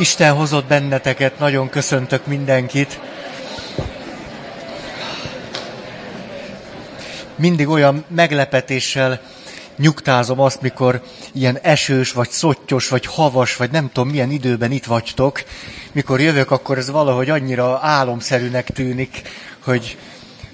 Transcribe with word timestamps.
Isten 0.00 0.34
hozott 0.34 0.66
benneteket, 0.66 1.38
nagyon 1.38 1.68
köszöntök 1.68 2.26
mindenkit. 2.26 3.00
Mindig 7.36 7.68
olyan 7.68 8.04
meglepetéssel 8.08 9.20
nyugtázom 9.76 10.40
azt, 10.40 10.60
mikor 10.60 11.02
ilyen 11.32 11.58
esős, 11.62 12.12
vagy 12.12 12.30
szottyos, 12.30 12.88
vagy 12.88 13.06
havas, 13.06 13.56
vagy 13.56 13.70
nem 13.70 13.90
tudom 13.92 14.10
milyen 14.10 14.30
időben 14.30 14.72
itt 14.72 14.84
vagytok. 14.84 15.42
Mikor 15.92 16.20
jövök, 16.20 16.50
akkor 16.50 16.78
ez 16.78 16.90
valahogy 16.90 17.30
annyira 17.30 17.78
álomszerűnek 17.82 18.70
tűnik, 18.70 19.22
hogy 19.58 19.98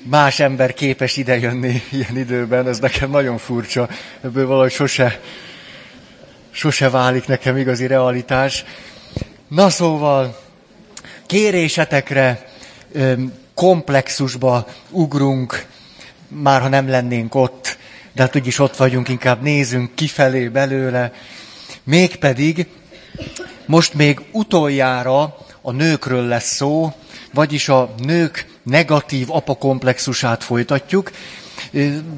más 0.03 0.41
ember 0.41 0.75
képes 0.75 1.17
idejönni 1.17 1.83
ilyen 1.91 2.17
időben, 2.19 2.69
ez 2.69 2.79
nekem 2.79 3.11
nagyon 3.11 3.39
furcsa. 3.39 3.89
Ebből 4.23 4.47
valahogy 4.47 4.73
sose, 4.73 5.21
sose 6.51 6.91
válik 6.91 7.27
nekem 7.27 7.57
igazi 7.57 7.87
realitás. 7.87 8.65
Na 9.49 9.71
szóval, 9.71 10.39
kérésetekre, 11.27 12.49
komplexusba 13.55 14.67
ugrunk, 14.91 15.67
már 16.29 16.61
ha 16.61 16.69
nem 16.69 16.89
lennénk 16.89 17.35
ott, 17.35 17.77
de 18.13 18.23
hát 18.23 18.37
úgyis 18.37 18.59
ott 18.59 18.77
vagyunk, 18.77 19.09
inkább 19.09 19.43
nézünk 19.43 19.95
kifelé 19.95 20.49
belőle. 20.49 21.13
Mégpedig 21.85 22.67
most 23.67 23.95
még 23.95 24.21
utoljára 24.33 25.37
a 25.63 25.73
nőkről 25.73 26.27
lesz 26.27 26.55
szó, 26.55 26.93
vagyis 27.33 27.69
a 27.69 27.95
nők 27.99 28.47
negatív 28.63 29.31
apakomplexusát 29.31 30.45
folytatjuk. 30.45 31.11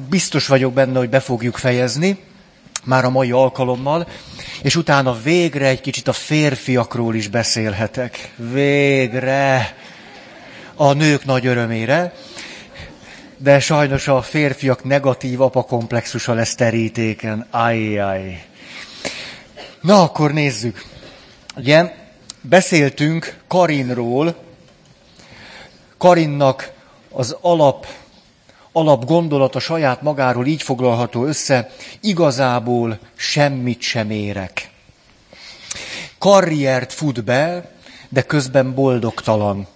Biztos 0.09 0.47
vagyok 0.47 0.73
benne, 0.73 0.97
hogy 0.97 1.09
be 1.09 1.19
fogjuk 1.19 1.57
fejezni, 1.57 2.17
már 2.83 3.05
a 3.05 3.09
mai 3.09 3.31
alkalommal, 3.31 4.07
és 4.61 4.75
utána 4.75 5.21
végre 5.21 5.67
egy 5.67 5.81
kicsit 5.81 6.07
a 6.07 6.13
férfiakról 6.13 7.15
is 7.15 7.27
beszélhetek. 7.27 8.33
Végre! 8.35 9.75
A 10.75 10.93
nők 10.93 11.25
nagy 11.25 11.45
örömére. 11.45 12.13
De 13.37 13.59
sajnos 13.59 14.07
a 14.07 14.21
férfiak 14.21 14.83
negatív 14.83 15.41
apakomplexusa 15.41 16.33
lesz 16.33 16.55
terítéken. 16.55 17.47
Ajjaj. 17.51 18.43
Na, 19.81 20.01
akkor 20.01 20.33
nézzük. 20.33 20.85
Ugye, 21.55 21.93
beszéltünk 22.41 23.37
Karinról. 23.47 24.35
Karinnak 25.97 26.71
az 27.11 27.37
alap 27.41 27.87
alap 28.79 29.05
gondolata 29.05 29.59
saját 29.59 30.01
magáról 30.01 30.45
így 30.45 30.61
foglalható 30.61 31.25
össze, 31.25 31.69
igazából 32.01 32.99
semmit 33.15 33.81
sem 33.81 34.11
érek. 34.11 34.69
Karriert 36.17 36.93
fut 36.93 37.23
be, 37.23 37.71
de 38.09 38.21
közben 38.21 38.73
boldogtalan. 38.73 39.67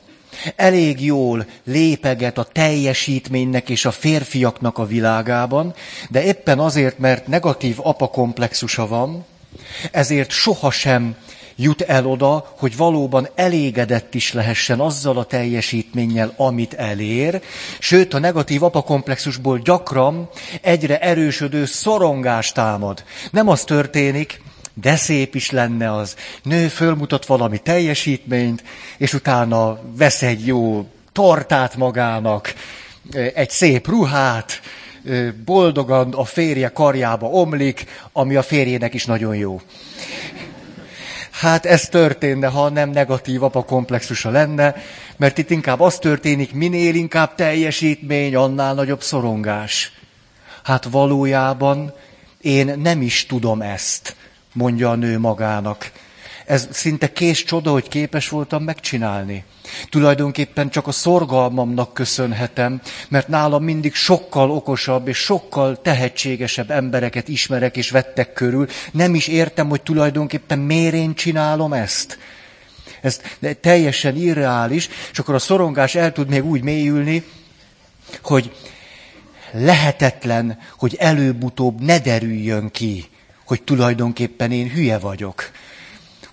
Elég 0.56 1.06
jól 1.06 1.46
lépeget 1.64 2.38
a 2.38 2.44
teljesítménynek 2.44 3.70
és 3.70 3.86
a 3.86 3.92
férfiaknak 3.92 4.78
a 4.78 4.86
világában, 4.86 5.74
de 6.10 6.24
éppen 6.24 6.60
azért, 6.60 7.00
mert 7.00 7.28
negatív 7.28 7.78
apakomplexusa 7.82 8.88
van, 8.88 9.26
ezért 9.92 10.30
sohasem 10.30 11.16
jut 11.56 11.82
el 11.82 12.06
oda, 12.06 12.54
hogy 12.58 12.78
valóban 12.78 13.28
elégedett 13.36 14.14
is 14.16 14.34
lehessen 14.34 14.80
azzal 14.80 15.18
a 15.18 15.24
teljesítménnyel, 15.24 16.34
amit 16.38 16.74
elér, 16.74 17.42
sőt 17.80 18.14
a 18.14 18.20
negatív 18.20 18.64
apakomplexusból 18.64 19.58
gyakran 19.60 20.30
egyre 20.62 21.00
erősödő 21.00 21.66
szorongás 21.66 22.52
támad. 22.52 23.04
Nem 23.32 23.48
az 23.48 23.64
történik, 23.64 24.42
de 24.74 24.96
szép 24.96 25.36
is 25.36 25.52
lenne 25.52 25.94
az. 25.94 26.16
Nő 26.44 26.68
fölmutat 26.68 27.26
valami 27.26 27.58
teljesítményt, 27.58 28.64
és 28.98 29.14
utána 29.14 29.80
vesz 29.98 30.22
egy 30.22 30.46
jó 30.46 30.88
tortát 31.12 31.76
magának, 31.76 32.54
egy 33.34 33.50
szép 33.50 33.88
ruhát, 33.88 34.62
boldogan 35.46 36.14
a 36.14 36.24
férje 36.24 36.70
karjába 36.70 37.28
omlik, 37.28 37.86
ami 38.12 38.36
a 38.36 38.42
férjének 38.42 38.94
is 38.94 39.06
nagyon 39.06 39.36
jó. 39.36 39.62
Hát 41.34 41.66
ez 41.66 41.90
történne, 41.90 42.48
ha 42.48 42.70
nem 42.70 42.90
negatív 42.90 43.44
apa 43.44 43.64
komplexusa 43.64 44.30
lenne, 44.30 44.76
mert 45.18 45.38
itt 45.38 45.50
inkább 45.50 45.80
az 45.80 45.98
történik, 45.98 46.54
minél 46.54 46.96
inkább 46.96 47.36
teljesítmény, 47.36 48.36
annál 48.36 48.74
nagyobb 48.74 49.02
szorongás. 49.02 49.92
Hát 50.64 50.84
valójában 50.84 51.94
én 52.42 52.80
nem 52.80 53.02
is 53.02 53.26
tudom 53.26 53.62
ezt, 53.62 54.16
mondja 54.54 54.90
a 54.90 54.96
nő 54.96 55.20
magának. 55.20 55.92
Ez 56.46 56.68
szinte 56.72 57.14
kés 57.14 57.44
csoda, 57.44 57.72
hogy 57.72 57.88
képes 57.88 58.30
voltam 58.30 58.64
megcsinálni. 58.64 59.44
Tulajdonképpen 59.90 60.70
csak 60.70 60.88
a 60.88 60.92
szorgalmamnak 60.92 61.94
köszönhetem, 61.94 62.82
mert 63.10 63.28
nálam 63.28 63.64
mindig 63.64 63.94
sokkal 63.94 64.52
okosabb 64.52 65.08
és 65.08 65.18
sokkal 65.18 65.82
tehetségesebb 65.82 66.72
embereket 66.72 67.28
ismerek 67.28 67.78
és 67.78 67.90
vettek 67.90 68.34
körül. 68.34 68.68
Nem 68.92 69.16
is 69.16 69.28
értem, 69.28 69.70
hogy 69.70 69.82
tulajdonképpen 69.82 70.60
miért 70.60 70.94
én 70.94 71.16
csinálom 71.16 71.74
ezt. 71.74 72.18
Ez 73.02 73.22
teljesen 73.62 74.16
irreális, 74.16 74.90
és 75.12 75.20
akkor 75.20 75.36
a 75.36 75.40
szorongás 75.40 75.96
el 75.96 76.12
tud 76.12 76.30
még 76.30 76.46
úgy 76.46 76.62
mélyülni, 76.62 77.24
hogy 78.24 78.56
lehetetlen, 79.52 80.60
hogy 80.78 80.96
előbb-utóbb 81.00 81.82
ne 81.82 82.00
derüljön 82.00 82.72
ki, 82.72 83.06
hogy 83.46 83.62
tulajdonképpen 83.64 84.52
én 84.52 84.70
hülye 84.70 84.98
vagyok 84.98 85.52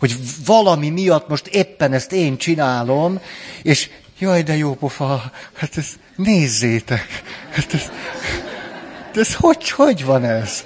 hogy 0.01 0.17
valami 0.45 0.89
miatt 0.89 1.29
most 1.29 1.47
éppen 1.47 1.93
ezt 1.93 2.13
én 2.13 2.37
csinálom, 2.37 3.21
és 3.63 3.91
jaj, 4.19 4.43
de 4.43 4.57
jó 4.57 4.75
pofa, 4.75 5.31
hát 5.53 5.77
ezt 5.77 5.99
nézzétek, 6.17 7.23
hát 7.51 7.75
ez, 7.75 7.91
ez 9.15 9.35
hogy, 9.35 9.71
hogy 9.71 10.05
van 10.05 10.25
ez? 10.25 10.65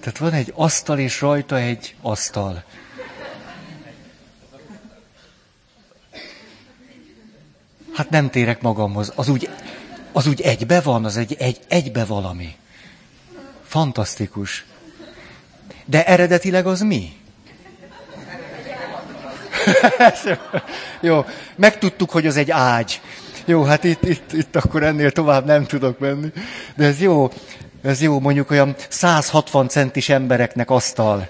Tehát 0.00 0.18
van 0.18 0.32
egy 0.32 0.52
asztal, 0.56 0.98
és 0.98 1.20
rajta 1.20 1.58
egy 1.58 1.94
asztal. 2.02 2.64
Hát 7.92 8.10
nem 8.10 8.30
térek 8.30 8.60
magamhoz. 8.60 9.12
Az 9.14 9.28
úgy, 9.28 9.48
az 10.12 10.26
úgy 10.26 10.40
egybe 10.40 10.80
van, 10.80 11.04
az 11.04 11.16
egy, 11.16 11.36
egy, 11.38 11.60
egybe 11.68 12.04
valami. 12.04 12.56
Fantasztikus. 13.66 14.64
De 15.84 16.06
eredetileg 16.06 16.66
az 16.66 16.80
mi? 16.80 17.19
Jó, 21.00 21.24
megtudtuk, 21.56 22.10
hogy 22.10 22.26
az 22.26 22.36
egy 22.36 22.50
ágy. 22.50 23.00
Jó, 23.44 23.62
hát 23.62 23.84
itt, 23.84 24.04
itt, 24.04 24.32
itt 24.32 24.56
akkor 24.56 24.82
ennél 24.82 25.10
tovább 25.10 25.44
nem 25.44 25.66
tudok 25.66 25.98
menni. 25.98 26.32
De 26.76 26.84
ez 26.84 27.00
jó, 27.00 27.30
ez 27.82 28.02
jó, 28.02 28.20
mondjuk 28.20 28.50
olyan 28.50 28.74
160 28.88 29.68
centis 29.68 30.08
embereknek 30.08 30.70
asztal. 30.70 31.28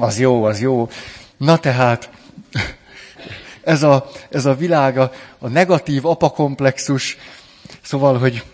Az 0.00 0.18
jó, 0.18 0.44
az 0.44 0.60
jó. 0.60 0.88
Na 1.36 1.58
tehát, 1.58 2.10
ez 3.64 3.82
a, 3.82 4.10
ez 4.30 4.44
a 4.44 4.54
világ, 4.54 4.98
a, 4.98 5.12
a 5.38 5.48
negatív 5.48 6.06
apakomplexus, 6.06 7.16
szóval, 7.82 8.18
hogy 8.18 8.44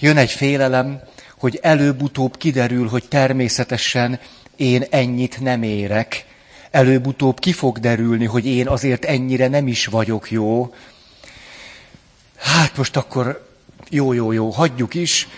jön 0.00 0.16
egy 0.16 0.30
félelem, 0.30 1.00
hogy 1.38 1.58
előbb-utóbb 1.62 2.36
kiderül, 2.36 2.88
hogy 2.88 3.04
természetesen 3.08 4.20
én 4.56 4.84
ennyit 4.90 5.40
nem 5.40 5.62
érek, 5.62 6.24
előbb-utóbb 6.70 7.38
ki 7.38 7.52
fog 7.52 7.78
derülni, 7.78 8.24
hogy 8.24 8.46
én 8.46 8.68
azért 8.68 9.04
ennyire 9.04 9.48
nem 9.48 9.66
is 9.66 9.86
vagyok 9.86 10.30
jó. 10.30 10.74
Hát 12.36 12.76
most 12.76 12.96
akkor 12.96 13.48
jó, 13.88 14.12
jó, 14.12 14.32
jó, 14.32 14.50
hagyjuk 14.50 14.94
is, 14.94 15.28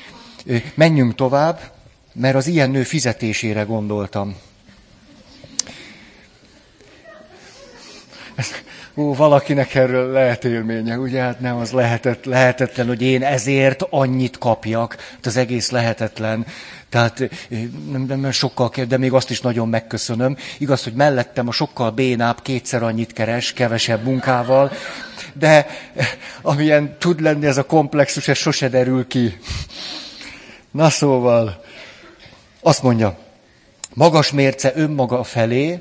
menjünk 0.74 1.14
tovább, 1.14 1.60
mert 2.12 2.34
az 2.34 2.46
ilyen 2.46 2.70
nő 2.70 2.82
fizetésére 2.82 3.62
gondoltam. 3.62 4.36
Ó, 8.94 9.14
valakinek 9.14 9.74
erről 9.74 10.12
lehet 10.12 10.44
élménye, 10.44 10.98
ugye? 10.98 11.20
Hát 11.20 11.40
nem, 11.40 11.56
az 11.56 11.70
lehetett, 11.70 12.24
lehetetlen, 12.24 12.86
hogy 12.86 13.02
én 13.02 13.22
ezért 13.22 13.82
annyit 13.90 14.38
kapjak. 14.38 14.96
Hát 15.10 15.26
az 15.26 15.36
egész 15.36 15.70
lehetetlen. 15.70 16.46
Tehát 16.92 17.30
nem, 17.90 18.20
nem 18.20 18.30
sokkal 18.30 18.68
kell, 18.68 18.84
de 18.84 18.96
még 18.96 19.12
azt 19.12 19.30
is 19.30 19.40
nagyon 19.40 19.68
megköszönöm. 19.68 20.36
Igaz, 20.58 20.84
hogy 20.84 20.92
mellettem 20.92 21.48
a 21.48 21.52
sokkal 21.52 21.90
bénább 21.90 22.42
kétszer 22.42 22.82
annyit 22.82 23.12
keres, 23.12 23.52
kevesebb 23.52 24.04
munkával, 24.04 24.72
de 25.32 25.66
amilyen 26.42 26.96
tud 26.98 27.20
lenni 27.20 27.46
ez 27.46 27.56
a 27.56 27.66
komplexus, 27.66 28.28
ez 28.28 28.36
sose 28.36 28.68
derül 28.68 29.06
ki. 29.06 29.38
Na 30.70 30.90
szóval, 30.90 31.64
azt 32.60 32.82
mondja, 32.82 33.18
magas 33.94 34.30
mérce 34.30 34.72
önmaga 34.74 35.22
felé, 35.22 35.80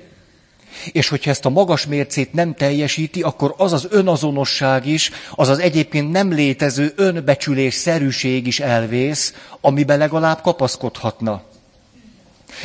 és 0.92 1.08
hogyha 1.08 1.30
ezt 1.30 1.46
a 1.46 1.50
magas 1.50 1.86
mércét 1.86 2.34
nem 2.34 2.54
teljesíti, 2.54 3.22
akkor 3.22 3.54
az 3.58 3.74
az 3.74 3.88
önazonosság 3.90 4.86
is, 4.86 5.12
az 5.32 5.50
az 5.50 5.60
egyébként 5.60 6.12
nem 6.12 6.32
létező 6.32 6.94
önbecsülés 6.96 7.74
szerűség 7.74 8.48
is 8.48 8.60
elvész, 8.60 9.34
amiben 9.62 9.98
legalább 9.98 10.42
kapaszkodhatna. 10.42 11.50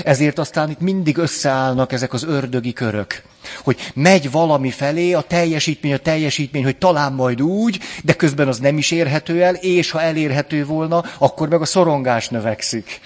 Ezért 0.04 0.38
aztán 0.38 0.70
itt 0.70 0.80
mindig 0.80 1.16
összeállnak 1.16 1.92
ezek 1.92 2.12
az 2.12 2.22
ördögi 2.24 2.72
körök. 2.72 3.22
Hogy 3.64 3.90
megy 3.94 4.30
valami 4.30 4.70
felé, 4.70 5.12
a 5.12 5.20
teljesítmény, 5.20 5.92
a 5.92 5.96
teljesítmény, 5.96 6.64
hogy 6.64 6.76
talán 6.76 7.12
majd 7.12 7.42
úgy, 7.42 7.80
de 8.04 8.12
közben 8.12 8.48
az 8.48 8.58
nem 8.58 8.78
is 8.78 8.90
érhető 8.90 9.42
el, 9.42 9.54
és 9.54 9.90
ha 9.90 10.02
elérhető 10.02 10.64
volna, 10.64 11.04
akkor 11.18 11.48
meg 11.48 11.60
a 11.60 11.64
szorongás 11.64 12.28
növekszik. 12.28 13.00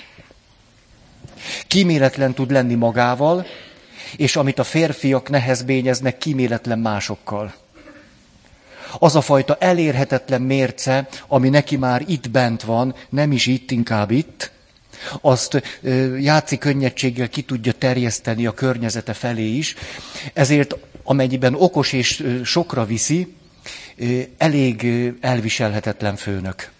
Kíméletlen 1.66 2.34
tud 2.34 2.50
lenni 2.50 2.74
magával, 2.74 3.46
és 4.16 4.36
amit 4.36 4.58
a 4.58 4.64
férfiak 4.64 5.28
nehezbényeznek, 5.28 6.18
kíméletlen 6.18 6.78
másokkal. 6.78 7.54
Az 8.98 9.16
a 9.16 9.20
fajta 9.20 9.56
elérhetetlen 9.60 10.42
mérce, 10.42 11.08
ami 11.26 11.48
neki 11.48 11.76
már 11.76 12.04
itt 12.06 12.30
bent 12.30 12.62
van, 12.62 12.94
nem 13.08 13.32
is 13.32 13.46
itt, 13.46 13.70
inkább 13.70 14.10
itt, 14.10 14.50
azt 15.20 15.62
játszik 16.18 16.58
könnyedséggel 16.58 17.28
ki 17.28 17.42
tudja 17.42 17.72
terjeszteni 17.72 18.46
a 18.46 18.54
környezete 18.54 19.12
felé 19.12 19.46
is, 19.46 19.74
ezért 20.32 20.76
amennyiben 21.02 21.54
okos 21.54 21.92
és 21.92 22.24
sokra 22.44 22.84
viszi, 22.84 23.34
elég 24.38 24.86
elviselhetetlen 25.20 26.16
főnök. 26.16 26.70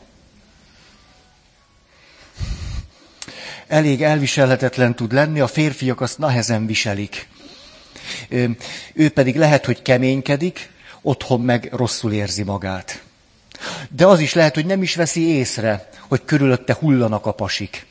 Elég 3.70 4.02
elviselhetetlen 4.02 4.94
tud 4.94 5.12
lenni, 5.12 5.40
a 5.40 5.46
férfiak 5.46 6.00
azt 6.00 6.18
nehezen 6.18 6.66
viselik. 6.66 7.28
Ő 8.94 9.10
pedig 9.14 9.36
lehet, 9.36 9.64
hogy 9.64 9.82
keménykedik, 9.82 10.70
otthon 11.02 11.40
meg 11.40 11.68
rosszul 11.72 12.12
érzi 12.12 12.42
magát. 12.42 13.02
De 13.88 14.06
az 14.06 14.20
is 14.20 14.34
lehet, 14.34 14.54
hogy 14.54 14.66
nem 14.66 14.82
is 14.82 14.94
veszi 14.94 15.28
észre, 15.28 15.88
hogy 16.08 16.24
körülötte 16.24 16.76
hullanak 16.80 17.26
a 17.26 17.32
pasik. 17.32 17.86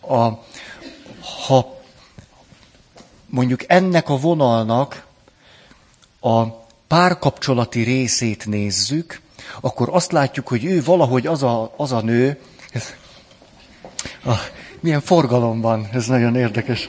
A, 0.00 0.28
ha 1.46 1.80
mondjuk 3.26 3.64
ennek 3.66 4.08
a 4.08 4.16
vonalnak 4.16 5.06
a 6.20 6.44
párkapcsolati 6.86 7.82
részét 7.82 8.46
nézzük, 8.46 9.20
akkor 9.60 9.88
azt 9.92 10.12
látjuk, 10.12 10.48
hogy 10.48 10.64
ő 10.64 10.82
valahogy 10.82 11.26
az 11.26 11.42
a, 11.42 11.74
az 11.76 11.92
a 11.92 12.00
nő, 12.00 12.40
ez, 12.72 12.94
ah, 14.22 14.40
milyen 14.84 15.00
forgalom 15.00 15.60
van, 15.60 15.88
ez 15.92 16.06
nagyon 16.06 16.36
érdekes. 16.36 16.88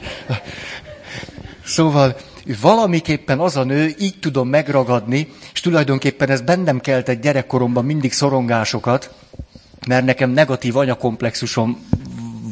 Szóval 1.64 2.16
valamiképpen 2.60 3.38
az 3.38 3.56
a 3.56 3.64
nő, 3.64 3.94
így 3.98 4.18
tudom 4.18 4.48
megragadni, 4.48 5.32
és 5.52 5.60
tulajdonképpen 5.60 6.30
ez 6.30 6.40
bennem 6.40 6.80
keltett 6.80 7.22
gyerekkoromban 7.22 7.84
mindig 7.84 8.12
szorongásokat, 8.12 9.14
mert 9.86 10.04
nekem 10.04 10.30
negatív 10.30 10.76
anyakomplexusom 10.76 11.86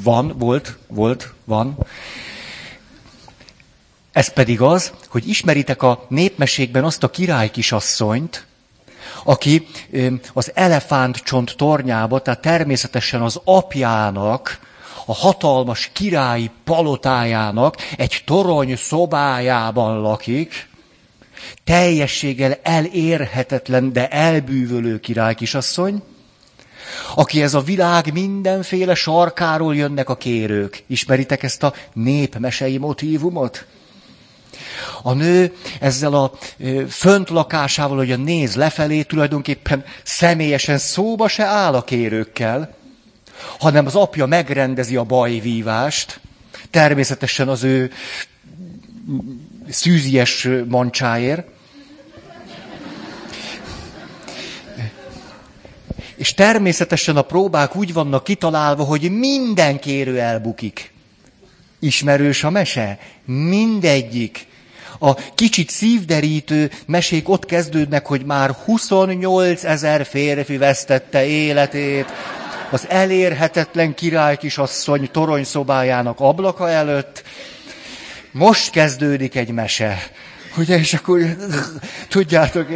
van, 0.02 0.34
volt, 0.38 0.78
volt, 0.86 1.32
van. 1.44 1.78
Ez 4.12 4.28
pedig 4.32 4.60
az, 4.60 4.92
hogy 5.08 5.28
ismeritek 5.28 5.82
a 5.82 6.04
népmeségben 6.08 6.84
azt 6.84 7.02
a 7.02 7.10
király 7.10 7.50
kisasszonyt, 7.50 8.46
aki 9.24 9.66
az 10.32 10.50
elefántcsont 10.54 11.56
tornyába, 11.56 12.22
tehát 12.22 12.40
természetesen 12.40 13.22
az 13.22 13.40
apjának, 13.44 14.72
a 15.06 15.14
hatalmas 15.14 15.90
királyi 15.92 16.50
palotájának 16.64 17.76
egy 17.96 18.22
torony 18.26 18.76
szobájában 18.76 20.00
lakik, 20.00 20.68
teljességgel 21.64 22.58
elérhetetlen, 22.62 23.92
de 23.92 24.08
elbűvölő 24.08 25.00
király 25.00 25.34
kisasszony, 25.34 26.02
aki 27.14 27.42
ez 27.42 27.54
a 27.54 27.60
világ 27.60 28.12
mindenféle 28.12 28.94
sarkáról 28.94 29.76
jönnek 29.76 30.08
a 30.08 30.16
kérők. 30.16 30.84
Ismeritek 30.86 31.42
ezt 31.42 31.62
a 31.62 31.72
népmesei 31.92 32.78
motívumot? 32.78 33.66
A 35.02 35.12
nő 35.12 35.56
ezzel 35.80 36.14
a 36.14 36.32
fönt 36.88 37.30
lakásával, 37.30 37.96
hogy 37.96 38.12
a 38.12 38.16
néz 38.16 38.54
lefelé, 38.54 39.02
tulajdonképpen 39.02 39.84
személyesen 40.02 40.78
szóba 40.78 41.28
se 41.28 41.44
áll 41.44 41.74
a 41.74 41.84
kérőkkel, 41.84 42.74
hanem 43.58 43.86
az 43.86 43.94
apja 43.94 44.26
megrendezi 44.26 44.96
a 44.96 45.04
bajvívást, 45.04 46.20
természetesen 46.70 47.48
az 47.48 47.62
ő 47.62 47.90
szűzies 49.68 50.48
mancsáért, 50.68 51.46
És 56.16 56.34
természetesen 56.34 57.16
a 57.16 57.22
próbák 57.22 57.76
úgy 57.76 57.92
vannak 57.92 58.24
kitalálva, 58.24 58.84
hogy 58.84 59.10
minden 59.10 59.78
kérő 59.78 60.20
elbukik. 60.20 60.92
Ismerős 61.80 62.44
a 62.44 62.50
mese? 62.50 62.98
Mindegyik. 63.24 64.46
A 64.98 65.14
kicsit 65.14 65.70
szívderítő 65.70 66.70
mesék 66.86 67.28
ott 67.28 67.44
kezdődnek, 67.44 68.06
hogy 68.06 68.24
már 68.24 68.50
28 68.50 69.64
ezer 69.64 70.06
férfi 70.06 70.56
vesztette 70.56 71.26
életét 71.26 72.06
az 72.74 72.86
elérhetetlen 72.88 73.94
király 73.94 74.36
kisasszony 74.36 75.08
toronyszobájának 75.12 76.20
ablaka 76.20 76.70
előtt. 76.70 77.22
Most 78.30 78.70
kezdődik 78.70 79.34
egy 79.34 79.50
mese. 79.50 79.98
Ugye, 80.56 80.78
és 80.78 80.94
akkor 80.94 81.20
tudjátok, 82.08 82.66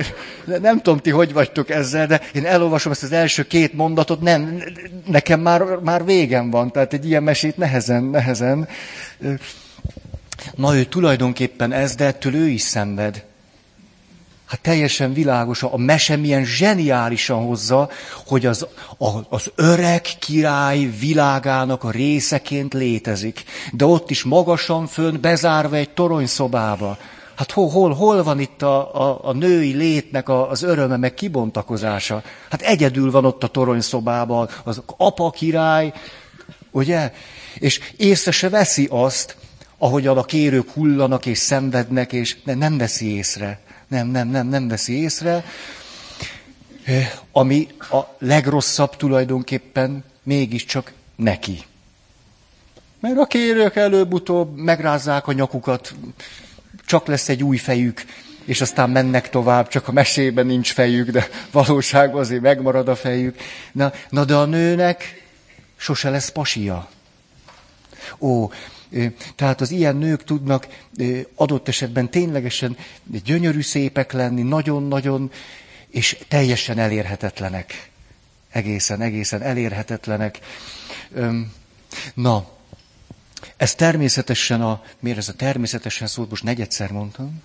nem 0.44 0.80
tudom 0.80 0.98
ti, 0.98 1.10
hogy 1.10 1.32
vagytok 1.32 1.70
ezzel, 1.70 2.06
de 2.06 2.20
én 2.34 2.46
elolvasom 2.46 2.92
ezt 2.92 3.02
az 3.02 3.12
első 3.12 3.42
két 3.42 3.72
mondatot, 3.72 4.20
nem, 4.20 4.62
nekem 5.06 5.40
már, 5.40 5.62
már 5.62 6.04
végem 6.04 6.50
van, 6.50 6.72
tehát 6.72 6.92
egy 6.92 7.06
ilyen 7.06 7.22
mesét 7.22 7.56
nehezen, 7.56 8.04
nehezen. 8.04 8.68
Na 10.54 10.76
ő 10.76 10.84
tulajdonképpen 10.84 11.72
ez, 11.72 11.94
de 11.94 12.04
ettől 12.04 12.34
ő 12.34 12.46
is 12.46 12.62
szenved. 12.62 13.24
Hát 14.48 14.60
teljesen 14.60 15.12
világos, 15.12 15.62
a 15.62 15.76
mese 15.76 16.16
milyen 16.16 16.44
zseniálisan 16.44 17.46
hozza, 17.46 17.90
hogy 18.26 18.46
az, 18.46 18.66
a, 18.98 19.08
az 19.28 19.50
öreg 19.54 20.02
király 20.18 20.90
világának 21.00 21.84
a 21.84 21.90
részeként 21.90 22.74
létezik. 22.74 23.44
De 23.72 23.84
ott 23.84 24.10
is 24.10 24.22
magasan 24.22 24.86
fönn, 24.86 25.20
bezárva 25.20 25.76
egy 25.76 25.90
toronyszobába. 25.90 26.98
Hát 27.34 27.50
hol, 27.50 27.68
hol, 27.68 27.94
hol 27.94 28.22
van 28.22 28.40
itt 28.40 28.62
a, 28.62 29.08
a, 29.08 29.18
a 29.22 29.32
női 29.32 29.72
létnek 29.72 30.28
a, 30.28 30.50
az 30.50 30.62
öröme, 30.62 30.96
meg 30.96 31.14
kibontakozása? 31.14 32.22
Hát 32.50 32.62
egyedül 32.62 33.10
van 33.10 33.24
ott 33.24 33.42
a 33.42 33.48
toronyszobában 33.48 34.48
az 34.64 34.82
apa 34.96 35.30
király, 35.30 35.92
ugye? 36.70 37.12
És 37.54 37.80
észre 37.96 38.30
se 38.30 38.48
veszi 38.48 38.88
azt, 38.90 39.36
ahogyan 39.78 40.18
a 40.18 40.24
kérők 40.24 40.70
hullanak 40.70 41.26
és 41.26 41.38
szenvednek, 41.38 42.12
és 42.12 42.36
nem, 42.44 42.78
veszi 42.78 43.14
észre. 43.16 43.60
Nem, 43.88 44.06
nem, 44.06 44.28
nem, 44.28 44.46
nem 44.46 44.68
veszi 44.68 44.92
észre. 44.92 45.44
Ami 47.32 47.68
a 47.78 48.00
legrosszabb 48.18 48.96
tulajdonképpen 48.96 50.04
mégiscsak 50.22 50.92
neki. 51.16 51.64
Mert 53.00 53.18
a 53.18 53.26
kérők 53.26 53.76
előbb-utóbb 53.76 54.56
megrázzák 54.56 55.26
a 55.26 55.32
nyakukat, 55.32 55.94
csak 56.86 57.06
lesz 57.06 57.28
egy 57.28 57.42
új 57.42 57.56
fejük, 57.56 58.04
és 58.44 58.60
aztán 58.60 58.90
mennek 58.90 59.30
tovább, 59.30 59.68
csak 59.68 59.88
a 59.88 59.92
mesében 59.92 60.46
nincs 60.46 60.72
fejük, 60.72 61.10
de 61.10 61.28
valóságban 61.50 62.20
azért 62.20 62.42
megmarad 62.42 62.88
a 62.88 62.96
fejük. 62.96 63.36
Na, 63.72 63.92
na 64.08 64.24
de 64.24 64.34
a 64.34 64.44
nőnek 64.44 65.24
sose 65.76 66.10
lesz 66.10 66.28
pasia. 66.28 66.88
Ó, 68.18 68.50
tehát 69.36 69.60
az 69.60 69.70
ilyen 69.70 69.96
nők 69.96 70.24
tudnak 70.24 70.66
adott 71.34 71.68
esetben 71.68 72.10
ténylegesen 72.10 72.76
gyönyörű 73.24 73.60
szépek 73.60 74.12
lenni, 74.12 74.42
nagyon-nagyon, 74.42 75.30
és 75.90 76.18
teljesen 76.28 76.78
elérhetetlenek. 76.78 77.90
Egészen, 78.50 79.00
egészen 79.00 79.42
elérhetetlenek. 79.42 80.38
Na, 82.14 82.48
ez 83.56 83.74
természetesen 83.74 84.62
a, 84.62 84.82
miért 85.00 85.18
ez 85.18 85.28
a 85.28 85.32
természetesen 85.32 86.06
szót 86.06 86.30
most 86.30 86.44
negyedszer 86.44 86.90
mondtam? 86.92 87.42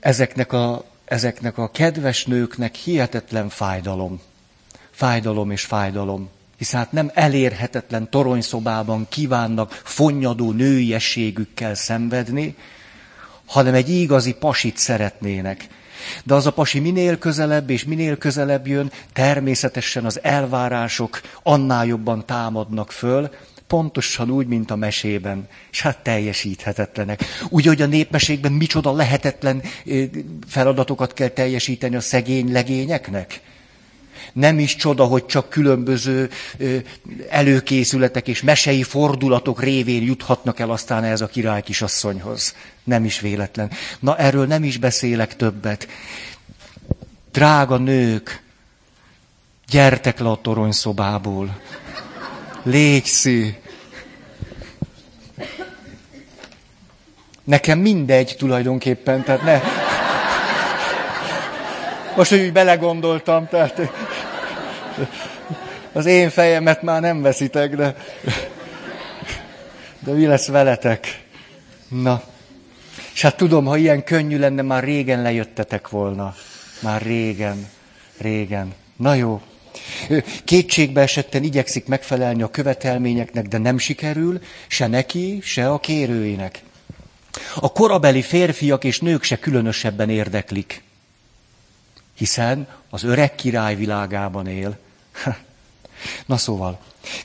Ezeknek 0.00 0.52
a, 0.52 0.84
ezeknek 1.04 1.58
a 1.58 1.70
kedves 1.70 2.24
nőknek 2.24 2.74
hihetetlen 2.74 3.48
fájdalom. 3.48 4.20
Fájdalom 4.90 5.50
és 5.50 5.64
fájdalom. 5.64 6.28
Hisz 6.60 6.72
hát 6.72 6.92
nem 6.92 7.10
elérhetetlen 7.14 8.10
toronyszobában 8.10 9.06
kívánnak 9.08 9.80
fonnyadó 9.84 10.52
nőiességükkel 10.52 11.74
szenvedni, 11.74 12.56
hanem 13.46 13.74
egy 13.74 13.88
igazi 13.88 14.32
pasit 14.32 14.76
szeretnének. 14.76 15.66
De 16.24 16.34
az 16.34 16.46
a 16.46 16.52
pasi 16.52 16.78
minél 16.78 17.18
közelebb 17.18 17.70
és 17.70 17.84
minél 17.84 18.16
közelebb 18.16 18.66
jön, 18.66 18.92
természetesen 19.12 20.04
az 20.04 20.22
elvárások 20.22 21.20
annál 21.42 21.86
jobban 21.86 22.26
támadnak 22.26 22.92
föl, 22.92 23.30
pontosan 23.66 24.30
úgy, 24.30 24.46
mint 24.46 24.70
a 24.70 24.76
mesében, 24.76 25.48
és 25.70 25.80
hát 25.80 25.98
teljesíthetetlenek. 25.98 27.24
Úgy, 27.48 27.66
hogy 27.66 27.82
a 27.82 27.86
népmeségben 27.86 28.52
micsoda 28.52 28.92
lehetetlen 28.92 29.62
feladatokat 30.46 31.12
kell 31.12 31.28
teljesíteni 31.28 31.96
a 31.96 32.00
szegény 32.00 32.52
legényeknek. 32.52 33.40
Nem 34.32 34.58
is 34.58 34.76
csoda, 34.76 35.04
hogy 35.04 35.26
csak 35.26 35.48
különböző 35.48 36.30
előkészületek 37.28 38.28
és 38.28 38.42
mesei 38.42 38.82
fordulatok 38.82 39.62
révén 39.62 40.02
juthatnak 40.02 40.58
el 40.58 40.70
aztán 40.70 41.04
ez 41.04 41.20
a 41.20 41.26
király 41.26 41.62
kisasszonyhoz. 41.62 42.54
Nem 42.84 43.04
is 43.04 43.20
véletlen. 43.20 43.70
Na, 44.00 44.16
erről 44.16 44.46
nem 44.46 44.64
is 44.64 44.76
beszélek 44.76 45.36
többet. 45.36 45.88
Drága 47.32 47.76
nők, 47.76 48.42
gyertek 49.70 50.18
le 50.18 50.28
a 50.28 50.38
toronyszobából. 50.42 51.60
Légszi. 52.62 53.58
Nekem 57.44 57.78
mindegy 57.78 58.34
tulajdonképpen, 58.38 59.24
tehát 59.24 59.42
ne... 59.42 59.60
Most, 62.16 62.30
hogy 62.30 62.40
úgy 62.40 62.52
belegondoltam, 62.52 63.48
tehát 63.48 63.80
az 65.92 66.06
én 66.06 66.30
fejemet 66.30 66.82
már 66.82 67.00
nem 67.00 67.22
veszitek, 67.22 67.76
de, 67.76 67.96
de 69.98 70.12
mi 70.12 70.26
lesz 70.26 70.46
veletek? 70.46 71.24
Na. 71.88 72.22
És 73.14 73.22
hát 73.22 73.36
tudom, 73.36 73.64
ha 73.64 73.76
ilyen 73.76 74.04
könnyű 74.04 74.38
lenne, 74.38 74.62
már 74.62 74.84
régen 74.84 75.22
lejöttetek 75.22 75.88
volna. 75.88 76.34
Már 76.80 77.02
régen, 77.02 77.68
régen. 78.18 78.74
Na 78.96 79.14
jó. 79.14 79.40
Kétségbe 80.44 81.00
esetten 81.00 81.42
igyekszik 81.42 81.86
megfelelni 81.86 82.42
a 82.42 82.50
követelményeknek, 82.50 83.46
de 83.46 83.58
nem 83.58 83.78
sikerül, 83.78 84.40
se 84.66 84.86
neki, 84.86 85.40
se 85.42 85.70
a 85.70 85.78
kérőinek. 85.78 86.62
A 87.54 87.72
korabeli 87.72 88.22
férfiak 88.22 88.84
és 88.84 89.00
nők 89.00 89.22
se 89.22 89.38
különösebben 89.38 90.10
érdeklik, 90.10 90.82
hiszen 92.20 92.68
az 92.90 93.02
öreg 93.02 93.34
király 93.34 93.74
világában 93.74 94.46
él. 94.46 94.78
Na 96.26 96.36
szóval, 96.36 96.78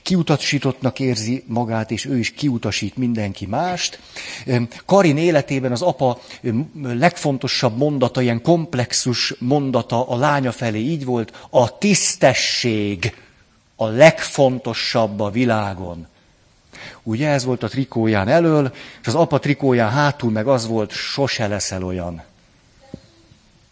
kiutasítottnak 0.03 0.99
érzi 0.99 1.43
magát, 1.47 1.91
és 1.91 2.05
ő 2.05 2.17
is 2.17 2.31
kiutasít 2.31 2.97
mindenki 2.97 3.45
mást. 3.45 3.99
Karin 4.85 5.17
életében 5.17 5.71
az 5.71 5.81
apa 5.81 6.21
legfontosabb 6.83 7.77
mondata, 7.77 8.21
ilyen 8.21 8.41
komplexus 8.41 9.33
mondata 9.39 10.09
a 10.09 10.17
lánya 10.17 10.51
felé 10.51 10.79
így 10.79 11.05
volt, 11.05 11.47
a 11.49 11.77
tisztesség 11.77 13.15
a 13.75 13.85
legfontosabb 13.85 15.19
a 15.19 15.29
világon. 15.29 16.07
Ugye 17.03 17.29
ez 17.29 17.45
volt 17.45 17.63
a 17.63 17.67
trikóján 17.67 18.27
elől, 18.27 18.73
és 19.01 19.07
az 19.07 19.15
apa 19.15 19.39
trikóján 19.39 19.91
hátul 19.91 20.31
meg 20.31 20.47
az 20.47 20.67
volt, 20.67 20.91
sose 20.91 21.47
leszel 21.47 21.83
olyan. 21.83 22.23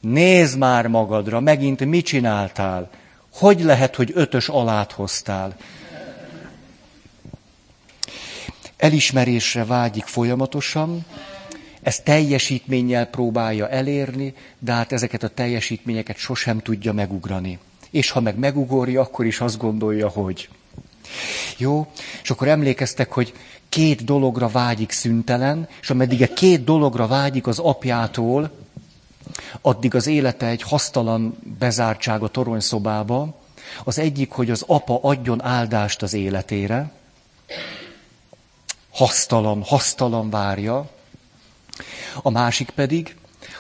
Nézd 0.03 0.57
már 0.57 0.87
magadra, 0.87 1.39
megint 1.39 1.85
mit 1.85 2.05
csináltál? 2.05 2.89
Hogy 3.33 3.61
lehet, 3.61 3.95
hogy 3.95 4.11
ötös 4.13 4.49
alát 4.49 4.91
hoztál? 4.91 5.55
Elismerésre 8.77 9.65
vágyik 9.65 10.05
folyamatosan, 10.05 11.05
ezt 11.81 12.03
teljesítménnyel 12.03 13.05
próbálja 13.05 13.69
elérni, 13.69 14.33
de 14.59 14.71
hát 14.71 14.91
ezeket 14.91 15.23
a 15.23 15.27
teljesítményeket 15.27 16.17
sosem 16.17 16.59
tudja 16.59 16.93
megugrani. 16.93 17.59
És 17.91 18.09
ha 18.09 18.19
meg 18.19 18.37
megugorja, 18.37 19.01
akkor 19.01 19.25
is 19.25 19.39
azt 19.39 19.57
gondolja, 19.57 20.07
hogy 20.07 20.49
jó? 21.57 21.91
És 22.23 22.29
akkor 22.29 22.47
emlékeztek, 22.47 23.11
hogy 23.11 23.33
két 23.69 24.03
dologra 24.03 24.47
vágyik 24.47 24.91
szüntelen, 24.91 25.67
és 25.81 25.89
ameddig 25.89 26.21
a 26.21 26.33
két 26.33 26.63
dologra 26.63 27.07
vágyik 27.07 27.47
az 27.47 27.59
apjától, 27.59 28.62
addig 29.61 29.95
az 29.95 30.07
élete 30.07 30.45
egy 30.45 30.61
hasztalan 30.61 31.37
bezártság 31.59 32.23
a 32.23 32.27
toronyszobába. 32.27 33.41
Az 33.83 33.99
egyik, 33.99 34.31
hogy 34.31 34.51
az 34.51 34.63
apa 34.67 34.99
adjon 35.01 35.43
áldást 35.43 36.01
az 36.01 36.13
életére, 36.13 36.91
hasztalan, 38.91 39.63
hasztalan 39.63 40.29
várja. 40.29 40.89
A 42.21 42.29
másik 42.29 42.69
pedig, 42.69 43.15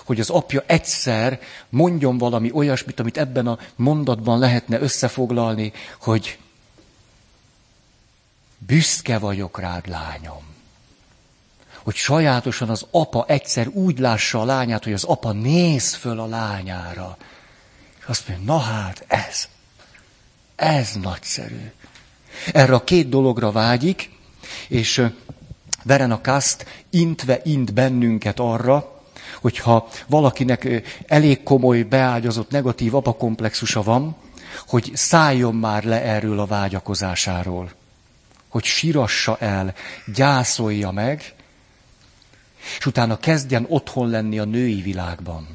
hogy 0.05 0.19
az 0.19 0.29
apja 0.29 0.63
egyszer 0.65 1.39
mondjon 1.69 2.17
valami 2.17 2.51
olyasmit, 2.53 2.99
amit 2.99 3.17
ebben 3.17 3.47
a 3.47 3.59
mondatban 3.75 4.39
lehetne 4.39 4.79
összefoglalni, 4.79 5.73
hogy 5.99 6.37
büszke 8.57 9.17
vagyok 9.17 9.59
rád, 9.59 9.87
lányom. 9.87 10.52
Hogy 11.83 11.95
sajátosan 11.95 12.69
az 12.69 12.85
apa 12.91 13.25
egyszer 13.27 13.67
úgy 13.67 13.99
lássa 13.99 14.41
a 14.41 14.45
lányát, 14.45 14.83
hogy 14.83 14.93
az 14.93 15.03
apa 15.03 15.31
néz 15.31 15.93
föl 15.93 16.19
a 16.19 16.25
lányára. 16.25 17.17
És 17.99 18.05
azt 18.05 18.27
mondja, 18.27 18.53
na 18.53 18.59
hát 18.59 19.05
ez, 19.07 19.47
ez 20.55 20.91
nagyszerű. 21.01 21.71
Erre 22.53 22.73
a 22.73 22.83
két 22.83 23.09
dologra 23.09 23.51
vágyik, 23.51 24.11
és 24.67 25.05
Verena 25.83 26.21
Kast 26.21 26.65
intve 26.89 27.41
int 27.43 27.73
bennünket 27.73 28.39
arra, 28.39 29.01
hogyha 29.41 29.87
valakinek 30.07 30.83
elég 31.07 31.43
komoly, 31.43 31.81
beágyazott, 31.81 32.49
negatív 32.49 32.95
apakomplexusa 32.95 33.83
van, 33.83 34.15
hogy 34.67 34.91
szálljon 34.93 35.55
már 35.55 35.83
le 35.83 36.01
erről 36.01 36.39
a 36.39 36.45
vágyakozásáról 36.45 37.71
hogy 38.53 38.63
sirassa 38.63 39.37
el, 39.39 39.73
gyászolja 40.13 40.91
meg, 40.91 41.33
és 42.77 42.85
utána 42.85 43.17
kezdjen 43.17 43.65
otthon 43.69 44.09
lenni 44.09 44.39
a 44.39 44.45
női 44.45 44.81
világban. 44.81 45.47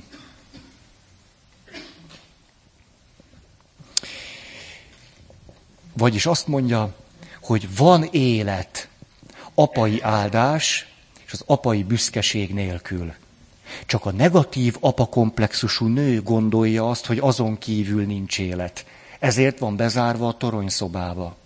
Vagyis 5.92 6.26
azt 6.26 6.46
mondja, 6.46 6.94
hogy 7.40 7.76
van 7.76 8.02
élet 8.10 8.88
apai 9.54 10.00
áldás 10.00 10.86
és 11.26 11.32
az 11.32 11.42
apai 11.46 11.82
büszkeség 11.82 12.54
nélkül. 12.54 13.14
Csak 13.86 14.06
a 14.06 14.10
negatív 14.10 14.76
apakomplexusú 14.80 15.86
nő 15.86 16.22
gondolja 16.22 16.90
azt, 16.90 17.06
hogy 17.06 17.18
azon 17.18 17.58
kívül 17.58 18.04
nincs 18.04 18.38
élet. 18.38 18.86
Ezért 19.18 19.58
van 19.58 19.76
bezárva 19.76 20.28
a 20.28 20.36
toronyszobába. 20.36 21.36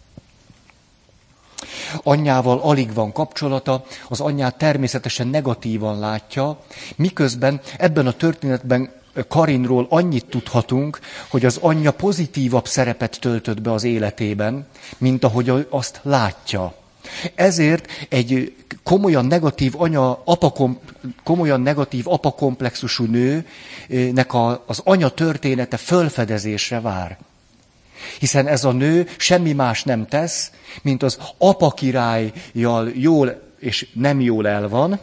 Anyjával 2.03 2.59
alig 2.59 2.95
van 2.95 3.13
kapcsolata, 3.13 3.85
az 4.09 4.21
anyját 4.21 4.59
természetesen 4.59 5.27
negatívan 5.27 5.99
látja, 5.99 6.59
miközben 6.97 7.61
ebben 7.79 8.07
a 8.07 8.13
történetben 8.13 8.91
Karinról 9.29 9.87
annyit 9.89 10.27
tudhatunk, 10.27 10.99
hogy 11.29 11.45
az 11.45 11.59
anyja 11.61 11.91
pozitívabb 11.91 12.67
szerepet 12.67 13.21
töltött 13.21 13.61
be 13.61 13.73
az 13.73 13.85
életében, 13.85 14.67
mint 14.99 15.25
ahogy 15.25 15.67
azt 15.71 16.01
látja. 16.03 16.75
Ezért 17.35 17.87
egy 18.09 18.55
komolyan 18.83 19.25
negatív 19.25 19.81
anya, 19.81 20.23
apakom, 20.25 20.79
komolyan 21.25 21.61
negatív 21.61 22.09
apakomplexusú 22.09 23.05
nőnek 23.05 24.35
a, 24.35 24.63
az 24.67 24.81
anya 24.85 25.09
története 25.09 25.77
fölfedezésre 25.77 26.81
vár. 26.81 27.19
Hiszen 28.19 28.47
ez 28.47 28.65
a 28.65 28.73
nő 28.73 29.09
semmi 29.17 29.53
más 29.53 29.83
nem 29.83 30.07
tesz, 30.07 30.51
mint 30.83 31.03
az 31.03 31.19
apa 31.39 31.71
királyjal 31.71 32.91
jól 32.95 33.43
és 33.59 33.89
nem 33.93 34.21
jól 34.21 34.49
el 34.49 34.69
van, 34.69 35.01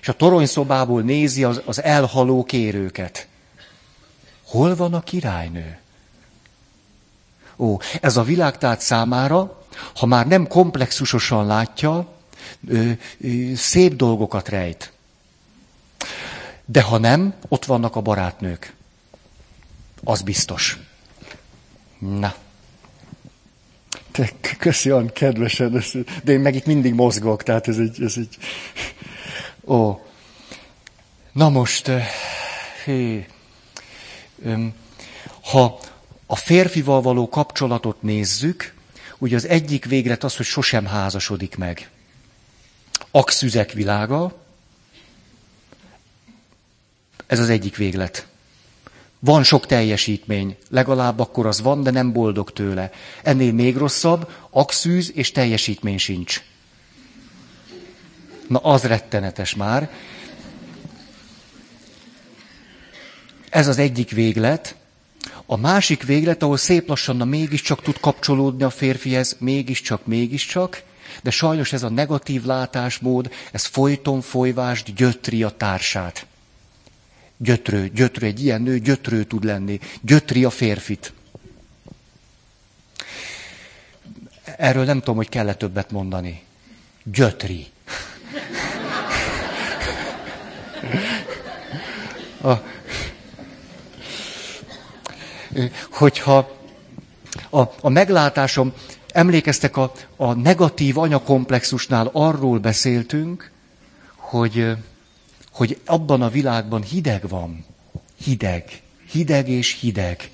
és 0.00 0.08
a 0.08 0.12
toronyszobából 0.12 1.02
nézi 1.02 1.44
az, 1.44 1.62
az 1.64 1.82
elhaló 1.82 2.44
kérőket. 2.44 3.26
Hol 4.42 4.76
van 4.76 4.94
a 4.94 5.02
királynő? 5.02 5.78
Ó, 7.56 7.78
ez 8.00 8.16
a 8.16 8.22
világ 8.22 8.58
tehát 8.58 8.80
számára, 8.80 9.66
ha 9.94 10.06
már 10.06 10.26
nem 10.26 10.46
komplexusosan 10.46 11.46
látja, 11.46 12.08
ö, 12.68 12.90
ö, 13.20 13.54
szép 13.54 13.96
dolgokat 13.96 14.48
rejt. 14.48 14.92
De 16.64 16.82
ha 16.82 16.98
nem, 16.98 17.34
ott 17.48 17.64
vannak 17.64 17.96
a 17.96 18.00
barátnők. 18.00 18.74
Az 20.04 20.22
biztos. 20.22 20.78
Na. 22.02 22.34
Te 24.10 24.30
köszi 24.58 24.92
olyan 24.92 25.12
kedvesen, 25.12 25.84
de 26.24 26.32
én 26.32 26.40
meg 26.40 26.54
itt 26.54 26.66
mindig 26.66 26.94
mozgok, 26.94 27.42
tehát 27.42 27.68
ez 27.68 27.78
egy, 27.78 28.02
ez 28.02 28.14
egy... 28.16 28.36
Ó. 29.64 30.06
Na 31.32 31.48
most, 31.48 31.90
hé, 32.84 33.26
ha 35.42 35.80
a 36.26 36.36
férfival 36.36 37.00
való 37.00 37.28
kapcsolatot 37.28 38.02
nézzük, 38.02 38.74
ugye 39.18 39.36
az 39.36 39.46
egyik 39.46 39.84
véglet 39.84 40.24
az, 40.24 40.36
hogy 40.36 40.46
sosem 40.46 40.86
házasodik 40.86 41.56
meg. 41.56 41.90
Akszüzek 43.10 43.72
világa, 43.72 44.44
ez 47.26 47.38
az 47.38 47.48
egyik 47.48 47.76
véglet. 47.76 48.26
Van 49.24 49.42
sok 49.42 49.66
teljesítmény, 49.66 50.56
legalább 50.68 51.18
akkor 51.18 51.46
az 51.46 51.60
van, 51.60 51.82
de 51.82 51.90
nem 51.90 52.12
boldog 52.12 52.52
tőle. 52.52 52.90
Ennél 53.22 53.52
még 53.52 53.76
rosszabb, 53.76 54.30
akszűz 54.50 55.12
és 55.14 55.32
teljesítmény 55.32 55.98
sincs. 55.98 56.42
Na, 58.48 58.58
az 58.58 58.82
rettenetes 58.82 59.54
már. 59.54 59.90
Ez 63.50 63.68
az 63.68 63.78
egyik 63.78 64.10
véglet. 64.10 64.76
A 65.46 65.56
másik 65.56 66.02
véglet, 66.02 66.42
ahol 66.42 66.56
szép 66.56 66.88
lassan 66.88 67.16
na 67.16 67.24
mégiscsak 67.24 67.82
tud 67.82 68.00
kapcsolódni 68.00 68.62
a 68.62 68.70
férfihez, 68.70 69.36
mégiscsak, 69.38 70.06
mégiscsak, 70.06 70.82
de 71.22 71.30
sajnos 71.30 71.72
ez 71.72 71.82
a 71.82 71.88
negatív 71.88 72.44
látásmód, 72.44 73.32
ez 73.52 73.64
folyton 73.64 74.20
folyvást 74.20 74.94
gyötri 74.94 75.42
a 75.42 75.50
társát. 75.50 76.26
Gyötrő, 77.42 77.88
gyötrő, 77.88 78.26
egy 78.26 78.44
ilyen 78.44 78.62
nő 78.62 78.78
gyötrő 78.78 79.24
tud 79.24 79.44
lenni. 79.44 79.78
Gyötri 80.00 80.44
a 80.44 80.50
férfit. 80.50 81.12
Erről 84.56 84.84
nem 84.84 84.98
tudom, 84.98 85.16
hogy 85.16 85.28
kell-e 85.28 85.54
többet 85.54 85.90
mondani. 85.90 86.42
Gyötri. 87.04 87.66
A, 92.42 92.52
hogyha 95.90 96.50
a, 97.50 97.60
a 97.80 97.88
meglátásom, 97.88 98.72
emlékeztek 99.08 99.76
a, 99.76 99.92
a 100.16 100.32
negatív 100.32 100.98
anyakomplexusnál 100.98 102.10
arról 102.12 102.58
beszéltünk, 102.58 103.50
hogy, 104.16 104.76
hogy 105.52 105.80
abban 105.84 106.22
a 106.22 106.28
világban 106.28 106.82
hideg 106.82 107.28
van. 107.28 107.64
Hideg. 108.24 108.82
Hideg 109.10 109.48
és 109.48 109.78
hideg. 109.80 110.30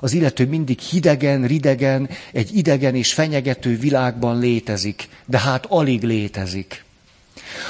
Az 0.00 0.12
illető 0.12 0.46
mindig 0.46 0.78
hidegen, 0.78 1.46
ridegen, 1.46 2.08
egy 2.32 2.56
idegen 2.56 2.94
és 2.94 3.12
fenyegető 3.12 3.78
világban 3.78 4.38
létezik, 4.38 5.08
de 5.26 5.38
hát 5.38 5.66
alig 5.66 6.02
létezik. 6.02 6.84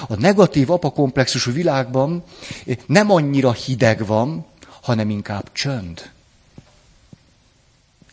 A 0.08 0.14
negatív 0.14 0.70
apakomplexusú 0.70 1.52
világban 1.52 2.24
nem 2.86 3.10
annyira 3.10 3.52
hideg 3.52 4.06
van, 4.06 4.46
hanem 4.80 5.10
inkább 5.10 5.52
csönd 5.52 6.10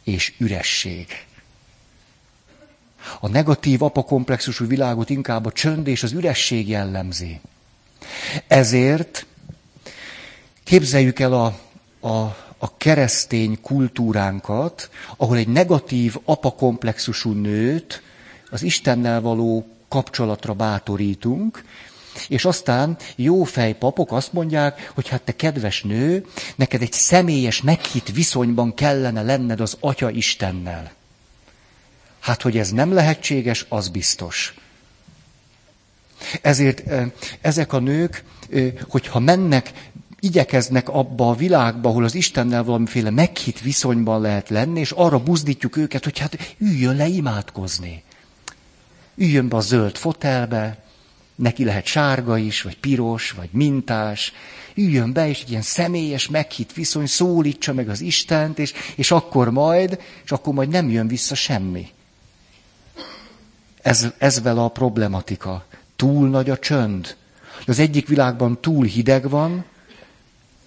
és 0.03 0.33
üresség. 0.37 1.07
A 3.19 3.27
negatív 3.27 3.83
apakomplexusú 3.83 4.67
világot 4.67 5.09
inkább 5.09 5.45
a 5.45 5.51
csönd 5.51 5.87
és 5.87 6.03
az 6.03 6.11
üresség 6.11 6.67
jellemzi. 6.67 7.39
Ezért 8.47 9.25
képzeljük 10.63 11.19
el 11.19 11.33
a, 11.33 11.45
a, 12.07 12.17
a 12.57 12.77
keresztény 12.77 13.61
kultúránkat, 13.61 14.89
ahol 15.17 15.37
egy 15.37 15.47
negatív 15.47 16.15
apakomplexusú 16.25 17.31
nőt 17.31 18.01
az 18.49 18.61
Istennel 18.61 19.21
való 19.21 19.67
kapcsolatra 19.87 20.53
bátorítunk, 20.53 21.63
és 22.27 22.45
aztán 22.45 22.97
jó 23.15 23.43
fejpapok 23.43 24.11
azt 24.11 24.33
mondják, 24.33 24.91
hogy 24.95 25.07
hát 25.07 25.21
te 25.21 25.35
kedves 25.35 25.83
nő, 25.83 26.25
neked 26.55 26.81
egy 26.81 26.91
személyes, 26.91 27.61
meghitt 27.61 28.09
viszonyban 28.09 28.73
kellene 28.73 29.21
lenned 29.21 29.59
az 29.59 29.77
Atya 29.79 30.09
Istennel. 30.09 30.91
Hát, 32.19 32.41
hogy 32.41 32.57
ez 32.57 32.71
nem 32.71 32.93
lehetséges, 32.93 33.65
az 33.69 33.87
biztos. 33.87 34.53
Ezért 36.41 36.83
ezek 37.41 37.73
a 37.73 37.79
nők, 37.79 38.23
hogyha 38.89 39.19
mennek, 39.19 39.71
igyekeznek 40.19 40.89
abba 40.89 41.29
a 41.29 41.35
világba, 41.35 41.89
ahol 41.89 42.03
az 42.03 42.15
Istennel 42.15 42.63
valamiféle 42.63 43.09
meghitt 43.09 43.59
viszonyban 43.59 44.21
lehet 44.21 44.49
lenni, 44.49 44.79
és 44.79 44.91
arra 44.91 45.23
buzdítjuk 45.23 45.77
őket, 45.77 46.03
hogy 46.03 46.17
hát 46.17 46.55
üljön 46.57 46.95
le 46.95 47.07
imádkozni. 47.07 48.03
Üljön 49.15 49.47
be 49.47 49.55
a 49.55 49.61
zöld 49.61 49.97
fotelbe, 49.97 50.83
neki 51.35 51.63
lehet 51.63 51.85
sárga 51.85 52.37
is, 52.37 52.61
vagy 52.61 52.77
piros, 52.77 53.31
vagy 53.31 53.49
mintás, 53.51 54.33
üljön 54.75 55.13
be, 55.13 55.27
és 55.27 55.41
egy 55.41 55.49
ilyen 55.49 55.61
személyes, 55.61 56.27
meghitt 56.27 56.73
viszony, 56.73 57.05
szólítsa 57.05 57.73
meg 57.73 57.89
az 57.89 58.01
Istent, 58.01 58.59
és, 58.59 58.73
és 58.95 59.11
akkor 59.11 59.51
majd, 59.51 60.01
és 60.23 60.31
akkor 60.31 60.53
majd 60.53 60.69
nem 60.69 60.89
jön 60.89 61.07
vissza 61.07 61.35
semmi. 61.35 61.87
Ez, 63.81 64.07
ez 64.17 64.41
vele 64.41 64.61
a 64.61 64.67
problematika. 64.67 65.65
Túl 65.99 66.29
nagy 66.29 66.49
a 66.49 66.57
csönd. 66.57 67.15
Az 67.67 67.79
egyik 67.79 68.07
világban 68.07 68.61
túl 68.61 68.85
hideg 68.85 69.29
van, 69.29 69.65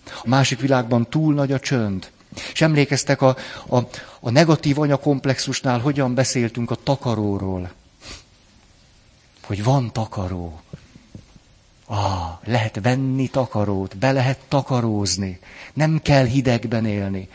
a 0.06 0.28
másik 0.28 0.60
világban 0.60 1.08
túl 1.10 1.34
nagy 1.34 1.52
a 1.52 1.60
csönd. 1.60 2.10
És 2.52 2.60
emlékeztek 2.60 3.22
a, 3.22 3.36
a, 3.68 3.78
a 4.20 4.30
negatív 4.30 4.78
anyakomplexusnál, 4.78 5.78
hogyan 5.78 6.14
beszéltünk 6.14 6.70
a 6.70 6.78
takaróról 6.82 7.70
hogy 9.46 9.64
van 9.64 9.92
takaró. 9.92 10.60
Ah, 11.86 12.38
lehet 12.44 12.78
venni 12.82 13.28
takarót, 13.28 13.96
be 13.96 14.12
lehet 14.12 14.38
takarózni. 14.48 15.40
Nem 15.72 16.00
kell 16.02 16.24
hidegben 16.24 16.86
élni. 16.86 17.28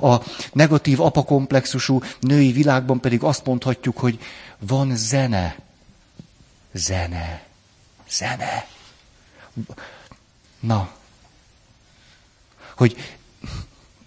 A 0.00 0.16
negatív 0.52 1.00
apakomplexusú 1.00 2.00
női 2.20 2.52
világban 2.52 3.00
pedig 3.00 3.22
azt 3.22 3.44
mondhatjuk, 3.44 3.98
hogy 3.98 4.18
van 4.58 4.96
zene. 4.96 5.56
Zene. 6.72 7.42
Zene. 8.10 8.66
Na. 10.60 10.90
Hogy 12.76 13.16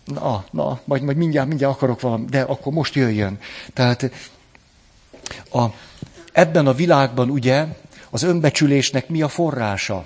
na, 0.05 0.45
na, 0.51 0.81
majd, 0.83 1.01
majd 1.01 1.17
mindjárt, 1.17 1.47
mindjárt 1.47 1.73
akarok 1.73 2.01
valami, 2.01 2.25
de 2.25 2.41
akkor 2.41 2.73
most 2.73 2.95
jöjjön. 2.95 3.39
Tehát 3.73 4.11
a, 5.51 5.65
Ebben 6.33 6.67
a 6.67 6.73
világban 6.73 7.29
ugye 7.29 7.65
az 8.09 8.23
önbecsülésnek 8.23 9.07
mi 9.07 9.21
a 9.21 9.27
forrása? 9.27 10.05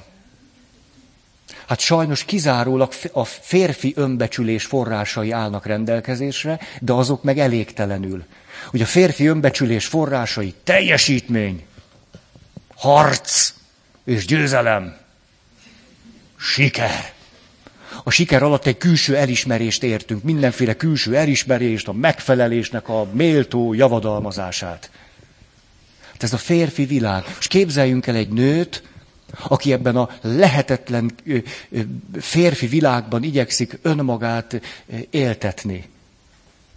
Hát 1.68 1.80
sajnos 1.80 2.24
kizárólag 2.24 2.92
a 3.12 3.24
férfi 3.26 3.94
önbecsülés 3.96 4.66
forrásai 4.66 5.32
állnak 5.32 5.66
rendelkezésre, 5.66 6.60
de 6.82 6.94
azok 6.94 7.24
meg 7.24 7.40
elégtelenül. 7.40 8.24
Ugye 8.72 8.84
a 8.84 8.88
férfi 8.88 9.28
önbecsülés 9.28 9.86
forrásai 9.86 10.54
teljesítmény, 10.64 11.66
harc 12.76 13.54
és 14.08 14.26
győzelem, 14.26 14.98
siker. 16.38 17.13
A 18.04 18.10
siker 18.10 18.43
alatt 18.43 18.65
egy 18.65 18.78
külső 18.78 19.15
elismerést 19.15 19.84
értünk, 19.84 20.24
mindenféle 20.24 20.74
külső 20.76 21.15
elismerést, 21.15 21.88
a 21.88 21.93
megfelelésnek 21.93 22.89
a 22.89 23.08
méltó 23.12 23.74
javadalmazását. 23.74 24.91
Hát 26.12 26.24
ez 26.24 26.34
a 26.34 26.38
férfi 26.38 26.86
világ. 26.86 27.24
És 27.39 27.48
képzeljünk 27.48 28.08
el 28.08 28.15
egy 28.15 28.30
nőt, 28.30 28.84
aki 29.48 29.72
ebben 29.72 29.96
a 29.96 30.10
lehetetlen 30.22 31.12
férfi 32.20 32.67
világban 32.67 33.24
igyekszik 33.24 33.80
önmagát 33.82 34.62
éltetni. 35.10 35.89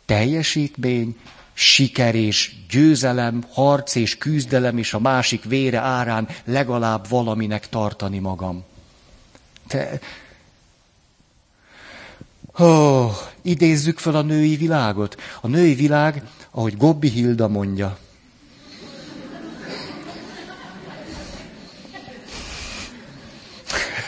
Teljesítmény, 0.07 1.17
siker 1.61 2.15
és 2.15 2.53
győzelem, 2.69 3.45
harc 3.53 3.95
és 3.95 4.19
küzdelem 4.19 4.79
és 4.79 4.95
a 4.95 4.99
másik 4.99 5.45
vére 5.45 5.79
árán 5.79 6.29
legalább 6.45 7.09
valaminek 7.09 7.69
tartani 7.69 8.19
magam. 8.19 8.65
Te... 9.67 10.01
Oh, 12.57 13.13
idézzük 13.43 13.99
fel 13.99 14.15
a 14.15 14.23
női 14.23 14.57
világot. 14.57 15.21
A 15.41 15.47
női 15.47 15.75
világ, 15.75 16.23
ahogy 16.51 16.77
Gobbi 16.77 17.09
Hilda 17.09 17.49
mondja, 17.49 17.99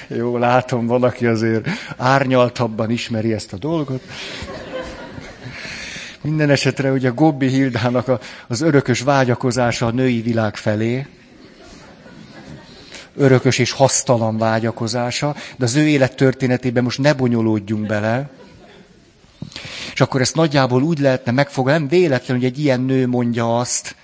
Jó, 0.08 0.36
látom, 0.36 0.86
van, 0.86 1.02
aki 1.02 1.26
azért 1.26 1.68
árnyaltabban 1.96 2.90
ismeri 2.90 3.32
ezt 3.32 3.52
a 3.52 3.56
dolgot. 3.56 4.02
Minden 6.22 6.50
esetre 6.50 6.90
ugye 6.90 7.08
Gobbi 7.08 7.48
Hildának 7.48 8.08
a, 8.08 8.20
az 8.46 8.60
örökös 8.60 9.00
vágyakozása 9.00 9.86
a 9.86 9.90
női 9.90 10.20
világ 10.20 10.56
felé, 10.56 11.06
örökös 13.16 13.58
és 13.58 13.70
hasztalan 13.70 14.38
vágyakozása, 14.38 15.36
de 15.56 15.64
az 15.64 15.74
ő 15.74 15.88
élettörténetében 15.88 16.82
most 16.82 16.98
ne 16.98 17.12
bonyolódjunk 17.12 17.86
bele. 17.86 18.30
És 19.92 20.00
akkor 20.00 20.20
ezt 20.20 20.34
nagyjából 20.34 20.82
úgy 20.82 20.98
lehetne 20.98 21.32
megfogalni, 21.32 21.78
nem 21.78 21.88
véletlen, 21.88 22.36
hogy 22.36 22.46
egy 22.46 22.58
ilyen 22.58 22.80
nő 22.80 23.06
mondja 23.06 23.58
azt, 23.58 23.96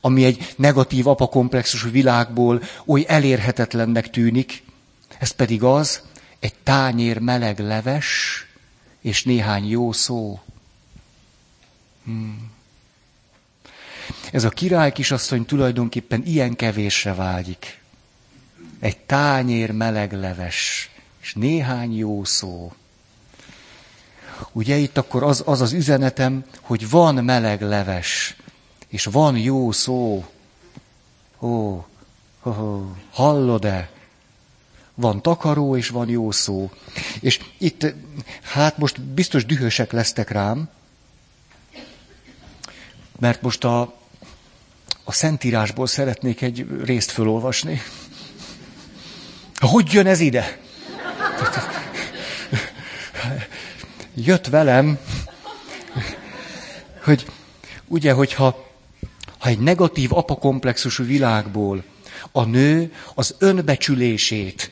ami 0.00 0.24
egy 0.24 0.54
negatív 0.56 1.06
apakomplexusú 1.06 1.90
világból 1.90 2.62
oly 2.86 3.04
elérhetetlennek 3.08 4.10
tűnik, 4.10 4.62
ez 5.18 5.30
pedig 5.30 5.62
az, 5.62 6.02
egy 6.40 6.54
tányér 6.62 7.18
meleg 7.18 7.58
leves, 7.58 8.46
és 9.00 9.24
néhány 9.24 9.68
jó 9.68 9.92
szó. 9.92 10.40
Hmm. 12.04 12.50
Ez 14.32 14.44
a 14.44 14.48
király 14.48 14.92
kisasszony 14.92 15.44
tulajdonképpen 15.44 16.22
ilyen 16.26 16.56
kevésre 16.56 17.14
vágyik. 17.14 17.80
Egy 18.78 18.98
tányér 18.98 19.70
meleg 19.70 20.12
leves, 20.12 20.90
és 21.20 21.34
néhány 21.34 21.96
jó 21.96 22.24
szó. 22.24 22.72
Ugye 24.52 24.76
itt 24.76 24.98
akkor 24.98 25.22
az 25.22 25.42
az, 25.46 25.60
az 25.60 25.72
üzenetem, 25.72 26.44
hogy 26.60 26.90
van 26.90 27.24
meleg 27.24 27.62
leves, 27.62 28.36
és 28.88 29.04
van 29.04 29.36
jó 29.36 29.72
szó. 29.72 30.24
Ó, 31.40 31.48
oh, 31.48 31.84
oh, 32.58 32.86
hallod-e? 33.10 33.90
Van 34.94 35.22
takaró, 35.22 35.76
és 35.76 35.88
van 35.88 36.08
jó 36.08 36.30
szó. 36.30 36.70
És 37.20 37.40
itt, 37.58 37.94
hát 38.42 38.78
most 38.78 39.00
biztos 39.00 39.44
dühösek 39.46 39.92
lesztek 39.92 40.30
rám, 40.30 40.68
mert 43.22 43.42
most 43.42 43.64
a, 43.64 43.80
a 45.04 45.12
Szentírásból 45.12 45.86
szeretnék 45.86 46.40
egy 46.40 46.66
részt 46.84 47.10
fölolvasni. 47.10 47.82
Hogy 49.54 49.92
jön 49.92 50.06
ez 50.06 50.20
ide? 50.20 50.58
Jött 54.14 54.46
velem, 54.46 54.98
hogy 57.04 57.26
ugye, 57.86 58.12
hogyha 58.12 58.70
ha 59.38 59.48
egy 59.48 59.58
negatív 59.58 60.12
apakomplexusú 60.12 61.04
világból 61.04 61.84
a 62.32 62.44
nő 62.44 62.92
az 63.14 63.34
önbecsülését, 63.38 64.70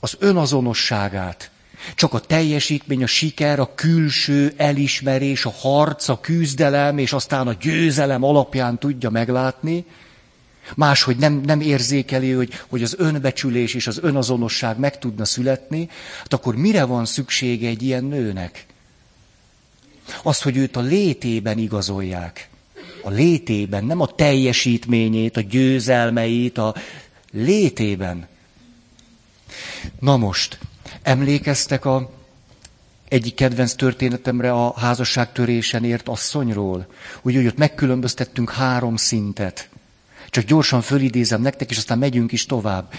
az 0.00 0.16
önazonosságát, 0.18 1.50
csak 1.94 2.14
a 2.14 2.18
teljesítmény, 2.18 3.02
a 3.02 3.06
siker, 3.06 3.60
a 3.60 3.74
külső 3.74 4.52
elismerés, 4.56 5.44
a 5.44 5.50
harc, 5.50 6.08
a 6.08 6.20
küzdelem, 6.20 6.98
és 6.98 7.12
aztán 7.12 7.46
a 7.46 7.52
győzelem 7.52 8.22
alapján 8.22 8.78
tudja 8.78 9.10
meglátni, 9.10 9.84
máshogy 10.74 11.16
nem, 11.16 11.40
nem 11.44 11.60
érzékeli, 11.60 12.30
hogy, 12.30 12.60
hogy 12.68 12.82
az 12.82 12.94
önbecsülés 12.98 13.74
és 13.74 13.86
az 13.86 13.98
önazonosság 14.02 14.78
meg 14.78 14.98
tudna 14.98 15.24
születni, 15.24 15.88
hát 16.18 16.32
akkor 16.32 16.56
mire 16.56 16.84
van 16.84 17.04
szüksége 17.04 17.68
egy 17.68 17.82
ilyen 17.82 18.04
nőnek? 18.04 18.66
Az, 20.22 20.42
hogy 20.42 20.56
őt 20.56 20.76
a 20.76 20.80
létében 20.80 21.58
igazolják. 21.58 22.48
A 23.02 23.10
létében, 23.10 23.84
nem 23.84 24.00
a 24.00 24.06
teljesítményét, 24.06 25.36
a 25.36 25.40
győzelmeit, 25.40 26.58
a 26.58 26.74
létében. 27.32 28.26
Na 30.00 30.16
most, 30.16 30.58
emlékeztek 31.08 31.84
a 31.84 32.10
egyik 33.08 33.34
kedvenc 33.34 33.72
történetemre 33.72 34.52
a 34.52 34.74
házasságtörésen 34.78 35.84
ért 35.84 36.08
asszonyról? 36.08 36.86
Úgy, 37.22 37.34
hogy 37.34 37.46
ott 37.46 37.56
megkülönböztettünk 37.56 38.50
három 38.50 38.96
szintet. 38.96 39.68
Csak 40.30 40.44
gyorsan 40.44 40.80
fölidézem 40.80 41.40
nektek, 41.40 41.70
és 41.70 41.76
aztán 41.76 41.98
megyünk 41.98 42.32
is 42.32 42.46
tovább. 42.46 42.92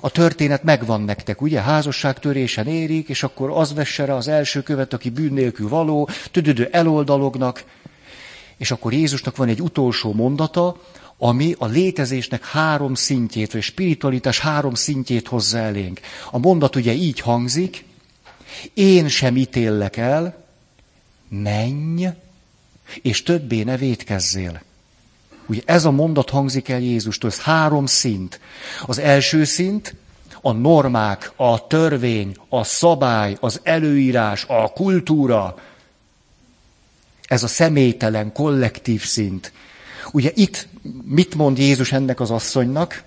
A 0.00 0.10
történet 0.10 0.62
megvan 0.62 1.00
nektek, 1.00 1.40
ugye? 1.42 1.60
Házasságtörésen 1.60 2.66
érik, 2.66 3.08
és 3.08 3.22
akkor 3.22 3.50
az 3.50 3.74
vesse 3.74 4.04
rá 4.04 4.14
az 4.14 4.28
első 4.28 4.62
követ, 4.62 4.92
aki 4.92 5.10
bűn 5.10 5.32
nélkül 5.32 5.68
való, 5.68 6.08
tüdödő 6.30 6.68
eloldalognak, 6.72 7.64
és 8.56 8.70
akkor 8.70 8.92
Jézusnak 8.92 9.36
van 9.36 9.48
egy 9.48 9.62
utolsó 9.62 10.12
mondata, 10.12 10.80
ami 11.22 11.54
a 11.58 11.66
létezésnek 11.66 12.46
három 12.46 12.94
szintjét, 12.94 13.52
vagy 13.52 13.62
spiritualitás 13.62 14.38
három 14.38 14.74
szintjét 14.74 15.28
hozza 15.28 15.58
elénk. 15.58 16.00
A 16.30 16.38
mondat 16.38 16.76
ugye 16.76 16.92
így 16.92 17.20
hangzik, 17.20 17.84
én 18.74 19.08
sem 19.08 19.36
ítéllek 19.36 19.96
el, 19.96 20.44
menj, 21.28 22.06
és 23.02 23.22
többé 23.22 23.62
ne 23.62 23.76
védkezzél. 23.76 24.62
Ugye 25.46 25.60
ez 25.64 25.84
a 25.84 25.90
mondat 25.90 26.30
hangzik 26.30 26.68
el 26.68 26.80
Jézustól, 26.80 27.30
ez 27.30 27.40
három 27.40 27.86
szint. 27.86 28.40
Az 28.86 28.98
első 28.98 29.44
szint, 29.44 29.94
a 30.40 30.52
normák, 30.52 31.32
a 31.36 31.66
törvény, 31.66 32.36
a 32.48 32.64
szabály, 32.64 33.36
az 33.40 33.60
előírás, 33.62 34.44
a 34.48 34.72
kultúra. 34.72 35.58
Ez 37.26 37.42
a 37.42 37.48
személytelen, 37.48 38.32
kollektív 38.32 39.04
szint. 39.04 39.52
Ugye 40.12 40.30
itt 40.34 40.68
mit 41.04 41.34
mond 41.34 41.58
Jézus 41.58 41.92
ennek 41.92 42.20
az 42.20 42.30
asszonynak? 42.30 43.02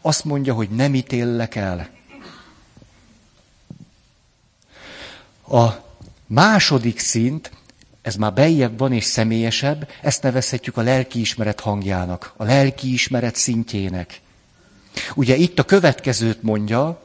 Azt 0.00 0.24
mondja, 0.24 0.54
hogy 0.54 0.68
nem 0.68 0.94
ítéllek 0.94 1.54
el. 1.54 1.88
A 5.48 5.66
második 6.26 6.98
szint, 6.98 7.50
ez 8.02 8.16
már 8.16 8.32
bejjebb 8.32 8.78
van 8.78 8.92
és 8.92 9.04
személyesebb, 9.04 9.88
ezt 10.02 10.22
nevezhetjük 10.22 10.76
a 10.76 10.82
lelkiismeret 10.82 11.60
hangjának, 11.60 12.32
a 12.36 12.44
lelkiismeret 12.44 13.34
szintjének. 13.34 14.20
Ugye 15.14 15.36
itt 15.36 15.58
a 15.58 15.64
következőt 15.64 16.42
mondja, 16.42 17.02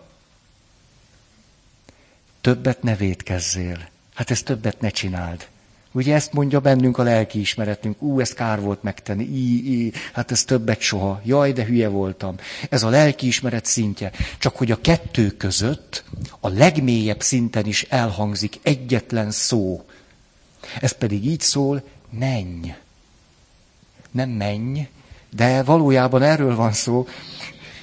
többet 2.41 2.84
ne 2.84 2.95
védkezzél. 2.95 3.89
Hát 4.13 4.32
ezt 4.32 4.45
többet 4.45 4.82
ne 4.82 4.89
csináld. 4.89 5.47
Ugye 5.91 6.13
ezt 6.13 6.34
mondja 6.34 6.60
bennünk 6.60 6.97
a 6.97 7.04
lelkiismeretünk. 7.04 8.01
Ú, 8.01 8.19
ezt 8.19 8.34
kár 8.34 8.62
volt 8.62 8.84
megtenni. 8.84 9.23
Í, 9.23 9.71
í, 9.71 9.91
hát 10.13 10.32
ez 10.32 10.43
többet 10.43 10.80
soha. 10.80 11.21
Jaj, 11.23 11.51
de 11.51 11.65
hülye 11.65 11.88
voltam. 11.88 12.36
Ez 12.69 12.84
a 12.84 12.89
lelkiismeret 12.89 13.65
szintje. 13.65 14.12
Csak 14.39 14.56
hogy 14.56 14.71
a 14.71 14.82
kettő 14.82 15.30
között 15.30 16.04
a 16.39 16.47
legmélyebb 16.49 17.21
szinten 17.21 17.65
is 17.65 17.84
elhangzik 17.84 18.60
egyetlen 18.62 19.32
szó. 19.32 19.86
Ez 20.82 20.91
pedig 20.91 21.25
így 21.25 21.41
szól, 21.41 21.84
menj. 22.10 22.73
Nem 24.12 24.30
menj, 24.30 24.88
de 25.36 25.63
valójában 25.63 26.21
erről 26.21 26.56
van 26.56 26.73
szó, 26.73 27.08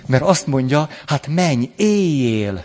mert 0.07 0.23
azt 0.23 0.47
mondja, 0.47 0.89
hát 1.07 1.27
menj, 1.27 1.71
éljél. 1.77 2.65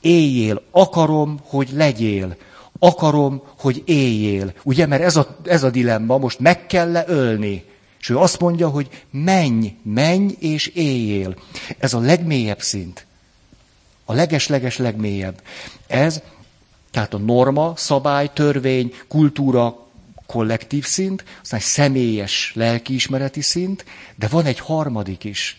Éljél, 0.00 0.62
akarom, 0.70 1.38
hogy 1.42 1.68
legyél 1.72 2.36
akarom, 2.84 3.42
hogy 3.58 3.82
éljél. 3.84 4.52
Ugye, 4.62 4.86
mert 4.86 5.02
ez 5.02 5.16
a, 5.16 5.36
ez 5.44 5.62
a 5.62 5.70
dilemma, 5.70 6.18
most 6.18 6.38
meg 6.38 6.66
kell 6.66 7.04
ölni. 7.06 7.64
És 8.00 8.08
ő 8.08 8.18
azt 8.18 8.40
mondja, 8.40 8.68
hogy 8.68 8.88
menj, 9.10 9.76
menj 9.82 10.34
és 10.38 10.66
éljél. 10.66 11.36
Ez 11.78 11.94
a 11.94 11.98
legmélyebb 11.98 12.60
szint. 12.60 13.06
A 14.04 14.12
leges-leges 14.12 14.76
legmélyebb. 14.76 15.40
Ez, 15.86 16.22
tehát 16.90 17.14
a 17.14 17.18
norma, 17.18 17.72
szabály, 17.76 18.30
törvény, 18.34 18.92
kultúra, 19.08 19.86
kollektív 20.26 20.84
szint, 20.84 21.24
aztán 21.42 21.60
egy 21.60 21.66
személyes 21.66 22.52
lelkiismereti 22.54 23.40
szint, 23.40 23.84
de 24.16 24.28
van 24.28 24.44
egy 24.44 24.58
harmadik 24.58 25.24
is. 25.24 25.56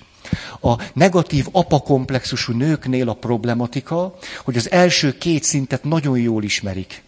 A 0.62 0.82
negatív 0.94 1.48
apakomplexusú 1.52 2.54
nőknél 2.54 3.10
a 3.10 3.14
problematika, 3.14 4.18
hogy 4.44 4.58
az 4.58 4.72
első 4.72 5.18
két 5.18 5.44
szintet 5.44 5.84
nagyon 5.84 6.18
jól 6.18 6.44
ismerik 6.44 7.04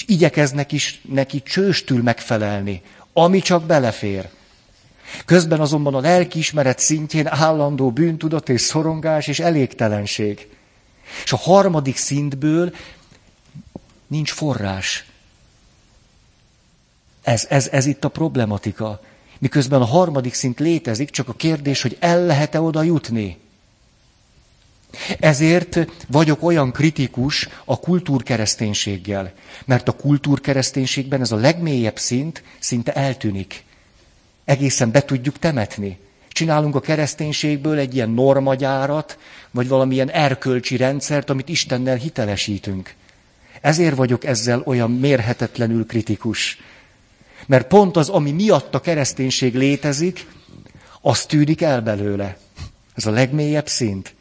és 0.00 0.06
igyekeznek 0.14 0.72
is 0.72 1.00
neki 1.08 1.42
csőstül 1.42 2.02
megfelelni, 2.02 2.82
ami 3.12 3.40
csak 3.40 3.64
belefér. 3.64 4.28
Közben 5.24 5.60
azonban 5.60 5.94
a 5.94 6.00
lelkiismeret 6.00 6.78
szintjén 6.78 7.26
állandó 7.26 7.90
bűntudat 7.90 8.48
és 8.48 8.60
szorongás 8.60 9.26
és 9.26 9.40
elégtelenség. 9.40 10.48
És 11.24 11.32
a 11.32 11.36
harmadik 11.36 11.96
szintből 11.96 12.74
nincs 14.06 14.32
forrás. 14.32 15.04
Ez, 17.22 17.46
ez, 17.48 17.68
ez 17.68 17.86
itt 17.86 18.04
a 18.04 18.08
problematika. 18.08 19.00
Miközben 19.38 19.80
a 19.80 19.84
harmadik 19.84 20.34
szint 20.34 20.58
létezik, 20.58 21.10
csak 21.10 21.28
a 21.28 21.32
kérdés, 21.32 21.82
hogy 21.82 21.96
el 22.00 22.24
lehet-e 22.26 22.60
oda 22.60 22.82
jutni. 22.82 23.38
Ezért 25.20 25.86
vagyok 26.08 26.42
olyan 26.42 26.72
kritikus 26.72 27.48
a 27.64 27.80
kultúrkereszténységgel, 27.80 29.32
mert 29.64 29.88
a 29.88 29.92
kultúrkereszténységben 29.92 31.20
ez 31.20 31.32
a 31.32 31.36
legmélyebb 31.36 31.98
szint 31.98 32.42
szinte 32.58 32.92
eltűnik. 32.92 33.64
Egészen 34.44 34.90
be 34.90 35.04
tudjuk 35.04 35.38
temetni. 35.38 35.98
Csinálunk 36.28 36.74
a 36.74 36.80
kereszténységből 36.80 37.78
egy 37.78 37.94
ilyen 37.94 38.10
normagyárat, 38.10 39.18
vagy 39.50 39.68
valamilyen 39.68 40.10
erkölcsi 40.10 40.76
rendszert, 40.76 41.30
amit 41.30 41.48
Istennel 41.48 41.96
hitelesítünk. 41.96 42.94
Ezért 43.60 43.96
vagyok 43.96 44.24
ezzel 44.24 44.62
olyan 44.64 44.90
mérhetetlenül 44.90 45.86
kritikus. 45.86 46.58
Mert 47.46 47.66
pont 47.66 47.96
az, 47.96 48.08
ami 48.08 48.30
miatt 48.30 48.74
a 48.74 48.80
kereszténység 48.80 49.54
létezik, 49.54 50.26
az 51.00 51.26
tűnik 51.26 51.62
el 51.62 51.80
belőle. 51.80 52.36
Ez 52.94 53.06
a 53.06 53.10
legmélyebb 53.10 53.68
szint. 53.68 54.14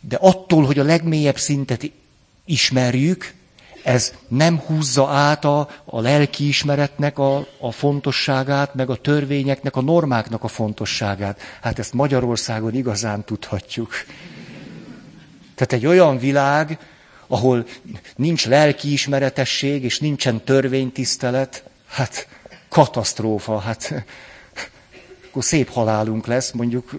De 0.00 0.16
attól, 0.16 0.64
hogy 0.64 0.78
a 0.78 0.84
legmélyebb 0.84 1.38
szintet 1.38 1.90
ismerjük, 2.44 3.32
ez 3.82 4.12
nem 4.28 4.58
húzza 4.58 5.08
át 5.08 5.44
a, 5.44 5.68
a 5.84 6.00
lelkiismeretnek 6.00 7.18
a, 7.18 7.46
a 7.58 7.70
fontosságát, 7.70 8.74
meg 8.74 8.90
a 8.90 8.96
törvényeknek, 8.96 9.76
a 9.76 9.80
normáknak 9.80 10.44
a 10.44 10.48
fontosságát. 10.48 11.40
Hát 11.60 11.78
ezt 11.78 11.92
Magyarországon 11.92 12.74
igazán 12.74 13.24
tudhatjuk. 13.24 13.92
Tehát 15.54 15.72
egy 15.72 15.86
olyan 15.86 16.18
világ, 16.18 16.78
ahol 17.26 17.66
nincs 18.16 18.46
lelkiismeretesség, 18.46 19.84
és 19.84 19.98
nincsen 19.98 20.44
törvénytisztelet, 20.44 21.64
hát 21.88 22.28
katasztrófa, 22.68 23.58
hát 23.58 24.04
akkor 25.28 25.44
szép 25.44 25.70
halálunk 25.70 26.26
lesz, 26.26 26.50
mondjuk 26.50 26.90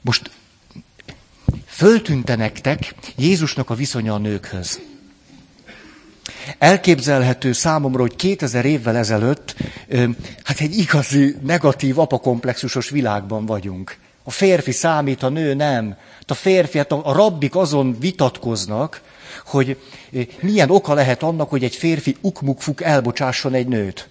most 0.00 0.30
föltűnte 1.66 2.36
nektek 2.36 2.94
Jézusnak 3.16 3.70
a 3.70 3.74
viszonya 3.74 4.14
a 4.14 4.18
nőkhöz. 4.18 4.80
Elképzelhető 6.58 7.52
számomra, 7.52 8.00
hogy 8.00 8.16
2000 8.16 8.64
évvel 8.64 8.96
ezelőtt, 8.96 9.56
hát 10.44 10.60
egy 10.60 10.78
igazi 10.78 11.36
negatív 11.42 11.98
apakomplexusos 11.98 12.88
világban 12.88 13.46
vagyunk. 13.46 13.98
A 14.22 14.30
férfi 14.30 14.72
számít, 14.72 15.22
a 15.22 15.28
nő 15.28 15.54
nem. 15.54 15.96
A 16.26 16.34
férfi, 16.34 16.78
hát 16.78 16.92
a, 16.92 17.12
rabbik 17.12 17.56
azon 17.56 17.98
vitatkoznak, 17.98 19.00
hogy 19.44 19.76
milyen 20.40 20.70
oka 20.70 20.94
lehet 20.94 21.22
annak, 21.22 21.50
hogy 21.50 21.64
egy 21.64 21.74
férfi 21.74 22.16
ukmukfuk 22.20 22.82
elbocsásson 22.82 23.54
egy 23.54 23.66
nőt. 23.66 24.08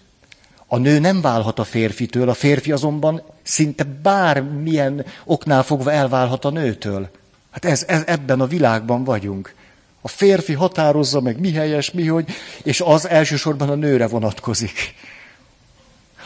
A 0.71 0.77
nő 0.77 0.99
nem 0.99 1.21
válhat 1.21 1.60
a 1.60 1.63
férfitől, 1.63 2.29
a 2.29 2.34
férfi 2.34 2.71
azonban 2.71 3.23
szinte 3.43 3.84
bármilyen 3.84 5.05
oknál 5.25 5.63
fogva 5.63 5.91
elválhat 5.91 6.45
a 6.45 6.49
nőtől. 6.49 7.10
Hát 7.51 7.65
ez, 7.65 7.84
ez, 7.88 8.03
ebben 8.05 8.41
a 8.41 8.47
világban 8.47 9.03
vagyunk. 9.03 9.53
A 10.01 10.08
férfi 10.08 10.53
határozza 10.53 11.21
meg, 11.21 11.39
mi 11.39 11.53
helyes, 11.53 11.91
mi 11.91 12.08
hogy, 12.08 12.25
és 12.63 12.82
az 12.82 13.08
elsősorban 13.08 13.69
a 13.69 13.75
nőre 13.75 14.08
vonatkozik. 14.08 14.95